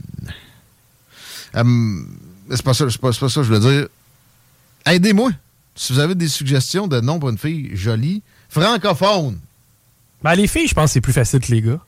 Hum, 1.61 2.07
c'est 2.51 2.63
pas 2.63 2.75
ça, 2.75 2.89
c'est 2.91 3.01
pas, 3.01 3.13
pas 3.13 3.29
ça 3.29 3.43
je 3.43 3.53
veux 3.53 3.61
dire. 3.61 3.89
Aidez-moi. 4.87 5.31
Si 5.77 5.93
vous 5.93 5.99
avez 5.99 6.15
des 6.15 6.29
suggestions 6.29 6.87
de 6.87 7.01
noms 7.01 7.19
pour 7.19 7.31
une 7.31 7.39
fille 7.39 7.71
jolie, 7.75 8.23
francophone, 8.49 9.39
Ben, 10.23 10.35
les 10.35 10.47
filles, 10.47 10.69
je 10.69 10.75
pense 10.75 10.91
que 10.91 10.93
c'est 10.93 11.01
plus 11.01 11.13
facile 11.13 11.41
que 11.41 11.51
les 11.51 11.63
gars. 11.63 11.81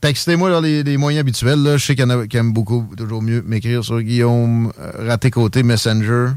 Textez-moi 0.00 0.50
dans 0.50 0.60
les, 0.60 0.82
les 0.82 0.96
moyens 0.96 1.20
habituels. 1.20 1.62
Là. 1.62 1.76
Je 1.76 1.84
sais 1.84 1.94
qu'il 1.94 2.02
y 2.02 2.06
en 2.06 2.10
a 2.20 2.26
qui 2.26 2.36
aiment 2.36 2.52
beaucoup, 2.52 2.88
toujours 2.96 3.22
mieux, 3.22 3.42
m'écrire 3.42 3.84
sur 3.84 4.00
Guillaume 4.00 4.72
euh, 4.80 5.06
Raté 5.08 5.30
Côté 5.30 5.62
Messenger. 5.62 6.28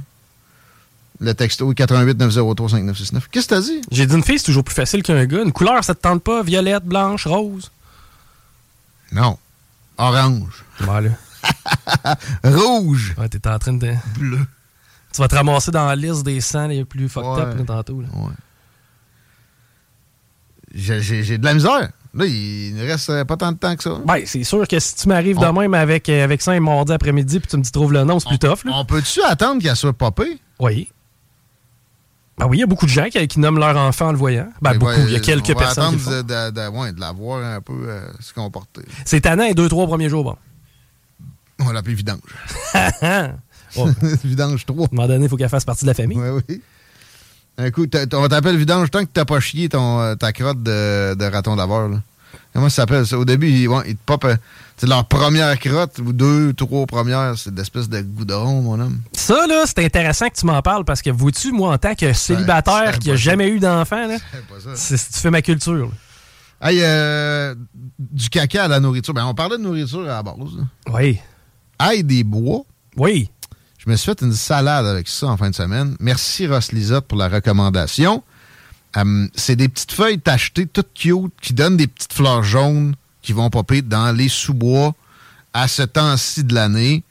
Le 1.20 1.34
texto 1.36 1.72
88 1.72 2.18
903 2.18 2.70
5969. 2.70 3.28
Qu'est-ce 3.32 3.48
que 3.48 3.54
t'as 3.54 3.62
dit? 3.62 3.82
J'ai 3.92 4.08
dit 4.08 4.16
une 4.16 4.24
fille, 4.24 4.40
c'est 4.40 4.46
toujours 4.46 4.64
plus 4.64 4.74
facile 4.74 5.04
qu'un 5.04 5.24
gars. 5.26 5.44
Une 5.44 5.52
couleur, 5.52 5.84
ça 5.84 5.94
te 5.94 6.02
tente 6.02 6.24
pas? 6.24 6.42
Violette, 6.42 6.84
blanche, 6.84 7.28
rose? 7.28 7.72
Non. 9.12 9.38
Orange. 9.98 10.64
Là. 10.80 11.02
Rouge. 12.44 13.14
Ouais, 13.20 13.30
t'es 13.30 13.48
en 13.48 13.60
train 13.60 13.74
de. 13.74 13.94
Bleu. 14.18 14.40
Tu 15.14 15.22
vas 15.22 15.28
te 15.28 15.36
ramasser 15.36 15.70
dans 15.70 15.86
la 15.86 15.96
liste 15.96 16.24
des 16.24 16.42
100 16.42 16.68
les 16.68 16.86
plus 16.86 17.08
fucked 17.10 17.28
Ouais. 17.30 17.42
up 17.42 17.58
là, 17.58 17.64
tantôt. 17.66 18.02
là. 18.02 18.08
Ouais. 18.16 18.32
J'ai 20.74 21.38
de 21.38 21.44
la 21.46 21.54
misère. 21.54 21.90
Là, 22.14 22.26
il 22.26 22.76
ne 22.76 22.82
reste 22.86 23.10
euh, 23.10 23.24
pas 23.24 23.38
tant 23.38 23.52
de 23.54 23.58
temps 23.58 23.74
que 23.76 23.84
ça. 23.84 23.98
Ben, 24.06 24.22
c'est 24.26 24.44
sûr 24.44 24.68
que 24.68 24.80
si 24.80 24.96
tu 24.96 25.08
m'arrives 25.08 25.38
On- 25.40 25.54
de 25.54 25.60
même 25.60 25.74
avec, 25.74 26.10
euh, 26.10 26.24
avec 26.24 26.42
ça 26.42 26.52
un 26.52 26.60
mardi 26.60 26.92
après-midi 26.92 27.40
puis 27.40 27.48
tu 27.50 27.56
me 27.58 27.62
dis 27.62 27.72
trouve 27.72 27.94
le 27.94 28.04
nom, 28.04 28.20
c'est 28.20 28.28
plus 28.28 28.40
tough. 28.40 28.66
Là. 28.66 28.72
On 28.76 28.84
peut-tu 28.86 29.22
attendre 29.24 29.62
qu'elle 29.62 29.76
soit 29.78 29.94
popée? 29.94 30.40
Oui. 30.60 30.90
Ben 32.38 32.48
oui, 32.48 32.58
il 32.58 32.60
y 32.62 32.64
a 32.64 32.68
beaucoup 32.68 32.86
de 32.86 32.92
gens 32.92 33.06
qui, 33.10 33.26
qui 33.28 33.40
nomment 33.40 33.60
leur 33.60 33.78
enfant 33.78 34.08
en 34.08 34.12
le 34.12 34.18
voyant. 34.18 34.50
Ben 34.62 34.72
Mais 34.74 34.78
beaucoup, 34.80 34.92
ouais, 34.92 35.04
il 35.06 35.12
y 35.12 35.16
a 35.16 35.20
quelques 35.20 35.50
on 35.52 35.54
va 35.54 35.60
personnes 35.60 35.84
attendre 35.96 36.24
de, 36.24 36.50
de- 36.50 36.52
de- 36.52 36.68
ouais, 36.78 36.92
de 36.92 37.00
la 37.00 37.12
voir 37.14 37.44
un 37.46 37.62
peu 37.62 37.74
euh, 37.88 38.02
se 38.20 38.34
comporter. 38.34 38.82
C'est 39.06 39.22
tannant 39.22 39.46
les 39.46 39.54
deux, 39.54 39.70
trois 39.70 39.86
premiers 39.88 40.10
jours, 40.10 40.24
bon. 40.24 40.36
On 41.60 41.66
va 41.66 41.74
l'appeler 41.74 41.94
Vidange. 41.96 42.20
Ouais. 42.74 43.30
Vidange 44.24 44.66
3. 44.66 44.86
À 44.86 44.90
un 44.92 44.96
moment 44.96 45.08
donné, 45.08 45.26
il 45.26 45.30
faut 45.30 45.38
qu'elle 45.38 45.50
fasse 45.50 45.66
partie 45.66 45.86
de 45.86 45.90
la 45.90 45.94
famille. 45.94 46.18
Oui, 46.18 46.42
oui. 46.50 46.62
Un 47.58 47.70
coup, 47.72 47.86
t'as- 47.88 48.06
on 48.14 48.28
t'appelle 48.28 48.58
Vidange 48.58 48.90
tant 48.92 49.02
que 49.06 49.10
t'as 49.14 49.26
pas 49.26 49.40
chié 49.40 49.70
ton, 49.70 50.00
euh, 50.00 50.16
ta 50.16 50.32
crotte 50.34 50.64
de, 50.64 51.14
de 51.16 51.26
raton 51.26 51.56
laveur. 51.56 51.90
Là. 51.90 51.98
Comment 52.54 52.70
ça 52.70 52.78
s'appelle 52.84 53.06
ça? 53.06 53.18
Au 53.18 53.26
début, 53.26 53.50
ils, 53.50 53.68
ouais, 53.68 53.84
ils 53.88 53.96
te 53.96 54.02
popent. 54.06 54.26
euh, 54.26 54.36
C'est 54.78 54.88
leur 54.88 55.06
première 55.06 55.60
crotte, 55.60 56.00
ou 56.00 56.12
deux, 56.12 56.54
trois 56.54 56.86
premières. 56.88 57.38
C'est 57.38 57.54
d'espèce 57.54 57.88
de 57.88 58.02
goudron, 58.02 58.62
mon 58.62 58.80
homme. 58.80 59.00
Ça, 59.14 59.46
là, 59.48 59.64
c'est 59.68 59.86
intéressant 59.86 60.28
que 60.30 60.36
tu 60.36 60.46
m'en 60.48 60.62
parles 60.64 60.86
parce 60.86 61.02
que, 61.04 61.12
vois-tu, 61.12 61.52
moi, 61.52 61.74
en 61.74 61.78
tant 61.78 61.94
que 61.94 62.12
célibataire 62.14 62.98
qui 62.98 63.12
a 63.12 63.16
jamais 63.16 63.48
eu 63.50 63.60
d'enfant, 63.60 64.08
là, 64.08 64.18
C'est 64.76 64.96
tu 64.98 65.20
fais 65.20 65.30
ma 65.30 65.42
culture. 65.44 65.74
là. 65.88 66.68
Hey, 66.70 66.80
euh, 66.82 67.54
du 68.00 68.30
caca 68.30 68.66
à 68.66 68.68
la 68.68 68.80
nourriture. 68.80 69.14
Ben, 69.14 69.26
on 69.26 69.34
parlait 69.36 69.58
de 69.58 69.64
nourriture 69.64 70.02
à 70.04 70.06
la 70.08 70.24
base. 70.24 70.36
là. 70.58 70.64
Oui. 70.94 71.20
Ail 71.80 72.04
des 72.04 72.24
bois. 72.24 72.62
Oui. 72.98 73.30
Je 73.84 73.90
me 73.90 73.96
suis 73.96 74.06
fait 74.06 74.22
une 74.22 74.34
salade 74.34 74.86
avec 74.86 75.08
ça 75.08 75.26
en 75.26 75.38
fin 75.38 75.50
de 75.50 75.56
semaine. 75.56 75.96
Merci 76.00 76.46
Ross 76.46 76.72
Lisotte 76.72 77.08
pour 77.08 77.18
la 77.18 77.28
recommandation. 77.28 78.24
Hum, 78.96 79.28
c'est 79.34 79.56
des 79.56 79.70
petites 79.70 79.94
feuilles 79.94 80.20
tachetées, 80.20 80.68
toutes 80.68 80.94
cute, 80.94 81.34
qui 81.42 81.54
donnent 81.54 81.78
des 81.78 81.88
petites 81.88 82.14
fleurs 82.14 82.44
jaunes 82.44 82.94
qui 83.24 83.34
vont 83.34 83.50
popper 83.50 83.82
dans 83.82 84.16
les 84.16 84.30
sous-bois 84.30 84.94
à 85.54 85.68
ce 85.68 85.82
temps-ci 85.82 86.44
de 86.44 86.54
l'année 86.54 87.04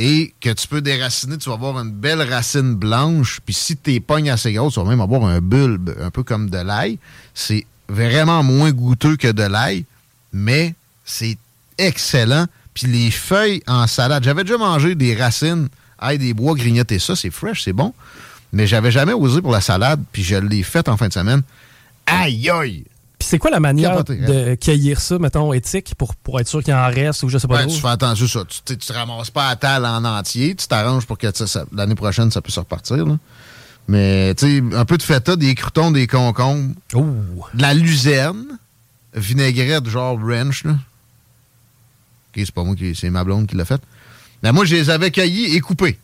et 0.00 0.34
que 0.40 0.50
tu 0.50 0.66
peux 0.66 0.80
déraciner. 0.80 1.38
Tu 1.38 1.48
vas 1.48 1.54
avoir 1.54 1.78
une 1.78 1.92
belle 1.92 2.22
racine 2.22 2.74
blanche. 2.74 3.38
Puis 3.44 3.54
si 3.54 3.76
tes 3.76 4.00
pognes 4.00 4.30
assez 4.30 4.52
grosses, 4.52 4.74
tu 4.74 4.80
vas 4.80 4.86
même 4.86 5.00
avoir 5.00 5.24
un 5.24 5.40
bulbe, 5.40 5.94
un 6.02 6.10
peu 6.10 6.24
comme 6.24 6.50
de 6.50 6.58
l'ail. 6.58 6.98
C'est 7.34 7.66
vraiment 7.88 8.42
moins 8.42 8.72
goûteux 8.72 9.16
que 9.16 9.30
de 9.30 9.44
l'ail, 9.44 9.84
mais 10.32 10.74
c'est 11.04 11.38
excellent. 11.78 12.46
Puis 12.72 12.88
les 12.88 13.12
feuilles 13.12 13.62
en 13.68 13.86
salade. 13.86 14.24
J'avais 14.24 14.42
déjà 14.42 14.58
mangé 14.58 14.96
des 14.96 15.14
racines, 15.14 15.68
ail 16.04 16.18
des 16.18 16.34
bois, 16.34 16.54
grignoter 16.54 16.98
ça, 16.98 17.16
c'est 17.16 17.30
fresh, 17.30 17.62
c'est 17.64 17.72
bon. 17.72 17.92
Mais 18.52 18.66
j'avais 18.66 18.90
jamais 18.90 19.12
osé 19.12 19.42
pour 19.42 19.50
la 19.52 19.60
salade, 19.60 20.02
puis 20.12 20.22
je 20.22 20.36
l'ai 20.36 20.62
faite 20.62 20.88
en 20.88 20.96
fin 20.96 21.08
de 21.08 21.12
semaine. 21.12 21.42
Aïe 22.06 22.48
aïe! 22.50 22.84
Puis 23.18 23.28
c'est 23.28 23.38
quoi 23.38 23.50
la 23.50 23.60
manière 23.60 23.90
Capoté, 23.92 24.20
hein? 24.22 24.26
de 24.26 24.54
cueillir 24.56 25.00
ça, 25.00 25.18
mettons, 25.18 25.52
éthique, 25.52 25.94
pour, 25.96 26.14
pour 26.14 26.38
être 26.40 26.48
sûr 26.48 26.62
qu'il 26.62 26.74
en 26.74 26.86
reste 26.86 27.22
ou 27.22 27.28
je 27.28 27.38
sais 27.38 27.48
pas 27.48 27.58
Ben, 27.64 27.68
tu 27.68 27.80
fais 27.80 27.88
attention 27.88 28.26
à 28.26 28.28
ça. 28.28 28.44
Tu, 28.44 28.76
tu 28.76 28.86
te 28.86 28.92
ramasses 28.92 29.30
pas 29.30 29.48
à 29.48 29.56
table 29.56 29.86
en 29.86 30.04
entier. 30.04 30.54
Tu 30.54 30.66
t'arranges 30.66 31.06
pour 31.06 31.16
que 31.16 31.26
l'année 31.74 31.94
prochaine, 31.94 32.30
ça 32.30 32.42
puisse 32.42 32.58
repartir. 32.58 33.06
là. 33.06 33.16
Mais, 33.88 34.34
tu 34.34 34.46
sais, 34.70 34.76
un 34.76 34.84
peu 34.84 34.96
de 34.98 35.02
feta, 35.02 35.36
des 35.36 35.54
croutons, 35.54 35.90
des 35.90 36.06
concombres, 36.06 36.74
Oh! 36.94 37.04
de 37.54 37.62
la 37.62 37.72
luzerne, 37.74 38.58
vinaigrette 39.14 39.88
genre 39.88 40.18
ranch. 40.20 40.64
Là. 40.64 40.72
OK, 40.72 42.36
c'est 42.36 42.50
pas 42.52 42.64
moi, 42.64 42.74
qui, 42.74 42.94
c'est 42.94 43.10
ma 43.10 43.24
blonde 43.24 43.46
qui 43.46 43.56
l'a 43.56 43.64
fait. 43.64 43.80
Mais 44.44 44.52
moi, 44.52 44.64
je 44.66 44.76
les 44.76 44.90
avais 44.90 45.10
cueillis 45.10 45.56
et 45.56 45.60
coupés. 45.60 45.98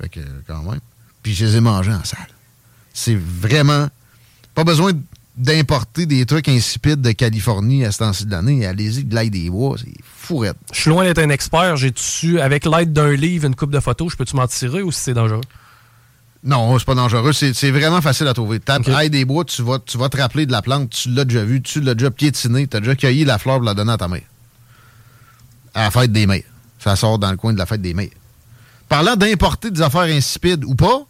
Fait 0.00 0.08
que, 0.08 0.20
quand 0.46 0.62
même. 0.64 0.80
Puis 1.22 1.34
je 1.34 1.46
les 1.46 1.56
ai 1.56 1.60
mangés 1.60 1.92
en 1.92 2.04
salle. 2.04 2.28
C'est 2.92 3.16
vraiment... 3.16 3.88
Pas 4.56 4.64
besoin 4.64 4.90
d'importer 5.36 6.06
des 6.06 6.26
trucs 6.26 6.48
insipides 6.48 7.00
de 7.00 7.12
Californie 7.12 7.84
à 7.84 7.92
ce 7.92 7.98
temps-ci 7.98 8.26
de 8.26 8.32
l'année. 8.32 8.66
Allez-y, 8.66 9.04
de 9.04 9.14
l'ail 9.14 9.30
des 9.30 9.48
bois, 9.50 9.76
c'est 9.78 9.94
fourrette. 10.02 10.56
Je 10.72 10.80
suis 10.80 10.90
loin 10.90 11.04
d'être 11.04 11.20
un 11.20 11.30
expert. 11.30 11.76
J'ai 11.76 11.92
dessus, 11.92 12.40
avec 12.40 12.66
l'aide 12.66 12.92
d'un 12.92 13.14
livre, 13.14 13.46
une 13.46 13.54
coupe 13.54 13.70
de 13.70 13.78
photos, 13.78 14.10
je 14.12 14.16
peux-tu 14.16 14.34
m'en 14.34 14.48
tirer 14.48 14.82
ou 14.82 14.90
si 14.90 15.00
c'est 15.00 15.14
dangereux? 15.14 15.42
Non, 16.42 16.76
c'est 16.76 16.84
pas 16.84 16.96
dangereux. 16.96 17.32
C'est 17.32 17.70
vraiment 17.70 18.00
facile 18.00 18.26
à 18.26 18.34
trouver. 18.34 18.58
Tape 18.58 18.80
Ok. 18.80 18.88
ail 18.88 19.10
des 19.10 19.24
bois, 19.24 19.44
tu 19.44 19.62
vas, 19.62 19.78
tu 19.78 19.96
vas 19.96 20.08
te 20.08 20.16
rappeler 20.16 20.44
de 20.44 20.50
la 20.50 20.60
plante, 20.62 20.90
tu 20.90 21.10
l'as 21.10 21.24
déjà 21.24 21.44
vue, 21.44 21.62
tu 21.62 21.80
l'as 21.80 21.94
déjà 21.94 22.10
piétinée, 22.10 22.66
tu 22.66 22.76
as 22.76 22.80
déjà 22.80 22.96
cueilli 22.96 23.24
la 23.24 23.38
fleur 23.38 23.58
pour 23.58 23.64
la 23.64 23.74
donner 23.74 23.92
à 23.92 23.96
ta 23.96 24.08
mère. 24.08 24.22
À 25.74 25.84
la 25.84 25.90
fête 25.92 26.10
des 26.10 26.26
mères. 26.26 26.42
Ça 26.78 26.96
sort 26.96 27.18
dans 27.18 27.30
le 27.30 27.36
coin 27.36 27.52
de 27.52 27.58
la 27.58 27.66
fête 27.66 27.82
des 27.82 27.94
mères. 27.94 28.08
Parlant 28.88 29.16
d'importer 29.16 29.70
des 29.70 29.82
affaires 29.82 30.02
insipides 30.02 30.64
ou 30.64 30.74
pas, 30.74 31.06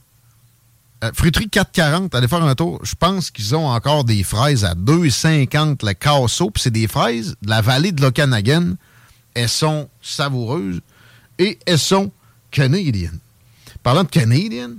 euh, 1.04 1.10
Fruiterie 1.14 1.48
440, 1.48 2.14
allez 2.14 2.26
faire 2.26 2.42
un 2.42 2.54
tour. 2.54 2.80
Je 2.82 2.94
pense 2.98 3.30
qu'ils 3.30 3.54
ont 3.54 3.68
encore 3.68 4.04
des 4.04 4.24
fraises 4.24 4.64
à 4.64 4.74
2,50 4.74 5.86
le 5.86 5.92
casseau. 5.92 6.50
Puis 6.50 6.62
c'est 6.64 6.70
des 6.72 6.88
fraises 6.88 7.36
de 7.42 7.50
la 7.50 7.60
vallée 7.60 7.92
de 7.92 8.02
l'Okanagan. 8.02 8.74
Elles 9.34 9.48
sont 9.48 9.88
savoureuses 10.02 10.80
et 11.38 11.58
elles 11.66 11.78
sont 11.78 12.10
canadiennes. 12.50 13.18
Parlant 13.84 14.02
de 14.02 14.08
Canadian, 14.08 14.70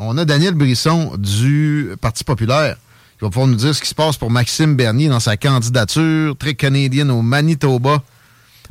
on 0.00 0.18
a 0.18 0.24
Daniel 0.24 0.54
Brisson 0.54 1.12
du 1.16 1.90
Parti 2.00 2.24
populaire 2.24 2.76
qui 3.18 3.24
va 3.24 3.30
pouvoir 3.30 3.48
nous 3.48 3.56
dire 3.56 3.74
ce 3.74 3.80
qui 3.80 3.88
se 3.88 3.94
passe 3.94 4.16
pour 4.16 4.30
Maxime 4.30 4.76
Bernier 4.76 5.08
dans 5.08 5.20
sa 5.20 5.36
candidature 5.36 6.36
très 6.36 6.54
canadienne 6.54 7.10
au 7.10 7.22
Manitoba. 7.22 8.02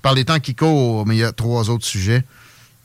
Par 0.01 0.13
les 0.13 0.25
temps 0.25 0.39
qui 0.39 0.55
courent, 0.55 1.05
mais 1.05 1.15
il 1.15 1.19
y 1.19 1.23
a 1.23 1.31
trois 1.31 1.69
autres 1.69 1.85
sujets, 1.85 2.23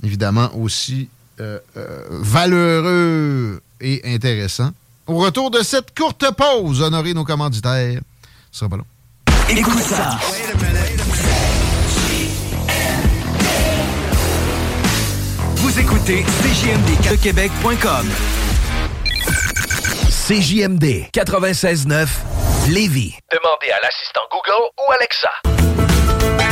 évidemment, 0.03 0.51
aussi 0.57 1.09
euh, 1.41 1.59
euh, 1.77 2.07
valeureux 2.11 3.63
et 3.81 4.01
intéressants. 4.15 4.71
Au 5.07 5.19
retour 5.19 5.51
de 5.51 5.63
cette 5.63 5.97
courte 5.97 6.25
pause, 6.37 6.81
honorer 6.81 7.15
nos 7.15 7.25
commanditaires. 7.25 8.01
Ce 8.51 8.61
sera 8.61 8.69
pas 8.69 8.77
long. 8.77 8.85
Écoute 9.49 9.83
ça. 9.83 10.19
Vous 15.57 15.79
écoutez 15.79 16.25
CJMD 16.25 17.21
Québec.com. 17.21 18.09
CJMD 20.29 21.11
96.9 21.13 22.09
Lévis. 22.69 23.15
Demandez 23.33 23.71
à 23.73 23.81
l'assistant 23.81 24.21
Google 24.31 24.71
ou 24.79 24.93
Alexa. 24.93 26.52